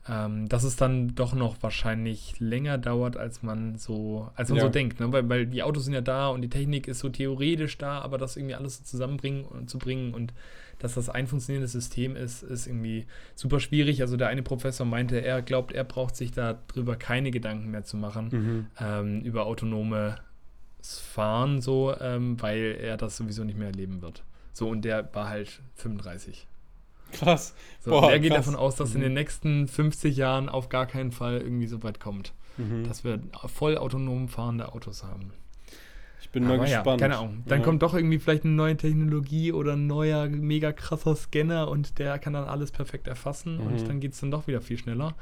ähm, 0.08 0.48
dass 0.48 0.64
es 0.64 0.76
dann 0.76 1.14
doch 1.14 1.34
noch 1.34 1.56
wahrscheinlich 1.62 2.38
länger 2.40 2.76
dauert, 2.78 3.16
als 3.16 3.42
man 3.42 3.76
so, 3.76 4.30
als 4.34 4.48
man 4.50 4.58
Ja. 4.58 4.64
so 4.64 4.68
denkt. 4.70 5.00
Ne? 5.00 5.12
Weil, 5.12 5.28
weil 5.28 5.46
die 5.46 5.62
Autos 5.62 5.84
sind 5.84 5.94
ja 5.94 6.00
da 6.00 6.28
und 6.28 6.42
die 6.42 6.48
Technik 6.50 6.88
ist 6.88 6.98
so 7.00 7.08
theoretisch 7.08 7.78
da, 7.78 8.00
aber 8.00 8.16
das 8.18 8.36
irgendwie 8.36 8.54
alles 8.54 8.78
so 8.78 8.84
zusammenbringen 8.84 9.44
und 9.44 9.68
zu 9.70 9.78
bringen 9.78 10.14
und 10.14 10.32
dass 10.78 10.94
das 10.94 11.08
ein 11.08 11.26
funktionierendes 11.26 11.72
System 11.72 12.14
ist, 12.14 12.44
ist 12.44 12.68
irgendwie 12.68 13.06
super 13.34 13.58
schwierig. 13.58 14.00
Also 14.00 14.16
der 14.16 14.28
eine 14.28 14.42
Professor 14.44 14.86
meinte, 14.86 15.20
er 15.20 15.42
glaubt, 15.42 15.72
er 15.72 15.82
braucht 15.84 16.14
sich 16.14 16.30
darüber 16.30 16.94
keine 16.96 17.30
Gedanken 17.32 17.70
mehr 17.72 17.82
zu 17.84 17.96
machen 17.96 18.28
Mhm. 18.30 18.66
ähm, 18.80 19.20
über 19.22 19.46
autonome 19.46 20.16
Fahren, 20.80 21.60
so, 21.60 21.94
ähm, 22.00 22.40
weil 22.40 22.76
er 22.80 22.96
das 22.96 23.16
sowieso 23.16 23.44
nicht 23.44 23.58
mehr 23.58 23.66
erleben 23.68 24.00
wird. 24.02 24.22
So, 24.52 24.68
und 24.68 24.82
der 24.84 25.12
war 25.14 25.28
halt 25.28 25.60
35. 25.74 26.46
Krass. 27.12 27.54
So, 27.80 27.90
Boah, 27.92 28.10
er 28.12 28.18
geht 28.20 28.32
krass. 28.32 28.44
davon 28.46 28.58
aus, 28.58 28.76
dass 28.76 28.94
in 28.94 29.00
Mhm. 29.00 29.04
den 29.04 29.14
nächsten 29.14 29.68
50 29.68 30.16
Jahren 30.16 30.48
auf 30.48 30.68
gar 30.68 30.86
keinen 30.86 31.12
Fall 31.12 31.40
irgendwie 31.40 31.66
so 31.66 31.82
weit 31.82 32.00
kommt, 32.00 32.32
Mhm. 32.58 32.84
dass 32.84 33.04
wir 33.04 33.20
voll 33.46 33.78
autonom 33.78 34.28
fahrende 34.28 34.72
Autos 34.72 35.04
haben. 35.04 35.32
Ich 36.20 36.30
bin 36.30 36.44
mal 36.44 36.54
Aber 36.58 36.66
ja, 36.66 36.78
gespannt. 36.78 37.00
keine 37.00 37.16
Ahnung. 37.16 37.42
Dann 37.46 37.60
Ja. 37.60 37.64
kommt 37.64 37.82
doch 37.82 37.94
irgendwie 37.94 38.18
vielleicht 38.18 38.44
eine 38.44 38.52
neue 38.54 38.76
Technologie 38.76 39.52
oder 39.52 39.74
ein 39.74 39.86
neuer, 39.86 40.28
mega 40.28 40.72
krasser 40.72 41.16
Scanner 41.16 41.68
und 41.68 41.98
der 41.98 42.18
kann 42.18 42.34
dann 42.34 42.44
alles 42.44 42.70
perfekt 42.72 43.06
erfassen 43.06 43.56
Mhm. 43.58 43.66
und 43.66 43.88
dann 43.88 44.00
geht 44.00 44.12
es 44.12 44.20
dann 44.20 44.30
doch 44.30 44.46
wieder 44.46 44.60
viel 44.60 44.76
schneller. 44.78 45.14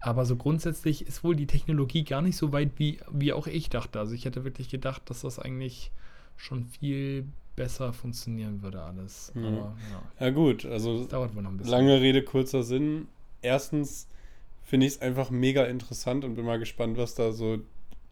Aber 0.00 0.24
so 0.24 0.36
grundsätzlich 0.36 1.06
ist 1.06 1.24
wohl 1.24 1.34
die 1.36 1.46
Technologie 1.46 2.04
gar 2.04 2.22
nicht 2.22 2.36
so 2.36 2.52
weit, 2.52 2.70
wie, 2.76 2.98
wie 3.10 3.32
auch 3.32 3.46
ich 3.46 3.68
dachte. 3.70 3.98
Also 3.98 4.14
ich 4.14 4.24
hätte 4.24 4.44
wirklich 4.44 4.68
gedacht, 4.68 5.02
dass 5.10 5.22
das 5.22 5.38
eigentlich 5.38 5.90
schon 6.36 6.64
viel 6.66 7.26
besser 7.56 7.92
funktionieren 7.92 8.62
würde 8.62 8.82
alles. 8.82 9.32
Mhm. 9.34 9.44
Aber 9.44 9.76
ja, 10.20 10.26
Ja, 10.26 10.30
gut. 10.30 10.64
Also 10.64 10.98
das 10.98 11.08
dauert 11.08 11.34
wohl 11.34 11.42
noch 11.42 11.50
ein 11.50 11.56
bisschen. 11.56 11.72
Lange 11.72 12.00
Rede, 12.00 12.22
kurzer 12.22 12.62
Sinn. 12.62 13.08
Erstens 13.42 14.06
finde 14.64 14.86
ich 14.86 14.94
es 14.94 15.00
einfach 15.02 15.30
mega 15.30 15.64
interessant 15.64 16.24
und 16.24 16.34
bin 16.34 16.44
mal 16.44 16.58
gespannt, 16.58 16.96
was 16.98 17.14
da 17.14 17.32
so 17.32 17.54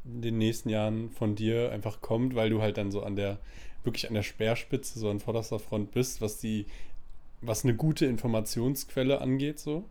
in 0.04 0.22
den 0.22 0.38
nächsten 0.38 0.68
Jahren 0.68 1.10
von 1.10 1.34
dir 1.34 1.70
einfach 1.72 2.00
kommt, 2.00 2.34
weil 2.34 2.50
du 2.50 2.60
halt 2.60 2.76
dann 2.76 2.90
so 2.90 3.02
an 3.02 3.16
der, 3.16 3.38
wirklich 3.84 4.08
an 4.08 4.14
der 4.14 4.22
Speerspitze, 4.22 4.98
so 4.98 5.10
an 5.10 5.20
vorderster 5.20 5.58
Front 5.58 5.92
bist, 5.92 6.20
was 6.20 6.38
die, 6.38 6.66
was 7.40 7.64
eine 7.64 7.74
gute 7.74 8.06
Informationsquelle 8.06 9.20
angeht, 9.20 9.58
so. 9.58 9.84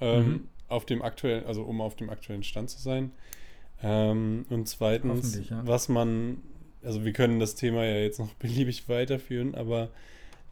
Ähm, 0.00 0.26
Mhm. 0.26 0.48
Auf 0.68 0.86
dem 0.86 1.02
aktuellen, 1.02 1.44
also 1.46 1.62
um 1.62 1.80
auf 1.82 1.94
dem 1.94 2.08
aktuellen 2.10 2.42
Stand 2.42 2.70
zu 2.70 2.80
sein. 2.80 3.12
Ähm, 3.82 4.46
und 4.48 4.66
zweitens, 4.66 5.48
ja. 5.48 5.60
was 5.66 5.88
man, 5.90 6.38
also 6.84 7.04
wir 7.04 7.12
können 7.12 7.40
das 7.40 7.54
Thema 7.54 7.84
ja 7.84 7.96
jetzt 7.96 8.18
noch 8.18 8.32
beliebig 8.38 8.88
weiterführen, 8.88 9.54
aber 9.54 9.88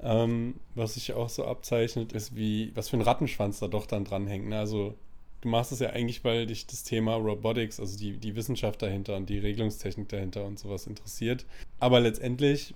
ähm, 0.00 0.54
was 0.74 0.94
sich 0.94 1.12
auch 1.12 1.28
so 1.28 1.44
abzeichnet, 1.46 2.12
ist, 2.12 2.34
wie, 2.34 2.72
was 2.74 2.88
für 2.88 2.96
ein 2.96 3.02
Rattenschwanz 3.02 3.60
da 3.60 3.68
doch 3.68 3.86
dann 3.86 4.04
dranhängt. 4.04 4.48
Ne? 4.48 4.58
Also, 4.58 4.94
du 5.42 5.48
machst 5.48 5.70
es 5.70 5.78
ja 5.78 5.90
eigentlich, 5.90 6.24
weil 6.24 6.46
dich 6.46 6.66
das 6.66 6.82
Thema 6.82 7.14
Robotics, 7.14 7.78
also 7.78 7.96
die, 7.96 8.12
die 8.18 8.34
Wissenschaft 8.34 8.82
dahinter 8.82 9.16
und 9.16 9.28
die 9.28 9.38
Regelungstechnik 9.38 10.08
dahinter 10.08 10.44
und 10.44 10.58
sowas 10.58 10.86
interessiert. 10.88 11.46
Aber 11.78 12.00
letztendlich, 12.00 12.74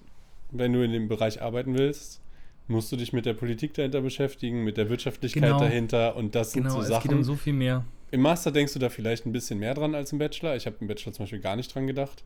wenn 0.53 0.73
du 0.73 0.85
in 0.85 0.93
dem 0.93 1.09
Bereich 1.09 1.43
arbeiten 1.43 1.77
willst, 1.77 2.21
musst 2.69 2.91
du 2.93 2.97
dich 2.97 3.13
mit 3.13 3.27
der 3.27 3.35
Politik 3.35 3.75
dahinter 3.75 4.01
beschäftigen, 4.03 4.63
mit 4.65 4.77
der 4.77 4.89
Wirtschaftlichkeit 4.89 5.43
Genau. 5.43 5.59
dahinter 5.61 6.15
und 6.17 6.35
das 6.35 6.53
sind 6.53 6.63
Genau, 6.65 6.77
so 6.77 6.81
es 6.83 6.89
Sachen. 6.89 7.09
geht 7.09 7.17
um 7.19 7.25
so 7.25 7.35
viel 7.37 7.53
mehr. 7.53 7.85
Im 8.11 8.21
Master 8.21 8.53
denkst 8.53 8.73
du 8.73 8.79
da 8.79 8.89
vielleicht 8.89 9.27
ein 9.27 9.33
bisschen 9.33 9.59
mehr 9.59 9.75
dran 9.75 9.95
als 9.95 10.13
im 10.13 10.19
Bachelor. 10.19 10.57
Ich 10.57 10.67
habe 10.67 10.77
im 10.81 10.87
Bachelor 10.87 11.13
zum 11.13 11.25
Beispiel 11.25 11.41
gar 11.41 11.57
nicht 11.57 11.75
dran 11.75 11.87
gedacht 11.87 12.25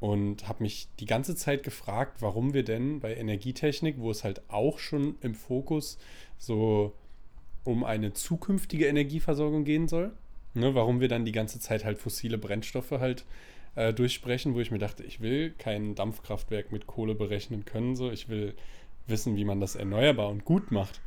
und 0.00 0.48
habe 0.48 0.62
mich 0.62 0.88
die 1.00 1.06
ganze 1.06 1.34
Zeit 1.34 1.62
gefragt, 1.62 2.22
warum 2.22 2.54
wir 2.54 2.62
denn 2.62 3.00
bei 3.00 3.14
Energietechnik, 3.14 3.96
wo 3.98 4.10
es 4.10 4.24
halt 4.24 4.42
auch 4.48 4.78
schon 4.78 5.16
im 5.20 5.34
Fokus 5.34 5.98
so 6.38 6.92
um 7.64 7.84
eine 7.84 8.12
zukünftige 8.12 8.86
Energieversorgung 8.86 9.64
gehen 9.64 9.88
soll, 9.88 10.12
ne, 10.54 10.74
warum 10.74 11.00
wir 11.00 11.08
dann 11.08 11.24
die 11.24 11.32
ganze 11.32 11.60
Zeit 11.60 11.84
halt 11.84 11.98
fossile 11.98 12.38
Brennstoffe 12.38 12.92
halt 12.92 13.24
äh, 13.74 13.92
durchsprechen, 13.92 14.54
wo 14.54 14.60
ich 14.60 14.70
mir 14.70 14.78
dachte, 14.78 15.02
ich 15.02 15.20
will 15.20 15.52
kein 15.58 15.94
Dampfkraftwerk 15.94 16.72
mit 16.72 16.86
Kohle 16.86 17.14
berechnen 17.14 17.64
können. 17.64 17.96
So, 17.96 18.10
ich 18.10 18.28
will 18.28 18.54
wissen, 19.06 19.36
wie 19.36 19.44
man 19.44 19.60
das 19.60 19.74
erneuerbar 19.74 20.28
und 20.28 20.44
gut 20.44 20.70
macht. 20.70 21.00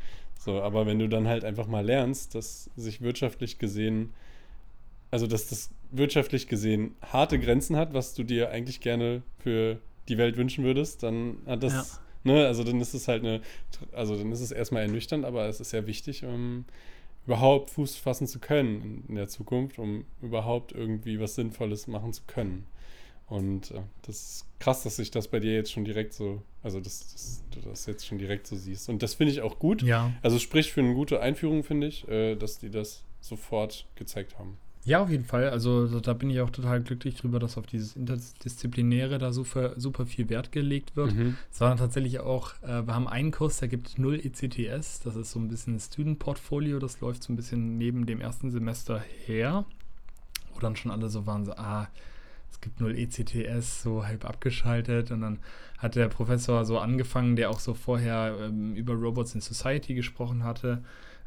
So, 0.44 0.60
aber 0.60 0.88
wenn 0.88 0.98
du 0.98 1.08
dann 1.08 1.28
halt 1.28 1.46
einfach 1.46 1.68
mal 1.68 1.86
lernst, 1.86 2.34
dass 2.34 2.72
sich 2.76 3.02
wirtschaftlich 3.02 3.60
gesehen, 3.60 4.12
also 5.12 5.28
dass 5.28 5.50
das 5.50 5.70
wirtschaftlich 5.92 6.48
gesehen 6.48 6.96
harte 7.04 7.38
Grenzen 7.38 7.76
hat, 7.76 7.94
was 7.94 8.16
du 8.16 8.24
dir 8.24 8.50
eigentlich 8.50 8.82
gerne 8.82 9.22
für 9.38 9.78
die 10.10 10.18
Welt 10.18 10.38
wünschen 10.38 10.64
würdest, 10.64 11.04
dann 11.04 11.38
hat 11.46 11.62
das, 11.62 12.02
ja. 12.26 12.34
ne, 12.34 12.48
also 12.48 12.64
dann 12.64 12.82
ist 12.82 12.96
es 12.96 13.08
halt 13.08 13.24
eine, 13.24 13.42
also 13.92 14.18
dann 14.18 14.32
ist 14.32 14.42
es 14.42 14.52
erstmal 14.52 14.82
ernüchternd, 14.82 15.26
aber 15.26 15.46
es 15.46 15.60
ist 15.60 15.70
sehr 15.70 15.86
wichtig, 15.86 16.26
um 16.26 16.66
überhaupt 17.28 17.70
Fuß 17.70 17.98
fassen 17.98 18.26
zu 18.26 18.40
können 18.40 19.04
in 19.10 19.14
der 19.14 19.28
Zukunft, 19.28 19.78
um 19.78 20.06
überhaupt 20.24 20.72
irgendwie 20.72 21.20
was 21.20 21.36
Sinnvolles 21.36 21.86
machen 21.86 22.14
zu 22.14 22.24
können. 22.26 22.66
Und 23.28 23.70
äh, 23.70 23.82
das 24.02 24.16
ist 24.16 24.46
krass, 24.58 24.82
dass 24.82 24.96
sich 24.96 25.12
das 25.12 25.28
bei 25.28 25.40
dir 25.40 25.54
jetzt 25.54 25.72
schon 25.72 25.86
direkt 25.86 26.14
so, 26.14 26.42
also 26.64 26.80
dass, 26.80 27.12
dass 27.12 27.44
du 27.52 27.70
das 27.70 27.86
jetzt 27.86 28.06
schon 28.06 28.18
direkt 28.18 28.48
so 28.48 28.56
siehst. 28.56 28.90
Und 28.90 29.02
das 29.02 29.16
finde 29.16 29.34
ich 29.34 29.42
auch 29.42 29.60
gut. 29.60 29.82
Ja. 29.82 30.12
Also 30.22 30.40
spricht 30.40 30.72
für 30.72 30.82
eine 30.82 30.94
gute 30.94 31.22
Einführung, 31.22 31.64
finde 31.64 31.88
ich, 31.88 32.08
äh, 32.08 32.36
dass 32.36 32.60
die 32.60 32.70
das 32.70 33.04
sofort 33.20 33.88
gezeigt 33.96 34.38
haben. 34.38 34.58
Ja, 34.84 35.04
auf 35.04 35.10
jeden 35.12 35.26
Fall. 35.26 35.50
Also 35.50 36.00
da 36.00 36.14
bin 36.14 36.30
ich 36.32 36.42
auch 36.42 36.50
total 36.50 36.82
glücklich 36.82 37.16
drüber, 37.16 37.40
dass 37.40 37.58
auf 37.58 37.68
dieses 37.68 37.96
Interdisziplinäre 37.96 39.20
da 39.20 39.32
super, 39.32 39.80
super 39.80 40.08
viel 40.08 40.28
Wert 40.30 40.52
gelegt 40.52 40.96
wird. 40.96 41.14
Mhm. 41.14 41.38
Es 41.52 41.62
war 41.62 41.76
tatsächlich 41.78 42.20
auch, 42.20 42.54
äh, 42.64 42.88
wir 42.88 42.96
haben 42.96 43.08
einen 43.08 43.32
Kurs, 43.32 43.58
der 43.58 43.68
gibt 43.68 44.00
null 44.00 44.20
ECTS. 44.20 45.02
Das 45.02 45.16
ist 45.16 45.32
so 45.32 45.40
ein 45.40 45.50
bisschen 45.50 45.80
Student 45.80 46.18
Portfolio. 46.18 46.80
Das 46.80 47.00
läuft 47.00 47.22
so 47.24 47.32
ein 47.32 47.36
bisschen 47.36 47.78
neben 47.78 48.08
dem 48.08 48.22
ersten 48.22 48.50
Semester 48.50 49.00
her. 49.26 49.66
Wo 50.54 50.60
dann 50.60 50.76
schon 50.76 50.92
alle 50.92 51.10
so 51.10 51.28
waren, 51.28 51.46
so, 51.46 51.54
ah, 51.54 51.88
gibt 52.62 52.80
null 52.80 52.98
ECTS, 52.98 53.84
so 53.84 54.06
halb 54.06 54.26
abgeschaltet. 54.26 55.12
Und 55.12 55.22
dann 55.22 55.40
hat 55.78 55.96
der 55.96 56.08
Professor 56.08 56.64
so 56.66 56.80
angefangen, 56.80 57.36
der 57.36 57.50
auch 57.50 57.60
so 57.60 57.74
vorher 57.74 58.36
ähm, 58.40 58.76
über 58.76 58.94
Robots 58.94 59.36
in 59.36 59.42
Society 59.42 59.94
gesprochen 59.94 60.44
hatte 60.44 60.82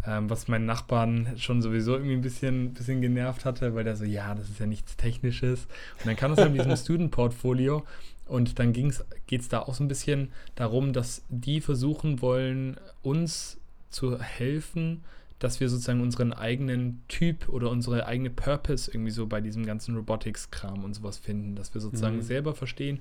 ähm, 0.06 0.28
was 0.28 0.48
meinen 0.48 0.66
Nachbarn 0.66 1.34
schon 1.38 1.62
sowieso 1.62 1.94
irgendwie 1.94 2.14
ein 2.14 2.20
bisschen, 2.20 2.74
bisschen 2.74 3.00
genervt 3.00 3.44
hatte, 3.44 3.74
weil 3.74 3.84
der 3.84 3.96
so, 3.96 4.04
ja, 4.04 4.34
das 4.34 4.48
ist 4.50 4.60
ja 4.60 4.66
nichts 4.66 4.96
Technisches. 4.96 5.66
Und 5.98 6.06
dann 6.06 6.16
kam 6.16 6.32
es 6.32 6.38
in 6.38 6.52
diesem 6.52 6.76
Student-Portfolio 6.76 7.84
und 8.26 8.58
dann 8.58 8.72
geht 8.72 9.40
es 9.40 9.48
da 9.48 9.60
auch 9.60 9.74
so 9.74 9.84
ein 9.84 9.88
bisschen 9.88 10.32
darum, 10.54 10.92
dass 10.92 11.22
die 11.28 11.60
versuchen 11.60 12.20
wollen, 12.20 12.76
uns 13.02 13.58
zu 13.90 14.18
helfen, 14.20 15.04
dass 15.38 15.60
wir 15.60 15.68
sozusagen 15.68 16.00
unseren 16.00 16.32
eigenen 16.32 17.02
Typ 17.08 17.48
oder 17.48 17.70
unsere 17.70 18.06
eigene 18.06 18.30
Purpose 18.30 18.90
irgendwie 18.90 19.10
so 19.10 19.26
bei 19.26 19.40
diesem 19.40 19.66
ganzen 19.66 19.96
Robotics-Kram 19.96 20.84
und 20.84 20.94
sowas 20.94 21.18
finden, 21.18 21.54
dass 21.54 21.74
wir 21.74 21.80
sozusagen 21.80 22.16
mhm. 22.16 22.22
selber 22.22 22.54
verstehen, 22.54 23.00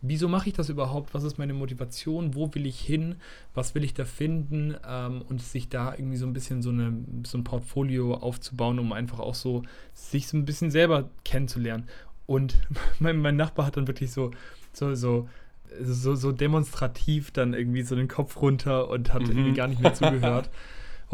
wieso 0.00 0.28
mache 0.28 0.48
ich 0.48 0.54
das 0.54 0.68
überhaupt? 0.68 1.14
Was 1.14 1.24
ist 1.24 1.38
meine 1.38 1.54
Motivation? 1.54 2.34
Wo 2.34 2.54
will 2.54 2.66
ich 2.66 2.78
hin? 2.78 3.16
Was 3.54 3.74
will 3.74 3.84
ich 3.84 3.94
da 3.94 4.04
finden? 4.04 4.76
Ähm, 4.86 5.22
und 5.28 5.42
sich 5.42 5.68
da 5.68 5.94
irgendwie 5.94 6.16
so 6.16 6.26
ein 6.26 6.32
bisschen 6.32 6.62
so, 6.62 6.70
eine, 6.70 6.94
so 7.24 7.38
ein 7.38 7.44
Portfolio 7.44 8.14
aufzubauen, 8.14 8.78
um 8.78 8.92
einfach 8.92 9.18
auch 9.18 9.34
so 9.34 9.62
sich 9.94 10.28
so 10.28 10.36
ein 10.36 10.44
bisschen 10.44 10.70
selber 10.70 11.08
kennenzulernen. 11.24 11.88
Und 12.26 12.56
mein, 12.98 13.18
mein 13.18 13.36
Nachbar 13.36 13.66
hat 13.66 13.76
dann 13.76 13.88
wirklich 13.88 14.12
so, 14.12 14.30
so, 14.72 14.94
so, 14.94 15.28
so, 15.80 16.14
so 16.14 16.32
demonstrativ 16.32 17.30
dann 17.30 17.54
irgendwie 17.54 17.82
so 17.82 17.96
den 17.96 18.08
Kopf 18.08 18.40
runter 18.40 18.88
und 18.90 19.12
hat 19.12 19.22
mhm. 19.22 19.30
irgendwie 19.30 19.54
gar 19.54 19.68
nicht 19.68 19.80
mehr 19.80 19.94
zugehört. 19.94 20.50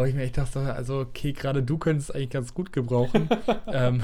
wo 0.01 0.05
ich 0.07 0.15
mir 0.15 0.23
echt 0.23 0.39
dachte, 0.39 0.61
also 0.61 1.01
okay, 1.01 1.33
gerade 1.33 1.63
du 1.63 1.77
könntest 1.77 2.09
es 2.09 2.17
eigentlich 2.17 2.31
ganz 2.31 2.55
gut 2.55 2.73
gebrauchen. 2.73 3.29
ähm, 3.67 4.01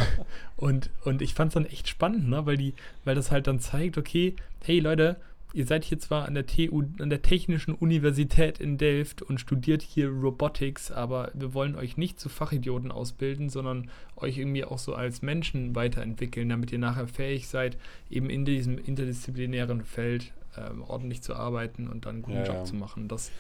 und, 0.57 0.91
und 1.05 1.23
ich 1.23 1.33
fand 1.33 1.49
es 1.49 1.55
dann 1.55 1.65
echt 1.65 1.89
spannend, 1.89 2.29
ne? 2.29 2.45
weil, 2.45 2.59
die, 2.59 2.75
weil 3.05 3.15
das 3.15 3.31
halt 3.31 3.47
dann 3.47 3.61
zeigt, 3.61 3.97
okay, 3.97 4.37
hey 4.63 4.79
Leute, 4.79 5.17
ihr 5.55 5.67
seid 5.67 5.85
hier 5.85 5.99
zwar 5.99 6.27
an 6.27 6.35
der 6.35 6.47
TU, 6.47 6.83
an 6.99 7.09
der 7.09 7.23
Technischen 7.23 7.75
Universität 7.75 8.61
in 8.61 8.77
Delft 8.77 9.23
und 9.23 9.41
studiert 9.41 9.81
hier 9.81 10.11
Robotics, 10.11 10.91
aber 10.91 11.31
wir 11.33 11.55
wollen 11.55 11.75
euch 11.77 11.97
nicht 11.97 12.21
zu 12.21 12.29
Fachidioten 12.29 12.93
ausbilden, 12.93 13.49
sondern 13.49 13.89
euch 14.17 14.37
irgendwie 14.37 14.67
auch 14.67 14.79
so 14.79 14.95
als 14.95 15.23
Menschen 15.23 15.75
weiterentwickeln, 15.75 16.51
damit 16.51 16.73
ihr 16.73 16.79
nachher 16.79 17.09
fähig 17.09 17.49
seid, 17.49 17.79
eben 18.11 18.29
in 18.29 18.45
diesem 18.45 18.77
interdisziplinären 18.77 19.83
Feld 19.83 20.35
ähm, 20.59 20.83
ordentlich 20.83 21.23
zu 21.23 21.35
arbeiten 21.35 21.89
und 21.89 22.05
dann 22.05 22.17
einen 22.17 22.23
guten 22.23 22.37
ja, 22.37 22.45
Job 22.45 22.57
ja. 22.57 22.65
zu 22.65 22.75
machen. 22.75 23.09
Das 23.09 23.31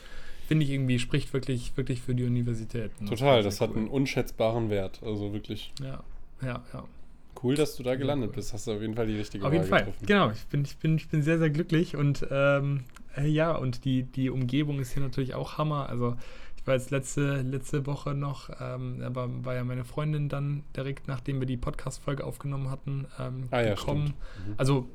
finde 0.47 0.65
ich 0.65 0.71
irgendwie, 0.71 0.99
spricht 0.99 1.33
wirklich, 1.33 1.77
wirklich 1.77 2.01
für 2.01 2.15
die 2.15 2.25
Universität. 2.25 2.91
Total, 3.09 3.43
das, 3.43 3.57
das 3.57 3.61
hat 3.61 3.71
cool. 3.71 3.79
einen 3.79 3.89
unschätzbaren 3.89 4.71
Wert. 4.71 5.01
Also 5.05 5.33
wirklich. 5.33 5.73
Ja, 5.83 6.03
ja, 6.43 6.63
ja. 6.73 6.85
Cool, 7.43 7.55
dass 7.55 7.77
du 7.77 7.83
da 7.83 7.97
gelandet 7.97 8.33
bist. 8.33 8.53
Hast 8.53 8.67
du 8.67 8.73
auf 8.73 8.81
jeden 8.81 8.95
Fall 8.95 9.07
die 9.07 9.17
richtige 9.17 9.45
Auf 9.45 9.53
jeden 9.53 9.67
Fall, 9.67 9.85
getroffen. 9.85 10.07
genau. 10.07 10.31
Ich 10.31 10.47
bin, 10.47 10.65
ich, 10.65 10.77
bin, 10.79 10.97
ich 10.97 11.09
bin 11.09 11.23
sehr, 11.23 11.39
sehr 11.39 11.51
glücklich 11.51 11.97
und 11.97 12.27
ähm, 12.31 12.85
äh, 13.17 13.27
ja, 13.27 13.53
und 13.53 13.85
die, 13.85 14.05
die 14.05 14.31
Umgebung 14.31 14.81
ist 14.81 14.93
hier 14.93 15.03
natürlich 15.03 15.35
auch 15.35 15.59
Hammer. 15.59 15.89
Also 15.89 16.17
ich 16.57 16.67
war 16.67 16.75
jetzt 16.75 16.91
letzte, 16.91 17.43
letzte 17.43 17.87
Woche 17.87 18.15
noch, 18.15 18.51
ähm, 18.61 19.03
aber 19.05 19.29
war 19.45 19.55
ja 19.55 19.65
meine 19.65 19.85
Freundin 19.85 20.29
dann 20.29 20.65
direkt, 20.75 21.09
nachdem 21.09 21.39
wir 21.41 21.47
die 21.47 21.57
Podcast-Folge 21.57 22.25
aufgenommen 22.25 22.71
hatten, 22.71 23.07
ähm, 23.21 23.45
ah, 23.51 23.63
gekommen. 23.63 24.07
Ja, 24.07 24.47
mhm. 24.47 24.55
Also 24.57 24.89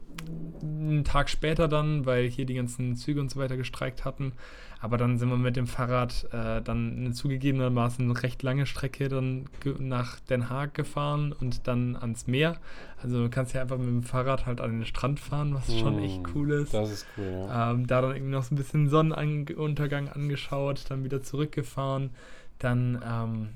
einen 0.61 1.03
Tag 1.03 1.29
später 1.29 1.67
dann, 1.67 2.05
weil 2.05 2.27
hier 2.27 2.45
die 2.45 2.55
ganzen 2.55 2.95
Züge 2.95 3.21
und 3.21 3.29
so 3.29 3.39
weiter 3.39 3.55
gestreikt 3.55 4.03
hatten. 4.03 4.33
Aber 4.81 4.97
dann 4.97 5.19
sind 5.19 5.29
wir 5.29 5.37
mit 5.37 5.55
dem 5.55 5.67
Fahrrad 5.67 6.27
äh, 6.31 6.61
dann 6.61 6.97
eine 6.97 7.11
zugegebenermaßen 7.13 8.09
recht 8.11 8.41
lange 8.41 8.65
Strecke 8.65 9.09
dann 9.09 9.45
nach 9.77 10.19
Den 10.21 10.49
Haag 10.49 10.73
gefahren 10.73 11.33
und 11.39 11.67
dann 11.67 11.95
ans 11.95 12.25
Meer. 12.25 12.57
Also 13.01 13.21
du 13.23 13.29
kannst 13.29 13.53
ja 13.53 13.61
einfach 13.61 13.77
mit 13.77 13.87
dem 13.87 14.03
Fahrrad 14.03 14.47
halt 14.47 14.59
an 14.59 14.71
den 14.71 14.85
Strand 14.85 15.19
fahren, 15.19 15.53
was 15.53 15.67
mm, 15.67 15.79
schon 15.79 15.99
echt 15.99 16.21
cool 16.33 16.51
ist. 16.51 16.73
Das 16.73 16.91
ist 16.91 17.05
cool, 17.15 17.31
ja. 17.31 17.71
Ähm, 17.71 17.85
da 17.85 18.01
dann 18.01 18.15
irgendwie 18.15 18.33
noch 18.33 18.43
so 18.43 18.55
ein 18.55 18.57
bisschen 18.57 18.89
Sonnenuntergang 18.89 20.09
angeschaut, 20.09 20.85
dann 20.89 21.03
wieder 21.03 21.21
zurückgefahren. 21.21 22.09
Dann 22.57 23.01
ähm, 23.07 23.49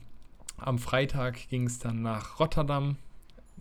am 0.58 0.78
Freitag 0.78 1.50
ging 1.50 1.66
es 1.66 1.80
dann 1.80 2.04
nach 2.04 2.40
Rotterdam 2.40 2.98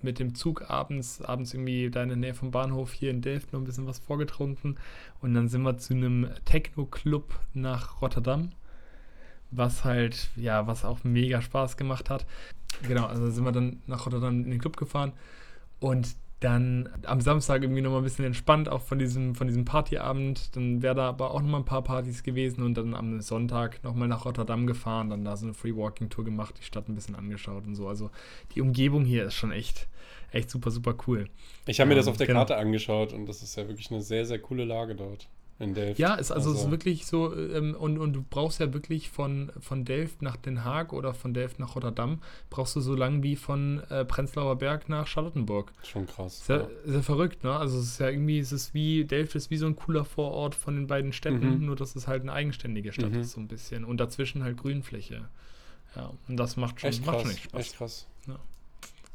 mit 0.05 0.19
dem 0.19 0.35
Zug 0.35 0.71
abends, 0.71 1.21
abends 1.23 1.55
irgendwie 1.55 1.91
da 1.91 2.03
in 2.03 2.11
der 2.11 2.19
Nähe 2.19 2.35
vom 2.35 2.51
Bahnhof 2.51 2.93
hier 2.93 3.11
in 3.11 3.23
Delft 3.23 3.53
noch 3.53 3.61
ein 3.61 3.65
bisschen 3.65 3.87
was 3.87 3.99
vorgetrunken. 3.99 4.79
Und 5.21 5.35
dann 5.35 5.49
sind 5.49 5.63
wir 5.63 5.79
zu 5.79 5.95
einem 5.95 6.29
Techno-Club 6.45 7.39
nach 7.55 8.01
Rotterdam, 8.01 8.53
was 9.51 9.85
halt, 9.85 10.29
ja, 10.37 10.67
was 10.67 10.85
auch 10.85 11.03
mega 11.03 11.41
Spaß 11.41 11.77
gemacht 11.77 12.11
hat. 12.11 12.27
Genau, 12.87 13.07
also 13.07 13.31
sind 13.31 13.45
wir 13.45 13.53
dann 13.53 13.83
nach 13.87 14.07
Rotterdam 14.07 14.45
in 14.45 14.51
den 14.51 14.61
Club 14.61 14.77
gefahren 14.77 15.13
und 15.81 16.15
dann 16.45 16.91
am 17.05 17.21
Samstag 17.21 17.63
irgendwie 17.63 17.81
nochmal 17.81 18.01
ein 18.01 18.05
bisschen 18.05 18.25
entspannt, 18.25 18.69
auch 18.69 18.83
von 18.83 18.99
diesem, 18.99 19.35
von 19.35 19.47
diesem 19.47 19.65
Partyabend. 19.65 20.55
Dann 20.55 20.83
wäre 20.83 20.95
da 20.95 21.09
aber 21.09 21.31
auch 21.31 21.41
nochmal 21.41 21.63
ein 21.63 21.65
paar 21.65 21.83
Partys 21.83 22.23
gewesen 22.23 22.63
und 22.63 22.75
dann 22.75 22.95
am 22.95 23.21
Sonntag 23.21 23.83
nochmal 23.83 24.09
nach 24.09 24.27
Rotterdam 24.27 24.67
gefahren, 24.67 25.11
dann 25.11 25.25
da 25.25 25.37
so 25.37 25.47
eine 25.47 25.55
Free 25.55 25.75
Walking 25.75 26.11
Tour 26.11 26.25
gemacht, 26.25 26.57
die 26.59 26.65
Stadt 26.65 26.89
ein 26.89 26.95
bisschen 26.95 27.15
angeschaut 27.15 27.67
und 27.67 27.75
so. 27.75 27.89
Also 27.89 28.11
die 28.55 28.61
Umgebung 28.61 29.05
hier 29.05 29.25
ist 29.25 29.35
schon 29.35 29.53
echt, 29.53 29.89
echt 30.33 30.51
super, 30.51 30.71
super 30.71 30.95
cool. 31.07 31.29
Ich 31.67 31.81
habe 31.81 31.89
mir 31.89 31.95
das 31.95 32.09
auf 32.09 32.19
der 32.19 32.27
genau. 32.27 32.41
Karte 32.41 32.57
angeschaut 32.57 33.15
und 33.15 33.27
das 33.27 33.43
ist 33.43 33.57
ja 33.57 33.67
wirklich 33.67 33.91
eine 33.91 34.03
sehr, 34.03 34.27
sehr 34.27 34.39
coole 34.39 34.65
Lage 34.65 34.95
dort. 34.95 35.29
In 35.65 35.75
Delft. 35.75 35.99
Ja, 35.99 36.15
ist 36.15 36.31
also, 36.31 36.51
also. 36.51 36.65
ist 36.65 36.71
wirklich 36.71 37.07
so, 37.07 37.35
ähm, 37.35 37.75
und, 37.75 37.99
und 37.99 38.13
du 38.13 38.23
brauchst 38.29 38.61
ja 38.61 38.73
wirklich 38.75 39.11
von, 39.11 39.51
von 39.61 39.85
Delft 39.85 40.21
nach 40.21 40.37
Den 40.37 40.65
Haag 40.65 40.93
oder 40.93 41.15
von 41.15 41.33
Delft 41.33 41.59
nach 41.59 41.75
Rotterdam, 41.75 42.21
brauchst 42.51 42.77
du 42.77 42.81
so 42.81 42.95
lang 42.95 43.23
wie 43.23 43.35
von 43.35 43.83
äh, 43.89 44.05
Prenzlauer 44.05 44.57
Berg 44.57 44.89
nach 44.89 45.07
Charlottenburg. 45.07 45.73
Schon 45.83 46.07
krass. 46.07 46.45
Sehr, 46.47 46.59
ja. 46.59 46.69
sehr 46.85 47.03
verrückt, 47.03 47.45
ne? 47.45 47.57
Also 47.57 47.79
es 47.79 47.85
ist 47.85 48.01
ja 48.01 48.09
irgendwie, 48.09 48.39
es 48.39 48.53
ist 48.53 48.75
wie, 48.75 49.05
Delft 49.05 49.35
ist 49.35 49.51
wie 49.51 49.57
so 49.57 49.67
ein 49.67 49.77
cooler 49.77 50.05
Vorort 50.05 50.55
von 50.55 50.75
den 50.75 50.87
beiden 50.87 51.13
Städten, 51.13 51.61
mhm. 51.61 51.67
nur 51.67 51.77
dass 51.77 51.97
es 51.97 52.07
halt 52.07 52.23
eine 52.23 52.33
eigenständige 52.33 52.93
Stadt 52.93 53.13
mhm. 53.13 53.21
ist, 53.21 53.33
so 53.33 53.41
ein 53.41 53.49
bisschen. 53.49 53.85
Und 53.85 53.99
dazwischen 53.99 54.43
halt 54.43 54.59
Grünfläche. 54.59 55.29
Ja, 55.97 56.13
und 56.29 56.37
das 56.37 56.57
macht 56.57 56.81
schon, 56.81 56.91
echt 56.91 57.07
macht 57.07 57.17
krass, 57.17 57.23
schon 57.23 57.31
echt 57.31 57.45
Spaß. 57.45 57.61
Echt 57.61 57.77
krass. 57.77 58.07
Ja. 58.27 58.39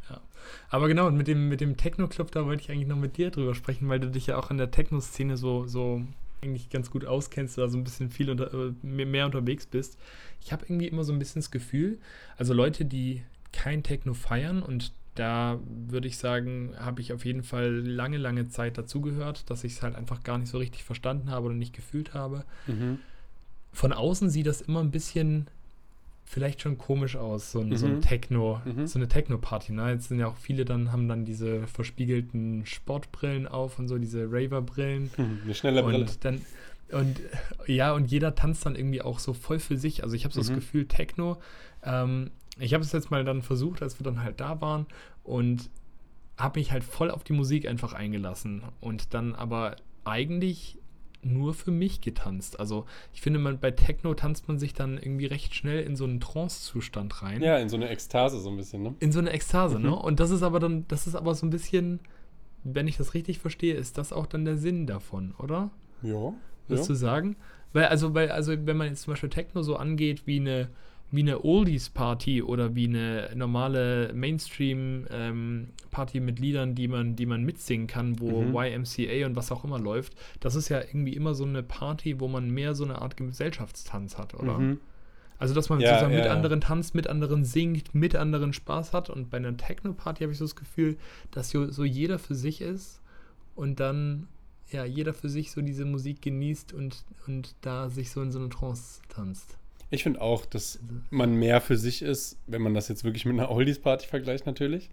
Ja. 0.10 0.22
Aber 0.70 0.88
genau, 0.88 1.12
mit 1.12 1.28
dem, 1.28 1.50
mit 1.50 1.62
dem 1.62 1.78
Techno-Club, 1.78 2.32
da 2.32 2.46
wollte 2.46 2.64
ich 2.64 2.72
eigentlich 2.72 2.88
noch 2.88 2.98
mit 2.98 3.18
dir 3.18 3.32
drüber 3.32 3.54
sprechen, 3.54 3.90
weil 3.90 4.00
du 4.00 4.10
dich 4.10 4.28
ja 4.28 4.38
auch 4.38 4.50
in 4.50 4.58
der 4.58 4.72
Techno-Szene 4.72 5.38
so, 5.38 5.68
so 5.68 6.02
eigentlich 6.42 6.70
ganz 6.70 6.92
gut 6.92 7.06
auskennst, 7.06 7.58
da 7.58 7.68
so 7.68 7.78
ein 7.78 7.84
bisschen 7.84 8.10
viel 8.10 8.30
unter, 8.30 8.54
äh, 8.54 8.74
mehr 8.84 9.26
unterwegs 9.26 9.66
bist. 9.66 9.98
Ich 10.42 10.52
habe 10.52 10.66
irgendwie 10.66 10.88
immer 10.88 11.04
so 11.04 11.14
ein 11.14 11.20
bisschen 11.20 11.42
das 11.42 11.52
Gefühl, 11.52 12.00
also 12.38 12.54
Leute, 12.54 12.86
die 12.86 13.24
kein 13.52 13.84
Techno 13.84 14.14
feiern 14.14 14.62
und 14.62 14.94
da 15.16 15.60
würde 15.68 16.08
ich 16.08 16.18
sagen, 16.18 16.74
habe 16.80 17.02
ich 17.02 17.12
auf 17.12 17.26
jeden 17.26 17.44
Fall 17.44 17.72
lange, 17.72 18.18
lange 18.18 18.48
Zeit 18.48 18.78
dazugehört, 18.78 19.50
dass 19.50 19.64
ich 19.64 19.74
es 19.74 19.82
halt 19.82 19.96
einfach 19.96 20.24
gar 20.24 20.38
nicht 20.38 20.50
so 20.50 20.58
richtig 20.58 20.84
verstanden 20.84 21.30
habe 21.30 21.48
oder 21.48 21.56
nicht 21.56 21.74
gefühlt 21.74 22.14
habe. 22.14 22.46
Mhm. 22.68 23.00
Von 23.74 23.92
außen 23.92 24.30
sieht 24.30 24.48
das 24.48 24.62
immer 24.62 24.80
ein 24.80 24.92
bisschen 24.92 25.48
vielleicht 26.30 26.62
schon 26.62 26.78
komisch 26.78 27.16
aus, 27.16 27.52
so 27.52 27.60
ein, 27.60 27.70
mhm. 27.70 27.78
so 27.78 27.88
ein 27.88 27.96
mhm. 27.96 28.02
Techno, 28.02 28.62
mhm. 28.64 28.86
so 28.86 29.00
eine 29.00 29.08
Techno-Party. 29.08 29.72
Ne? 29.72 29.90
Jetzt 29.90 30.10
sind 30.10 30.20
ja 30.20 30.28
auch 30.28 30.38
viele 30.38 30.64
dann, 30.64 30.92
haben 30.92 31.08
dann 31.08 31.26
diese 31.26 31.66
verspiegelten 31.66 32.68
Sportbrillen 32.68 33.48
auf 33.48 33.80
und 33.80 33.88
so, 33.88 33.98
diese 33.98 34.32
Raver-Brillen. 34.32 35.10
Mhm, 35.18 35.40
eine 35.44 35.56
schnelle 35.56 35.82
Brille. 35.82 36.02
Und 36.02 36.24
dann, 36.24 36.42
und 36.92 37.20
ja, 37.66 37.94
und 37.94 38.12
jeder 38.12 38.36
tanzt 38.36 38.64
dann 38.68 38.76
irgendwie 38.76 39.02
auch 39.02 39.18
so 39.18 39.34
voll 39.34 39.58
für 39.58 39.76
sich. 39.76 40.04
Also 40.04 40.16
ich 40.16 40.24
habe 40.24 40.32
so 40.32 40.40
das 40.40 40.52
mhm. 40.52 40.56
Gefühl, 40.56 40.86
Techno, 40.88 41.38
ähm, 41.84 42.30
ich 42.60 42.76
habe 42.76 42.84
es 42.84 42.92
jetzt 42.92 43.10
mal 43.10 43.24
dann 43.26 43.42
versucht, 43.42 43.82
als 43.82 44.00
wir 44.00 44.04
dann 44.04 44.22
halt 44.22 44.40
da 44.40 44.62
waren 44.62 44.86
und 45.24 45.72
habe 46.38 46.60
mich 46.60 46.72
halt 46.72 46.84
voll 46.84 47.10
auf 47.10 47.24
die 47.24 47.34
Musik 47.34 47.68
einfach 47.68 47.94
eingelassen 47.94 48.62
und 48.82 49.16
dann 49.16 49.34
aber 49.34 49.78
eigentlich 50.06 50.78
nur 51.22 51.54
für 51.54 51.72
mich 51.72 52.02
getanzt. 52.02 52.60
Also 52.60 52.86
ich 53.14 53.22
finde, 53.22 53.40
man, 53.40 53.60
bei 53.60 53.72
Techno 53.72 54.14
tanzt 54.14 54.48
man 54.48 54.58
sich 54.58 54.74
dann 54.74 54.98
irgendwie 54.98 55.26
recht 55.26 55.54
schnell 55.54 55.84
in 55.84 55.96
so 55.96 56.06
einen 56.06 56.20
Trance-Zustand 56.20 57.22
rein. 57.22 57.42
Ja, 57.42 57.58
in 57.58 57.70
so 57.70 57.76
eine 57.76 57.90
Ekstase 57.90 58.40
so 58.40 58.50
ein 58.50 58.58
bisschen, 58.58 58.84
ne? 58.84 58.96
In 59.00 59.12
so 59.12 59.20
eine 59.20 59.32
Ekstase, 59.32 59.80
Mhm. 59.80 59.86
ne? 59.86 59.96
Und 59.96 60.20
das 60.20 60.32
ist 60.32 60.44
aber 60.44 60.60
dann, 60.60 60.86
das 60.88 61.08
ist 61.08 61.16
aber 61.16 61.36
so 61.36 61.46
ein 61.46 61.50
bisschen, 61.50 62.00
wenn 62.64 62.88
ich 62.88 62.98
das 62.98 63.14
richtig 63.14 63.40
verstehe, 63.40 63.76
ist 63.76 63.98
das 63.98 64.14
auch 64.14 64.26
dann 64.26 64.46
der 64.46 64.58
Sinn 64.58 64.88
davon, 64.88 65.34
oder? 65.38 65.72
Ja. 66.02 66.34
Würdest 66.68 66.90
ja. 66.90 66.94
du 66.94 66.96
sagen? 66.96 67.36
Weil, 67.74 67.86
also, 67.86 68.14
weil, 68.14 68.32
also, 68.32 68.54
wenn 68.66 68.78
man 68.78 68.88
jetzt 68.88 69.02
zum 69.04 69.14
Beispiel 69.14 69.30
Techno 69.30 69.62
so 69.62 69.76
angeht 69.76 70.26
wie 70.26 70.40
eine, 70.40 70.70
wie 71.12 71.22
eine 71.22 71.44
Oldies-Party 71.44 72.44
oder 72.44 72.76
wie 72.76 72.88
eine 72.88 73.32
normale 73.36 74.12
Mainstream-Party 74.14 76.20
mit 76.20 76.40
Liedern, 76.40 76.76
die 76.76 76.88
man, 76.88 77.16
die 77.16 77.26
man 77.26 77.44
mitsingen 77.44 77.88
kann, 77.88 78.20
wo 78.20 78.44
Mhm. 78.44 78.56
YMCA 78.56 79.26
und 79.26 79.36
was 79.36 79.52
auch 79.52 79.64
immer 79.64 79.80
läuft, 79.80 80.14
das 80.40 80.56
ist 80.56 80.70
ja 80.70 80.80
irgendwie 80.82 81.14
immer 81.14 81.34
so 81.34 81.46
eine 81.46 81.64
Party, 81.64 82.20
wo 82.20 82.28
man 82.28 82.50
mehr 82.50 82.76
so 82.76 82.84
eine 82.84 83.02
Art 83.02 83.18
Gesellschaftstanz 83.18 84.18
hat, 84.18 84.34
oder? 84.36 84.60
Mhm. 84.60 84.80
Also, 85.38 85.54
dass 85.54 85.70
man 85.70 85.80
Ja, 85.80 85.90
sozusagen 85.90 86.16
mit 86.16 86.26
ja, 86.26 86.32
ja. 86.32 86.36
anderen 86.36 86.60
tanzt, 86.60 86.96
mit 86.96 87.08
anderen 87.08 87.46
singt, 87.46 87.96
mit 87.96 88.14
anderen 88.16 88.52
Spaß 88.52 88.92
hat. 88.92 89.10
Und 89.10 89.30
bei 89.30 89.38
einer 89.38 89.56
Techno-Party 89.56 90.24
habe 90.24 90.34
ich 90.34 90.38
so 90.38 90.44
das 90.44 90.58
Gefühl, 90.58 90.98
dass 91.32 91.50
so, 91.50 91.72
so 91.72 91.86
jeder 91.86 92.20
für 92.20 92.36
sich 92.36 92.60
ist 92.62 93.00
und 93.56 93.80
dann, 93.80 94.28
ja, 94.70 94.84
jeder 94.84 95.14
für 95.14 95.30
sich 95.30 95.52
so 95.52 95.62
diese 95.62 95.86
Musik 95.86 96.22
genießt 96.22 96.74
und, 96.74 97.06
und 97.26 97.56
da 97.62 97.90
sich 97.90 98.12
so 98.12 98.22
in 98.22 98.34
so 98.34 98.40
eine 98.40 98.50
Trance 98.50 99.00
tanzt. 99.08 99.56
Ich 99.92 100.04
finde 100.04 100.22
auch, 100.22 100.46
dass 100.46 100.80
man 101.10 101.34
mehr 101.36 101.62
für 101.62 101.76
sich 101.78 102.02
ist, 102.04 102.38
wenn 102.48 102.62
man 102.62 102.74
das 102.74 102.88
jetzt 102.90 103.04
wirklich 103.04 103.26
mit 103.26 103.34
einer 103.40 103.50
Oldies-Party 103.50 104.08
vergleicht, 104.08 104.46
natürlich. 104.46 104.90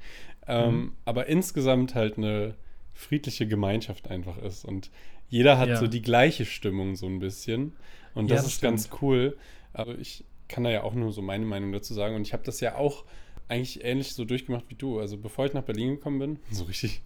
Ähm, 0.46 0.74
Mhm. 0.80 0.92
Aber 1.04 1.26
insgesamt 1.26 1.94
halt 1.94 2.16
eine 2.16 2.54
friedliche 2.94 3.46
Gemeinschaft 3.46 4.08
einfach 4.10 4.38
ist. 4.38 4.64
Und 4.64 4.90
jeder 5.28 5.58
hat 5.58 5.68
Ja. 5.68 5.76
so 5.76 5.86
die 5.86 6.00
gleiche 6.02 6.46
Stimmung 6.46 6.96
so 6.96 7.06
ein 7.06 7.18
bisschen. 7.18 7.72
Und 8.14 8.28
Ja, 8.30 8.36
das 8.36 8.44
das 8.44 8.52
ist 8.54 8.60
ganz 8.62 8.88
cool. 9.02 9.36
Also 9.74 9.92
ich 9.92 10.24
kann 10.48 10.64
da 10.64 10.70
ja 10.70 10.82
auch 10.82 10.94
nur 10.94 11.12
so 11.12 11.20
meine 11.20 11.44
Meinung 11.44 11.72
dazu 11.72 11.92
sagen. 11.92 12.14
Und 12.14 12.22
ich 12.22 12.32
habe 12.32 12.44
das 12.44 12.60
ja 12.60 12.76
auch 12.76 13.04
eigentlich 13.48 13.84
ähnlich 13.84 14.14
so 14.14 14.24
durchgemacht 14.24 14.64
wie 14.68 14.74
du. 14.76 14.98
Also 14.98 15.18
bevor 15.18 15.44
ich 15.44 15.52
nach 15.52 15.62
Berlin 15.64 15.96
gekommen 15.96 16.18
bin, 16.18 16.38
so 16.50 16.64
richtig, 16.64 17.02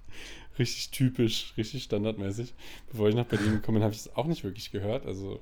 richtig 0.60 0.90
typisch, 0.90 1.54
richtig 1.56 1.82
standardmäßig, 1.82 2.54
bevor 2.90 3.08
ich 3.08 3.16
nach 3.16 3.26
Berlin 3.26 3.52
gekommen 3.54 3.76
bin, 3.78 3.82
habe 3.82 3.94
ich 3.94 4.00
es 4.00 4.14
auch 4.14 4.26
nicht 4.26 4.44
wirklich 4.44 4.70
gehört. 4.70 5.06
Also 5.06 5.40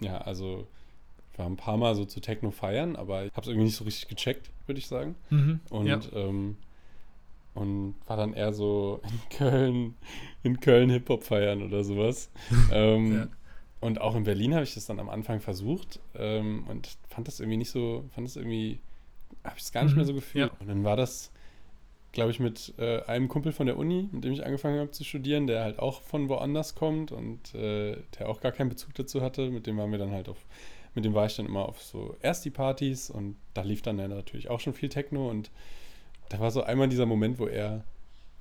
ja, 0.00 0.18
also 0.18 0.66
war 1.38 1.46
ein 1.46 1.56
paar 1.56 1.76
Mal 1.76 1.94
so 1.94 2.04
zu 2.04 2.20
Techno 2.20 2.50
feiern, 2.50 2.96
aber 2.96 3.24
ich 3.24 3.32
habe 3.32 3.42
es 3.42 3.48
irgendwie 3.48 3.66
nicht 3.66 3.76
so 3.76 3.84
richtig 3.84 4.08
gecheckt, 4.08 4.50
würde 4.66 4.78
ich 4.78 4.86
sagen. 4.86 5.14
Mhm. 5.30 5.60
Und, 5.70 5.86
ja. 5.86 6.00
ähm, 6.14 6.56
und 7.54 7.94
war 8.06 8.16
dann 8.16 8.34
eher 8.34 8.52
so 8.52 9.00
in 9.04 9.36
Köln, 9.36 9.94
in 10.42 10.60
Köln 10.60 10.90
Hip-Hop 10.90 11.24
feiern 11.24 11.62
oder 11.62 11.82
sowas. 11.84 12.30
ähm, 12.72 13.14
Ja. 13.14 13.28
Und 13.80 14.00
auch 14.00 14.16
in 14.16 14.24
Berlin 14.24 14.54
habe 14.54 14.64
ich 14.64 14.74
das 14.74 14.86
dann 14.86 14.98
am 14.98 15.08
Anfang 15.08 15.40
versucht 15.40 16.00
ähm, 16.16 16.64
und 16.68 16.98
fand 17.08 17.28
das 17.28 17.38
irgendwie 17.38 17.58
nicht 17.58 17.70
so, 17.70 18.04
fand 18.12 18.26
das 18.26 18.34
irgendwie, 18.34 18.80
habe 19.44 19.54
ich 19.56 19.62
es 19.62 19.70
gar 19.72 19.84
nicht 19.84 19.92
Mhm, 19.92 19.98
mehr 19.98 20.04
so 20.04 20.14
gefühlt. 20.14 20.50
ja. 20.50 20.56
Und 20.58 20.66
dann 20.68 20.82
war 20.82 20.96
das, 20.96 21.30
glaube 22.10 22.32
ich, 22.32 22.40
mit 22.40 22.74
äh, 22.78 23.02
einem 23.04 23.28
Kumpel 23.28 23.52
von 23.52 23.66
der 23.66 23.76
Uni, 23.76 24.08
mit 24.10 24.24
dem 24.24 24.32
ich 24.32 24.44
angefangen 24.44 24.80
habe 24.80 24.90
zu 24.90 25.04
studieren, 25.04 25.46
der 25.46 25.62
halt 25.62 25.78
auch 25.78 26.02
von 26.02 26.28
woanders 26.28 26.74
kommt 26.74 27.12
und 27.12 27.54
äh, 27.54 27.98
der 28.18 28.28
auch 28.28 28.40
gar 28.40 28.50
keinen 28.50 28.68
Bezug 28.70 28.94
dazu 28.94 29.20
hatte. 29.22 29.48
Mit 29.50 29.68
dem 29.68 29.76
waren 29.76 29.92
wir 29.92 29.98
dann 29.98 30.10
halt 30.10 30.28
auf, 30.28 30.44
mit 30.98 31.04
dem 31.04 31.14
war 31.14 31.26
ich 31.26 31.36
dann 31.36 31.46
immer 31.46 31.68
auf 31.68 31.80
so 31.80 32.16
Ersti-Partys 32.22 33.08
und 33.08 33.36
da 33.54 33.62
lief 33.62 33.82
dann 33.82 33.96
natürlich 33.96 34.50
auch 34.50 34.58
schon 34.58 34.74
viel 34.74 34.88
Techno 34.88 35.30
und 35.30 35.52
da 36.28 36.40
war 36.40 36.50
so 36.50 36.64
einmal 36.64 36.88
dieser 36.88 37.06
Moment, 37.06 37.38
wo 37.38 37.46
er, 37.46 37.84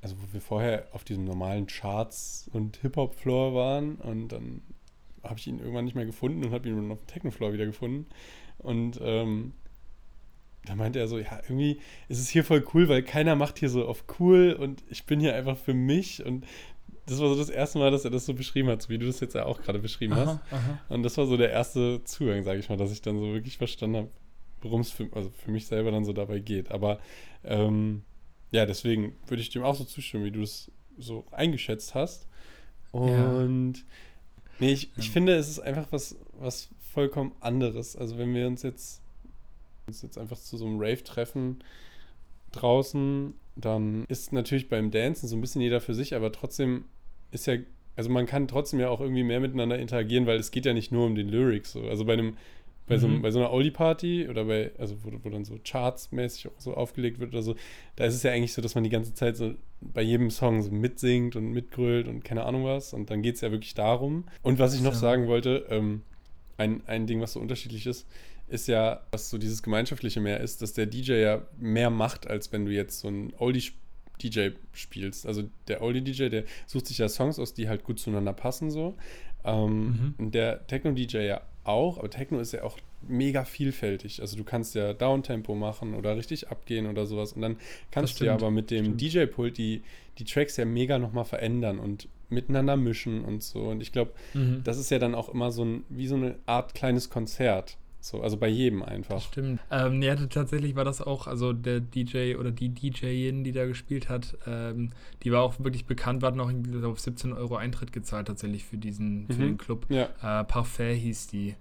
also 0.01 0.15
wo 0.17 0.33
wir 0.33 0.41
vorher 0.41 0.87
auf 0.91 1.03
diesem 1.03 1.23
normalen 1.23 1.67
Charts 1.67 2.49
und 2.51 2.77
Hip-Hop-Floor 2.77 3.53
waren 3.53 3.95
und 3.97 4.29
dann 4.29 4.61
habe 5.23 5.37
ich 5.37 5.45
ihn 5.45 5.59
irgendwann 5.59 5.85
nicht 5.85 5.93
mehr 5.93 6.07
gefunden 6.07 6.43
und 6.43 6.51
habe 6.51 6.67
ihn 6.67 6.75
dann 6.75 6.91
auf 6.91 6.99
dem 6.99 7.07
Techno-Floor 7.07 7.53
wieder 7.53 7.67
gefunden. 7.67 8.07
Und 8.57 8.99
ähm, 9.03 9.53
da 10.65 10.75
meinte 10.75 10.97
er 10.97 11.07
so, 11.07 11.19
ja, 11.19 11.39
irgendwie 11.43 11.79
ist 12.07 12.19
es 12.19 12.29
hier 12.29 12.43
voll 12.43 12.65
cool, 12.73 12.89
weil 12.89 13.03
keiner 13.03 13.35
macht 13.35 13.59
hier 13.59 13.69
so 13.69 13.85
auf 13.85 14.05
cool 14.19 14.57
und 14.59 14.83
ich 14.89 15.05
bin 15.05 15.19
hier 15.19 15.35
einfach 15.35 15.57
für 15.57 15.75
mich. 15.75 16.25
Und 16.25 16.43
das 17.07 17.19
war 17.19 17.29
so 17.29 17.35
das 17.35 17.49
erste 17.49 17.79
Mal, 17.79 17.89
dass 17.89 18.05
er 18.05 18.11
das 18.11 18.25
so 18.25 18.33
beschrieben 18.33 18.69
hat, 18.69 18.81
so 18.83 18.89
wie 18.89 18.97
du 18.99 19.05
das 19.07 19.19
jetzt 19.19 19.33
ja 19.33 19.45
auch 19.45 19.61
gerade 19.61 19.79
beschrieben 19.79 20.13
hast. 20.15 20.27
Aha, 20.27 20.41
aha. 20.51 20.79
Und 20.89 21.03
das 21.03 21.17
war 21.17 21.25
so 21.25 21.37
der 21.37 21.49
erste 21.51 22.03
Zugang, 22.03 22.43
sage 22.43 22.59
ich 22.59 22.69
mal, 22.69 22.77
dass 22.77 22.91
ich 22.91 23.01
dann 23.01 23.17
so 23.17 23.33
wirklich 23.33 23.57
verstanden 23.57 23.97
habe, 23.97 24.09
worum 24.61 24.81
es 24.81 24.91
für, 24.91 25.07
also 25.13 25.29
für 25.29 25.51
mich 25.51 25.65
selber 25.67 25.91
dann 25.91 26.05
so 26.05 26.13
dabei 26.13 26.39
geht. 26.39 26.69
Aber 26.71 26.99
ähm, 27.43 28.03
ja, 28.51 28.65
deswegen 28.65 29.15
würde 29.27 29.41
ich 29.41 29.49
dem 29.49 29.63
auch 29.63 29.75
so 29.75 29.83
zustimmen, 29.83 30.25
wie 30.25 30.31
du 30.31 30.41
es 30.41 30.71
so 30.97 31.25
eingeschätzt 31.31 31.95
hast. 31.95 32.27
Und 32.91 33.85
nee, 34.59 34.71
ich, 34.71 34.91
ich 34.97 35.07
Ja. 35.07 35.11
finde, 35.13 35.35
es 35.35 35.49
ist 35.49 35.59
einfach 35.59 35.87
was, 35.91 36.15
was 36.39 36.69
vollkommen 36.93 37.33
anderes. 37.39 37.95
Also 37.95 38.17
wenn 38.17 38.33
wir 38.33 38.47
uns 38.47 38.63
jetzt, 38.63 39.01
uns 39.87 40.01
jetzt 40.01 40.17
einfach 40.17 40.39
zu 40.39 40.57
so 40.57 40.65
einem 40.65 40.79
Rave 40.79 41.03
treffen 41.03 41.63
draußen, 42.51 43.33
dann 43.55 44.05
ist 44.05 44.33
natürlich 44.33 44.69
beim 44.69 44.91
Dancen 44.91 45.27
so 45.27 45.35
ein 45.35 45.41
bisschen 45.41 45.61
jeder 45.61 45.81
für 45.81 45.93
sich, 45.93 46.15
aber 46.15 46.31
trotzdem 46.31 46.85
ist 47.31 47.47
ja, 47.47 47.55
also 47.95 48.09
man 48.09 48.25
kann 48.25 48.47
trotzdem 48.47 48.79
ja 48.79 48.89
auch 48.89 49.01
irgendwie 49.01 49.23
mehr 49.23 49.39
miteinander 49.39 49.77
interagieren, 49.79 50.25
weil 50.27 50.37
es 50.39 50.51
geht 50.51 50.65
ja 50.65 50.73
nicht 50.73 50.91
nur 50.91 51.05
um 51.05 51.15
den 51.15 51.29
Lyrics. 51.29 51.71
So. 51.71 51.81
Also 51.83 52.05
bei 52.05 52.13
einem, 52.13 52.37
bei, 52.87 52.97
so, 52.97 53.07
Mhm. 53.07 53.21
bei 53.21 53.31
so 53.31 53.39
einer 53.39 53.51
Oldie-Party 53.51 54.27
oder 54.29 54.45
bei, 54.45 54.71
also 54.77 54.95
wo, 55.03 55.11
wo 55.23 55.29
dann 55.29 55.43
so 55.45 55.57
chartsmäßig 55.63 56.47
auch 56.47 56.59
so 56.59 56.73
aufgelegt 56.75 57.19
wird 57.19 57.33
oder 57.33 57.41
so, 57.43 57.55
da 57.95 58.05
ist 58.05 58.13
es 58.15 58.23
ja 58.23 58.31
eigentlich 58.31 58.53
so, 58.53 58.61
dass 58.61 58.75
man 58.75 58.83
die 58.83 58.89
ganze 58.89 59.13
Zeit 59.13 59.35
so 59.35 59.55
bei 59.81 60.01
jedem 60.01 60.29
Song 60.29 60.61
so 60.61 60.71
mitsingt 60.71 61.35
und 61.35 61.51
mitgrölt 61.51 62.07
und 62.07 62.23
keine 62.23 62.43
Ahnung 62.45 62.63
was. 62.65 62.93
Und 62.93 63.09
dann 63.09 63.21
geht 63.21 63.35
es 63.35 63.41
ja 63.41 63.51
wirklich 63.51 63.73
darum. 63.73 64.25
Und 64.41 64.59
was 64.59 64.73
ich 64.73 64.81
noch 64.81 64.93
Ja. 64.93 64.99
sagen 64.99 65.27
wollte, 65.27 65.65
ähm, 65.69 66.01
ein, 66.57 66.81
ein 66.87 67.07
Ding, 67.07 67.19
was 67.21 67.33
so 67.33 67.39
unterschiedlich 67.39 67.85
ist, 67.87 68.07
ist 68.47 68.67
ja, 68.69 69.01
was 69.11 69.29
so 69.29 69.37
dieses 69.37 69.61
Gemeinschaftliche 69.61 70.21
mehr 70.21 70.39
ist, 70.39 70.61
dass 70.61 70.71
der 70.73 70.85
DJ 70.85 71.13
ja 71.21 71.41
mehr 71.59 71.89
macht, 71.89 72.27
als 72.27 72.53
wenn 72.53 72.65
du 72.65 72.71
jetzt 72.71 72.99
so 72.99 73.09
ein 73.09 73.33
Oldie-DJ 74.23 74.51
spielst. 74.73 75.25
Also 75.25 75.43
der 75.67 75.81
Oldie-DJ, 75.81 76.29
der 76.29 76.43
sucht 76.65 76.87
sich 76.87 76.97
ja 76.97 77.09
Songs 77.09 77.39
aus, 77.39 77.53
die 77.53 77.69
halt 77.69 77.83
gut 77.83 77.99
zueinander 77.99 78.33
passen 78.33 78.71
so. 78.71 78.95
Ähm, 79.43 79.87
Mhm. 79.87 80.13
Und 80.17 80.35
der 80.35 80.65
Techno-DJ 80.67 81.17
ja 81.25 81.41
auch, 81.63 81.97
aber 81.97 82.09
Techno 82.09 82.39
ist 82.39 82.53
ja 82.53 82.63
auch 82.63 82.77
mega 83.07 83.43
vielfältig. 83.45 84.21
Also 84.21 84.37
du 84.37 84.43
kannst 84.43 84.73
ja 84.75 84.93
Downtempo 84.93 85.53
machen 85.55 85.93
oder 85.93 86.17
richtig 86.17 86.49
abgehen 86.49 86.87
oder 86.87 87.05
sowas. 87.05 87.33
Und 87.33 87.41
dann 87.41 87.57
kannst 87.91 88.19
du 88.19 88.25
ja 88.25 88.31
stimmt, 88.33 88.43
aber 88.43 88.51
mit 88.51 88.71
dem 88.71 88.97
stimmt. 88.97 89.01
DJ-Pult 89.01 89.57
die, 89.57 89.83
die 90.17 90.23
Tracks 90.25 90.57
ja 90.57 90.65
mega 90.65 90.97
nochmal 90.97 91.25
verändern 91.25 91.79
und 91.79 92.07
miteinander 92.29 92.75
mischen 92.75 93.23
und 93.23 93.43
so. 93.43 93.59
Und 93.69 93.81
ich 93.81 93.91
glaube, 93.91 94.11
Mhm. 94.33 94.61
das 94.63 94.77
ist 94.77 94.89
ja 94.91 94.99
dann 94.99 95.15
auch 95.15 95.29
immer 95.29 95.51
so 95.51 95.63
ein, 95.63 95.83
wie 95.89 96.07
so 96.07 96.15
eine 96.15 96.35
Art 96.45 96.73
kleines 96.73 97.09
Konzert. 97.09 97.77
So, 98.07 98.21
also 98.21 98.37
bei 98.37 98.47
jedem 98.47 98.79
Das 98.79 98.87
einfach. 98.89 99.21
stimmt. 99.21 99.59
Ähm, 99.69 100.01
ja, 100.01 100.15
tatsächlich 100.15 100.75
war 100.75 100.85
das 100.85 101.01
auch, 101.01 101.27
also 101.27 101.51
der 101.51 101.81
DJ 101.81 102.35
oder 102.35 102.51
die 102.51 102.69
DJin, 102.69 103.43
die 103.43 103.51
da 103.51 103.65
gespielt 103.65 104.07
hat, 104.07 104.37
ähm, 104.47 104.91
die 105.23 105.31
war 105.33 105.41
auch 105.41 105.59
wirklich 105.59 105.85
bekannt, 105.85 106.21
war 106.21 106.31
noch 106.31 106.49
irgendwie 106.49 106.85
auf 106.85 106.99
17 107.01 107.33
Euro 107.33 107.57
Eintritt 107.57 107.91
gezahlt 107.91 108.27
tatsächlich 108.27 108.63
für 108.63 108.77
diesen, 108.77 109.27
für 109.27 109.33
Mhm. 109.33 109.39
den 109.39 109.57
Club. 109.57 109.85
Ja, 109.89 110.05
Äh, 110.21 110.43
Parfait 110.45 110.95
hieß 110.97 111.27
die. 111.27 111.55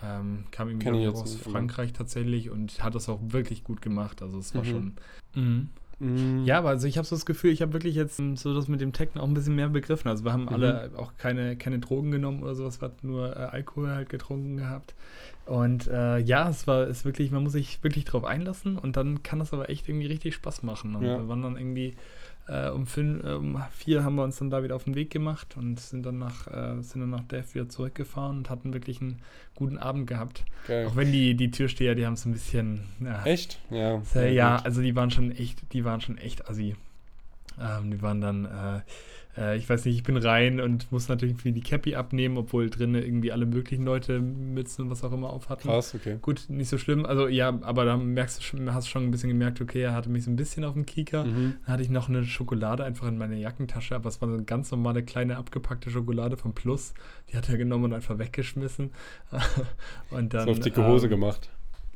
Ähm, 0.00 0.44
kam 0.52 0.68
irgendwie 0.68 0.86
jetzt 1.02 1.14
aus 1.16 1.34
Frankreich 1.34 1.92
tatsächlich 1.92 2.50
und 2.50 2.80
hat 2.84 2.94
das 2.94 3.08
auch 3.08 3.18
wirklich 3.20 3.64
gut 3.64 3.82
gemacht. 3.82 4.22
Also 4.22 4.38
es 4.38 4.54
war 4.54 4.62
Mhm. 4.62 4.66
schon. 4.68 4.92
Mhm. 5.34 5.68
Mm, 6.00 6.44
Ja, 6.44 6.58
aber 6.58 6.68
also 6.70 6.86
ich 6.86 6.96
habe 6.96 7.06
so 7.06 7.16
das 7.16 7.26
Gefühl, 7.26 7.50
ich 7.52 7.60
habe 7.62 7.72
wirklich 7.72 7.94
jetzt 7.96 8.18
ähm, 8.20 8.36
so 8.36 8.54
das 8.54 8.68
mit 8.68 8.80
dem 8.80 8.92
Techno 8.92 9.20
auch 9.22 9.26
ein 9.26 9.34
bisschen 9.34 9.56
mehr 9.56 9.68
begriffen. 9.68 10.08
Also 10.08 10.24
wir 10.24 10.32
haben 10.32 10.42
Mhm. 10.42 10.48
alle 10.48 10.90
auch 10.96 11.12
keine, 11.18 11.56
keine 11.56 11.78
Drogen 11.80 12.10
genommen 12.10 12.42
oder 12.42 12.54
sowas, 12.54 12.80
wir 12.80 12.86
hatten 12.86 13.06
nur 13.08 13.36
äh, 13.36 13.40
Alkohol 13.40 13.88
halt 13.90 14.08
getrunken 14.08 14.56
gehabt. 14.58 14.94
Und 15.46 15.86
äh, 15.88 16.18
ja, 16.18 16.48
es 16.48 16.66
war 16.66 16.86
ist 16.86 17.04
wirklich, 17.04 17.30
man 17.30 17.42
muss 17.42 17.52
sich 17.52 17.82
wirklich 17.82 18.04
drauf 18.04 18.24
einlassen 18.24 18.76
und 18.78 18.96
dann 18.96 19.22
kann 19.22 19.38
das 19.38 19.52
aber 19.52 19.70
echt 19.70 19.88
irgendwie 19.88 20.06
richtig 20.06 20.34
Spaß 20.34 20.62
machen. 20.62 20.94
Und 20.94 21.04
Ja. 21.04 21.18
wir 21.18 21.28
waren 21.28 21.42
dann 21.42 21.56
irgendwie 21.56 21.94
äh, 22.48 22.70
um, 22.70 22.86
fünf, 22.86 23.24
äh, 23.24 23.34
um 23.34 23.62
vier 23.70 24.04
haben 24.04 24.16
wir 24.16 24.24
uns 24.24 24.38
dann 24.38 24.50
da 24.50 24.62
wieder 24.62 24.74
auf 24.74 24.84
den 24.84 24.94
Weg 24.94 25.10
gemacht 25.10 25.56
und 25.56 25.78
sind 25.78 26.04
dann 26.04 26.18
nach, 26.18 26.46
äh, 26.46 26.82
sind 26.82 27.00
dann 27.02 27.10
nach 27.10 27.24
Death 27.24 27.54
wieder 27.54 27.68
zurückgefahren 27.68 28.38
und 28.38 28.50
hatten 28.50 28.72
wirklich 28.72 29.00
einen 29.00 29.20
guten 29.54 29.78
Abend 29.78 30.06
gehabt. 30.06 30.44
geil. 30.66 30.86
Auch 30.86 30.96
wenn 30.96 31.12
die, 31.12 31.34
die 31.34 31.50
Türsteher, 31.50 31.94
die 31.94 32.06
haben 32.06 32.14
es 32.14 32.24
ein 32.24 32.32
bisschen, 32.32 32.84
ja, 33.00 33.24
Echt? 33.24 33.60
Ja. 33.70 34.00
sehr, 34.00 34.32
ja, 34.32 34.56
gut. 34.56 34.66
also 34.66 34.82
die 34.82 34.96
waren 34.96 35.10
schon 35.10 35.30
echt, 35.30 35.72
die 35.72 35.84
waren 35.84 36.00
schon 36.00 36.18
echt 36.18 36.48
assi. 36.48 36.74
Ähm, 37.60 37.90
die 37.90 38.00
waren 38.02 38.20
dann, 38.20 38.46
äh, 39.38 39.56
ich 39.56 39.68
weiß 39.68 39.84
nicht, 39.84 39.96
ich 39.96 40.02
bin 40.02 40.16
rein 40.16 40.60
und 40.60 40.90
muss 40.90 41.08
natürlich 41.08 41.36
für 41.36 41.52
die 41.52 41.60
Cappy 41.60 41.94
abnehmen, 41.94 42.36
obwohl 42.36 42.70
drinnen 42.70 43.02
irgendwie 43.02 43.32
alle 43.32 43.46
möglichen 43.46 43.84
Leute 43.84 44.20
Mützen 44.20 44.84
und 44.84 44.90
was 44.90 45.04
auch 45.04 45.12
immer 45.12 45.30
auf 45.30 45.48
hatten. 45.48 45.68
Krass, 45.68 45.94
okay. 45.94 46.18
Gut, 46.20 46.46
nicht 46.48 46.68
so 46.68 46.78
schlimm. 46.78 47.06
Also 47.06 47.28
ja, 47.28 47.48
aber 47.62 47.84
da 47.84 47.96
merkst 47.96 48.38
du 48.38 48.42
schon, 48.42 48.74
hast 48.74 48.86
du 48.86 48.90
schon 48.90 49.04
ein 49.04 49.10
bisschen 49.10 49.28
gemerkt, 49.28 49.60
okay, 49.60 49.82
er 49.82 49.94
hatte 49.94 50.10
mich 50.10 50.24
so 50.24 50.30
ein 50.30 50.36
bisschen 50.36 50.64
auf 50.64 50.74
dem 50.74 50.86
Kieker. 50.86 51.24
Mhm. 51.24 51.54
Dann 51.64 51.72
hatte 51.72 51.82
ich 51.82 51.90
noch 51.90 52.08
eine 52.08 52.24
Schokolade 52.24 52.84
einfach 52.84 53.06
in 53.08 53.18
meine 53.18 53.36
Jackentasche, 53.36 53.94
aber 53.94 54.08
es 54.08 54.20
war 54.20 54.28
so 54.28 54.34
eine 54.34 54.44
ganz 54.44 54.70
normale 54.70 55.02
kleine 55.02 55.36
abgepackte 55.36 55.90
Schokolade 55.90 56.36
vom 56.36 56.52
Plus. 56.54 56.94
Die 57.30 57.36
hat 57.36 57.48
er 57.48 57.56
genommen 57.56 57.84
und 57.84 57.92
einfach 57.94 58.18
weggeschmissen. 58.18 58.90
und 60.10 60.34
dann. 60.34 60.44
so 60.46 60.50
auf 60.52 60.60
dicke 60.60 60.86
Hose 60.86 61.06
ähm, 61.06 61.10
gemacht. 61.10 61.50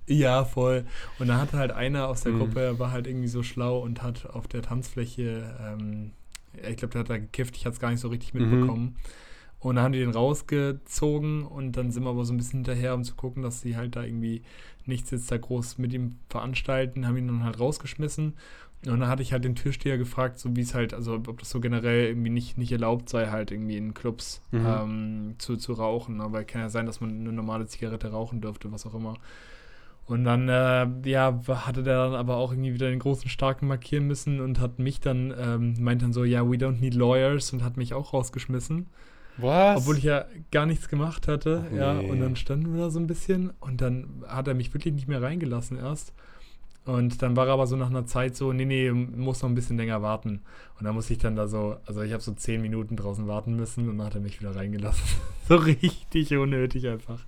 Ja, 0.06 0.44
voll. 0.44 0.84
Und 1.18 1.28
da 1.28 1.38
hat 1.38 1.52
halt 1.52 1.70
einer 1.70 2.08
aus 2.08 2.22
der 2.22 2.32
Mhm. 2.32 2.38
Gruppe, 2.38 2.78
war 2.78 2.90
halt 2.90 3.06
irgendwie 3.06 3.28
so 3.28 3.42
schlau 3.42 3.78
und 3.78 4.02
hat 4.02 4.26
auf 4.26 4.48
der 4.48 4.62
Tanzfläche, 4.62 5.54
ähm, 5.60 6.10
ich 6.68 6.76
glaube, 6.76 6.92
der 6.92 7.00
hat 7.00 7.10
da 7.10 7.18
gekifft, 7.18 7.56
ich 7.56 7.64
hatte 7.66 7.74
es 7.74 7.80
gar 7.80 7.90
nicht 7.90 8.00
so 8.00 8.08
richtig 8.08 8.34
Mhm. 8.34 8.40
mitbekommen. 8.50 8.96
Und 9.60 9.76
dann 9.76 9.84
haben 9.84 9.92
die 9.92 10.00
den 10.00 10.10
rausgezogen 10.10 11.44
und 11.44 11.76
dann 11.76 11.92
sind 11.92 12.02
wir 12.02 12.10
aber 12.10 12.24
so 12.24 12.32
ein 12.32 12.36
bisschen 12.36 12.58
hinterher, 12.60 12.94
um 12.94 13.04
zu 13.04 13.14
gucken, 13.14 13.42
dass 13.42 13.60
sie 13.60 13.76
halt 13.76 13.94
da 13.96 14.02
irgendwie 14.02 14.42
nichts 14.86 15.12
jetzt 15.12 15.30
da 15.30 15.36
groß 15.38 15.78
mit 15.78 15.92
ihm 15.92 16.16
veranstalten, 16.28 17.06
haben 17.06 17.16
ihn 17.16 17.28
dann 17.28 17.44
halt 17.44 17.60
rausgeschmissen. 17.60 18.34
Und 18.84 18.98
dann 18.98 19.06
hatte 19.08 19.22
ich 19.22 19.32
halt 19.32 19.44
den 19.44 19.54
Türsteher 19.54 19.96
gefragt, 19.98 20.40
so 20.40 20.56
wie 20.56 20.62
es 20.62 20.74
halt, 20.74 20.92
also 20.92 21.14
ob 21.14 21.38
das 21.38 21.50
so 21.50 21.60
generell 21.60 22.06
irgendwie 22.08 22.30
nicht, 22.30 22.58
nicht 22.58 22.72
erlaubt 22.72 23.08
sei, 23.08 23.28
halt 23.28 23.52
irgendwie 23.52 23.76
in 23.76 23.94
Clubs 23.94 24.42
Mhm. 24.50 24.66
ähm, 24.66 25.34
zu, 25.38 25.56
zu 25.56 25.74
rauchen. 25.74 26.20
Aber 26.20 26.42
kann 26.42 26.62
ja 26.62 26.68
sein, 26.68 26.86
dass 26.86 27.00
man 27.00 27.10
eine 27.10 27.32
normale 27.32 27.66
Zigarette 27.66 28.10
rauchen 28.10 28.40
dürfte, 28.40 28.72
was 28.72 28.84
auch 28.84 28.94
immer. 28.94 29.14
Und 30.04 30.24
dann, 30.24 30.48
äh, 30.48 30.86
ja, 31.08 31.40
hatte 31.48 31.82
der 31.82 32.04
dann 32.04 32.14
aber 32.14 32.36
auch 32.36 32.52
irgendwie 32.52 32.74
wieder 32.74 32.90
den 32.90 32.98
großen 32.98 33.30
Starken 33.30 33.68
markieren 33.68 34.06
müssen 34.06 34.40
und 34.40 34.58
hat 34.58 34.78
mich 34.78 35.00
dann, 35.00 35.32
ähm, 35.38 35.74
meint 35.78 36.02
dann 36.02 36.12
so, 36.12 36.24
ja, 36.24 36.44
we 36.46 36.56
don't 36.56 36.80
need 36.80 36.94
lawyers 36.94 37.52
und 37.52 37.62
hat 37.62 37.76
mich 37.76 37.94
auch 37.94 38.12
rausgeschmissen. 38.12 38.88
Was? 39.38 39.78
Obwohl 39.78 39.96
ich 39.96 40.04
ja 40.04 40.26
gar 40.50 40.66
nichts 40.66 40.88
gemacht 40.88 41.28
hatte, 41.28 41.64
Ach, 41.66 41.74
ja. 41.74 41.94
nee. 41.94 42.10
Und 42.10 42.20
dann 42.20 42.36
standen 42.36 42.74
wir 42.74 42.82
da 42.82 42.90
so 42.90 42.98
ein 42.98 43.06
bisschen 43.06 43.50
und 43.60 43.80
dann 43.80 44.24
hat 44.26 44.48
er 44.48 44.54
mich 44.54 44.74
wirklich 44.74 44.92
nicht 44.92 45.08
mehr 45.08 45.22
reingelassen 45.22 45.78
erst. 45.78 46.12
Und 46.84 47.22
dann 47.22 47.36
war 47.36 47.46
er 47.46 47.52
aber 47.52 47.68
so 47.68 47.76
nach 47.76 47.90
einer 47.90 48.06
Zeit 48.06 48.34
so, 48.34 48.52
nee, 48.52 48.64
nee, 48.64 48.90
muss 48.90 49.40
noch 49.40 49.48
ein 49.48 49.54
bisschen 49.54 49.76
länger 49.76 50.02
warten. 50.02 50.40
Und 50.80 50.84
dann 50.84 50.96
musste 50.96 51.12
ich 51.12 51.20
dann 51.20 51.36
da 51.36 51.46
so, 51.46 51.76
also 51.86 52.02
ich 52.02 52.12
habe 52.12 52.20
so 52.22 52.32
zehn 52.32 52.60
Minuten 52.60 52.96
draußen 52.96 53.28
warten 53.28 53.54
müssen 53.54 53.88
und 53.88 53.98
dann 53.98 54.06
hat 54.08 54.16
er 54.16 54.20
mich 54.20 54.40
wieder 54.40 54.56
reingelassen. 54.56 55.04
so 55.48 55.54
richtig 55.56 56.36
unnötig 56.36 56.88
einfach. 56.88 57.20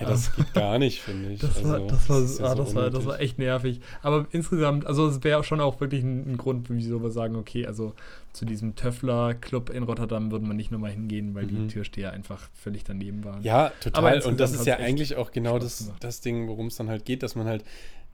ja, 0.00 0.08
das 0.08 0.34
geht 0.34 0.52
gar 0.54 0.80
nicht, 0.80 1.00
finde 1.02 1.30
ich. 1.34 1.40
Das 1.46 1.62
war, 1.62 1.74
Also, 1.74 1.86
das 1.88 2.08
war, 2.08 2.18
ja 2.18 2.24
ah, 2.52 2.56
so 2.56 2.62
das 2.64 2.74
war, 2.74 2.90
das 2.90 3.06
war 3.06 3.20
echt 3.20 3.38
nervig. 3.38 3.80
Aber 4.02 4.26
insgesamt, 4.32 4.86
also 4.86 5.06
es 5.06 5.22
wäre 5.22 5.44
schon 5.44 5.60
auch 5.60 5.78
wirklich 5.80 6.02
ein, 6.02 6.32
ein 6.32 6.36
Grund, 6.36 6.68
wieso 6.68 7.00
wir 7.00 7.10
sagen, 7.10 7.36
okay, 7.36 7.64
also 7.64 7.92
zu 8.32 8.44
diesem 8.44 8.74
Töffler-Club 8.74 9.70
in 9.70 9.84
Rotterdam 9.84 10.32
würden 10.32 10.48
wir 10.48 10.54
nicht 10.54 10.72
nochmal 10.72 10.90
hingehen, 10.90 11.32
weil 11.36 11.44
Mhm. 11.44 11.48
die 11.48 11.66
Türsteher 11.68 12.12
einfach 12.12 12.48
völlig 12.54 12.82
daneben 12.82 13.24
waren. 13.24 13.40
Ja, 13.44 13.70
total. 13.80 14.20
Und 14.22 14.40
das 14.40 14.52
ist 14.52 14.66
ja 14.66 14.78
eigentlich 14.78 15.14
auch 15.14 15.30
genau 15.30 15.60
das, 15.60 15.92
das 16.00 16.20
Ding, 16.22 16.48
worum 16.48 16.66
es 16.66 16.76
dann 16.76 16.88
halt 16.88 17.04
geht, 17.04 17.22
dass 17.22 17.36
man 17.36 17.46
halt 17.46 17.64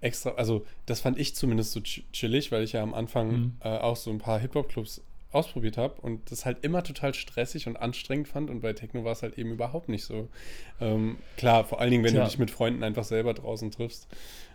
extra, 0.03 0.33
also 0.33 0.67
das 0.87 1.01
fand 1.01 1.19
ich 1.19 1.35
zumindest 1.35 1.73
so 1.73 1.81
ch- 1.81 2.03
chillig, 2.13 2.53
weil 2.53 2.65
ich 2.65 2.73
ja 2.73 2.83
am 2.83 2.95
Anfang 2.95 3.31
Mhm. 3.33 3.53
äh, 3.61 3.69
auch 3.69 3.97
so 3.97 4.11
ein 4.11 4.19
paar 4.19 4.39
Hip-Hop-Clubs 4.39 5.03
ausprobiert 5.33 5.79
habe 5.79 6.01
und 6.03 6.31
das 6.31 6.45
halt 6.45 6.63
immer 6.63 6.83
total 6.85 7.15
stressig 7.15 7.67
und 7.67 7.77
anstrengend 7.79 8.29
fand 8.29 8.51
und 8.51 8.61
bei 8.61 8.75
Techno 8.75 9.05
war 9.05 9.13
es 9.13 9.23
halt 9.23 9.39
eben 9.39 9.51
überhaupt 9.53 9.89
nicht 9.89 10.05
so. 10.05 10.29
Ähm, 10.81 11.17
klar, 11.39 11.65
vor 11.65 11.81
allen 11.81 11.91
Dingen, 11.91 12.05
wenn 12.05 12.13
Tja. 12.13 12.25
du 12.25 12.27
dich 12.31 12.39
mit 12.39 12.51
Freunden 12.51 12.83
einfach 12.83 13.05
selber 13.05 13.33
draußen 13.33 13.71
triffst 13.71 14.09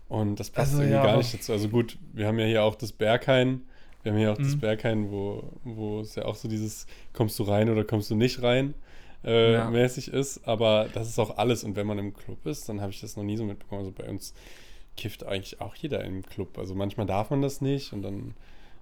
und 0.10 0.40
das 0.40 0.52
passt 0.52 0.72
Also, 0.74 0.84
irgendwie 0.84 0.96
ja, 0.96 1.04
gar 1.08 1.18
nicht 1.18 1.34
dazu. 1.34 1.52
Also 1.52 1.70
gut, 1.70 1.98
wir 2.14 2.28
haben 2.28 2.40
ja 2.40 2.46
hier 2.46 2.64
auch 2.64 2.76
das 2.76 2.92
Berghain, 2.92 3.62
wir 4.04 4.12
haben 4.12 4.20
hier 4.20 4.32
auch 4.32 4.38
das 4.38 4.56
Mhm. 4.56 4.60
Berghain, 4.60 5.12
wo, 5.12 5.52
wo 5.64 6.00
es 6.02 6.16
ja 6.16 6.26
auch 6.26 6.36
so 6.36 6.48
dieses, 6.48 6.86
kommst 7.14 7.38
du 7.40 7.44
rein 7.44 7.70
oder 7.70 7.84
kommst 7.84 8.10
du 8.12 8.16
nicht 8.16 8.42
rein? 8.44 8.74
Äh, 9.24 9.54
Ja. 9.54 9.70
mäßig 9.70 10.10
ist, 10.10 10.48
aber 10.48 10.90
das 10.94 11.10
ist 11.10 11.20
auch 11.20 11.38
alles. 11.38 11.64
Und 11.64 11.76
wenn 11.76 11.88
man 11.88 11.98
im 11.98 12.14
Club 12.14 12.46
ist, 12.46 12.70
dann 12.70 12.82
habe 12.82 12.92
ich 12.92 13.02
das 13.02 13.18
noch 13.18 13.24
nie 13.24 13.36
so 13.36 13.44
mitbekommen. 13.44 13.80
Also 13.80 13.92
bei 13.92 14.08
uns 14.08 14.34
kifft 14.98 15.24
eigentlich 15.24 15.62
auch 15.62 15.76
jeder 15.76 16.04
im 16.04 16.24
Club. 16.24 16.58
Also 16.58 16.76
manchmal 16.76 17.06
darf 17.06 17.30
man 17.30 17.42
das 17.42 17.62
nicht 17.62 17.94
und 17.94 18.02
dann, 18.02 18.34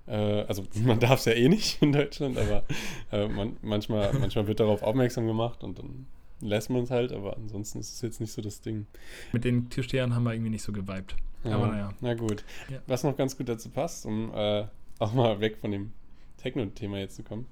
äh, 0.08 0.44
also 0.48 0.64
man 0.84 1.00
darf 1.00 1.20
es 1.20 1.26
ja 1.26 1.34
eh 1.34 1.48
nicht 1.48 1.82
in 1.82 1.92
Deutschland, 1.92 2.38
aber 2.38 2.64
äh, 3.12 3.28
man, 3.28 3.58
manchmal, 3.62 4.14
manchmal 4.14 4.48
wird 4.48 4.60
darauf 4.60 4.82
aufmerksam 4.82 5.28
gemacht 5.28 5.64
und 5.64 5.78
dann 5.78 6.08
lässt 6.42 6.70
man 6.70 6.84
es 6.84 6.92
halt, 6.92 7.12
aber 7.12 7.38
ansonsten 7.38 7.80
ist 7.80 7.94
es 7.94 8.02
jetzt 8.02 8.20
nicht 8.20 8.32
so 8.32 8.42
das 8.42 8.62
Ding. 8.62 8.88
Mit 9.32 9.44
den 9.44 9.70
Türstehern 9.70 10.16
haben 10.16 10.24
wir 10.24 10.34
irgendwie 10.34 10.52
nicht 10.52 10.64
so 10.64 10.72
geweibt. 10.72 11.16
Aber 11.44 11.68
naja. 11.68 11.94
Na 12.02 12.16
gut. 12.16 12.44
Ja. 12.70 12.80
Was 12.88 13.04
noch 13.04 13.16
ganz 13.16 13.38
gut 13.38 13.48
dazu 13.48 13.70
passt, 13.70 14.06
um 14.06 14.34
äh, 14.34 14.66
auch 15.00 15.14
mal 15.14 15.40
weg 15.40 15.58
von 15.58 15.72
dem 15.72 15.92
Techno-Thema 16.38 16.98
jetzt 16.98 17.16
zu 17.18 17.24
kommen. 17.24 17.46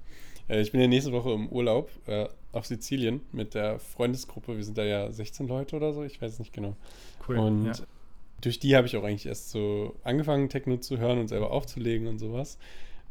Äh, 0.48 0.60
ich 0.60 0.72
bin 0.72 0.80
ja 0.80 0.86
nächste 0.86 1.12
Woche 1.12 1.30
im 1.32 1.48
Urlaub 1.48 1.90
äh, 2.06 2.28
auf 2.52 2.66
Sizilien 2.66 3.20
mit 3.32 3.54
der 3.54 3.78
Freundesgruppe. 3.78 4.56
Wir 4.56 4.64
sind 4.64 4.78
da 4.78 4.84
ja 4.84 5.10
16 5.10 5.46
Leute 5.48 5.76
oder 5.76 5.92
so, 5.92 6.02
ich 6.02 6.20
weiß 6.20 6.38
nicht 6.38 6.52
genau. 6.52 6.76
Cool. 7.26 7.38
Und 7.38 7.66
ja. 7.66 7.72
Durch 8.44 8.58
die 8.58 8.76
habe 8.76 8.86
ich 8.86 8.96
auch 8.96 9.04
eigentlich 9.04 9.26
erst 9.26 9.50
so 9.50 9.96
angefangen, 10.04 10.48
Techno 10.48 10.76
zu 10.76 10.98
hören 10.98 11.18
und 11.18 11.28
selber 11.28 11.50
aufzulegen 11.50 12.06
und 12.06 12.18
sowas. 12.18 12.58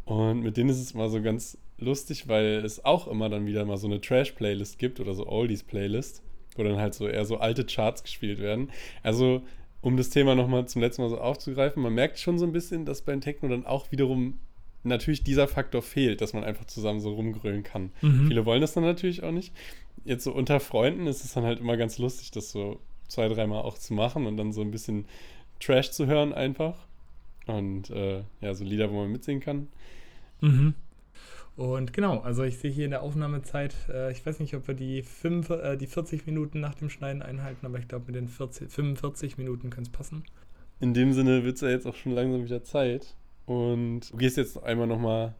Und 0.05 0.41
mit 0.41 0.57
denen 0.57 0.69
ist 0.69 0.81
es 0.81 0.93
mal 0.93 1.09
so 1.09 1.21
ganz 1.21 1.57
lustig, 1.77 2.27
weil 2.27 2.63
es 2.65 2.83
auch 2.83 3.07
immer 3.07 3.29
dann 3.29 3.45
wieder 3.45 3.65
mal 3.65 3.77
so 3.77 3.87
eine 3.87 4.01
Trash-Playlist 4.01 4.77
gibt 4.79 4.99
oder 4.99 5.13
so 5.13 5.27
Oldies-Playlist, 5.27 6.21
wo 6.55 6.63
dann 6.63 6.77
halt 6.77 6.93
so 6.93 7.07
eher 7.07 7.25
so 7.25 7.37
alte 7.37 7.65
Charts 7.65 8.03
gespielt 8.03 8.39
werden. 8.39 8.69
Also, 9.01 9.41
um 9.81 9.97
das 9.97 10.09
Thema 10.09 10.35
nochmal 10.35 10.67
zum 10.67 10.81
letzten 10.81 11.01
Mal 11.01 11.09
so 11.09 11.19
aufzugreifen, 11.19 11.81
man 11.83 11.93
merkt 11.93 12.19
schon 12.19 12.37
so 12.37 12.45
ein 12.45 12.51
bisschen, 12.51 12.85
dass 12.85 13.01
beim 13.01 13.21
Techno 13.21 13.49
dann 13.49 13.65
auch 13.65 13.91
wiederum 13.91 14.39
natürlich 14.83 15.23
dieser 15.23 15.47
Faktor 15.47 15.81
fehlt, 15.81 16.21
dass 16.21 16.33
man 16.33 16.43
einfach 16.43 16.65
zusammen 16.65 16.99
so 16.99 17.13
rumgrölen 17.13 17.63
kann. 17.63 17.91
Mhm. 18.01 18.27
Viele 18.27 18.45
wollen 18.45 18.61
das 18.61 18.73
dann 18.73 18.83
natürlich 18.83 19.23
auch 19.23 19.31
nicht. 19.31 19.53
Jetzt 20.05 20.25
so 20.25 20.33
unter 20.33 20.59
Freunden 20.59 21.07
ist 21.07 21.23
es 21.23 21.33
dann 21.33 21.45
halt 21.45 21.59
immer 21.59 21.77
ganz 21.77 21.97
lustig, 21.97 22.31
das 22.31 22.51
so 22.51 22.79
zwei, 23.07 23.27
dreimal 23.27 23.63
auch 23.63 23.77
zu 23.77 23.93
machen 23.93 24.25
und 24.25 24.37
dann 24.37 24.51
so 24.51 24.61
ein 24.61 24.71
bisschen 24.71 25.05
Trash 25.59 25.91
zu 25.91 26.07
hören 26.07 26.33
einfach. 26.33 26.75
Und 27.45 27.89
äh, 27.89 28.23
ja, 28.41 28.53
so 28.53 28.63
Lieder, 28.63 28.89
wo 28.89 28.95
man 29.01 29.11
mitsingen 29.11 29.41
kann. 29.41 29.67
Mhm. 30.41 30.73
Und 31.55 31.93
genau, 31.93 32.19
also 32.21 32.43
ich 32.43 32.57
sehe 32.57 32.71
hier 32.71 32.85
in 32.85 32.91
der 32.91 33.03
Aufnahmezeit, 33.03 33.75
äh, 33.89 34.11
ich 34.11 34.25
weiß 34.25 34.39
nicht, 34.39 34.55
ob 34.55 34.67
wir 34.67 34.73
die, 34.73 35.03
fünf, 35.03 35.51
äh, 35.51 35.77
die 35.77 35.85
40 35.85 36.25
Minuten 36.25 36.59
nach 36.59 36.73
dem 36.73 36.89
Schneiden 36.89 37.21
einhalten, 37.21 37.65
aber 37.65 37.77
ich 37.77 37.87
glaube, 37.87 38.05
mit 38.07 38.15
den 38.15 38.27
40, 38.27 38.71
45 38.71 39.37
Minuten 39.37 39.69
könnte 39.69 39.89
es 39.89 39.95
passen. 39.95 40.23
In 40.79 40.93
dem 40.93 41.13
Sinne 41.13 41.43
wird 41.43 41.55
es 41.55 41.61
ja 41.61 41.69
jetzt 41.69 41.85
auch 41.85 41.95
schon 41.95 42.13
langsam 42.13 42.43
wieder 42.43 42.63
Zeit. 42.63 43.15
Und 43.45 44.11
du 44.11 44.17
gehst 44.17 44.37
jetzt 44.37 44.63
einmal 44.63 44.87
nochmal. 44.87 45.35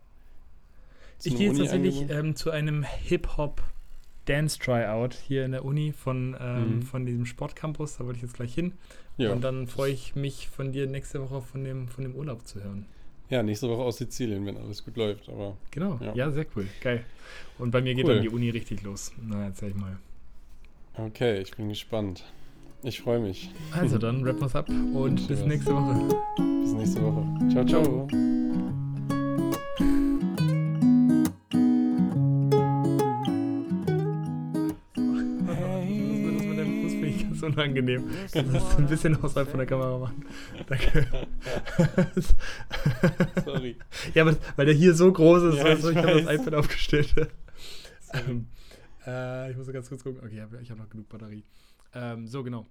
Ich 1.24 1.36
gehe 1.36 1.47
jetzt 1.47 1.57
tatsächlich 1.57 2.09
ähm, 2.09 2.36
zu 2.36 2.51
einem 2.51 2.84
Hip-Hop 2.84 3.64
Dance 4.26 4.57
Tryout 4.59 5.13
hier 5.28 5.45
in 5.45 5.51
der 5.51 5.65
Uni 5.65 5.91
von, 5.91 6.36
ähm, 6.39 6.76
Mhm. 6.78 6.82
von 6.84 7.05
diesem 7.05 7.26
Sportcampus. 7.26 7.97
Da 7.97 8.05
wollte 8.05 8.17
ich 8.17 8.24
jetzt 8.24 8.36
gleich 8.36 8.53
hin. 8.53 8.74
ja. 9.17 9.32
Und 9.32 9.41
dann 9.43 9.67
freue 9.67 9.91
ich 9.91 10.15
mich 10.15 10.47
von 10.49 10.71
dir 10.71 10.88
nächste 10.88 11.21
Woche 11.21 11.41
von 11.41 11.63
dem, 11.63 11.88
von 11.88 12.03
dem 12.03 12.15
Urlaub 12.15 12.47
zu 12.47 12.63
hören. 12.63 12.86
ja, 13.30 13.41
nächste 13.41 13.67
Woche 13.69 13.82
aus 13.82 13.97
Sizilien, 13.97 14.45
wenn 14.45 14.57
alles 14.57 14.84
gut 14.86 14.95
läuft. 14.95 15.28
Aber 15.30 15.57
Genau, 15.71 15.99
Ja. 16.01 16.13
ja, 16.15 16.32
sehr 16.32 16.45
cool. 16.55 16.67
Geil. 16.82 17.03
Und 17.57 17.71
bei 17.71 17.82
mir 17.82 17.95
geht 17.95 18.05
Cool. 18.05 18.13
dann 18.15 18.24
die 18.24 18.30
Uni 18.30 18.49
richtig 18.49 18.84
los. 18.84 19.11
Na, 19.21 19.45
erzähl 19.45 19.69
ich 19.69 19.76
mal. 19.76 19.97
okay, 20.97 21.39
ich 21.41 21.51
bin 21.55 21.69
gespannt. 21.69 22.24
Ich 22.84 22.99
freue 23.01 23.19
mich. 23.19 23.49
Also 23.71 23.97
dann, 23.97 24.24
rappen 24.24 24.41
wir's 24.41 24.55
ab 24.55 24.67
und 24.69 25.28
bis 25.28 25.43
nächste 25.45 25.74
Woche. 25.74 26.15
Bis 26.61 26.74
nächste 26.74 27.01
Woche. 27.01 27.49
Ciao, 27.49 27.65
ciao. 27.65 28.07
Hey. 28.11 28.83
Ganz 37.44 37.56
unangenehm. 37.56 38.04
Kannst 38.32 38.36
du 38.36 38.54
das 38.54 38.78
ein 38.78 38.88
bisschen 38.88 39.22
außerhalb 39.22 39.50
von 39.50 39.58
der 39.58 39.68
Kamera 39.68 39.98
machen? 39.98 40.26
Danke. 40.68 41.08
Sorry. 43.46 43.76
ja, 44.14 44.24
aber 44.24 44.36
weil 44.56 44.66
der 44.66 44.76
hier 44.76 44.94
so 44.94 45.12
groß 45.12 45.44
ist, 45.44 45.58
Ja, 45.58 45.76
du, 45.76 45.89
ich 45.89 45.96
ich 45.96 46.04
habe 46.04 46.22
das 46.22 46.34
iPad 46.34 46.56
aufgestellt. 46.56 47.14
ähm, 48.14 48.48
äh, 49.06 49.52
ich 49.52 49.58
muss 49.58 49.72
ganz 49.72 49.89
kurz 49.89 50.04
gucken. 50.04 50.22
Okay, 50.24 50.36
ich 50.36 50.41
habe 50.41 50.58
hab 50.70 50.78
noch 50.78 50.89
genug 50.89 51.10
Batterie. 51.10 51.44
Ähm, 51.94 52.28
so, 52.28 52.44
genau. 52.44 52.66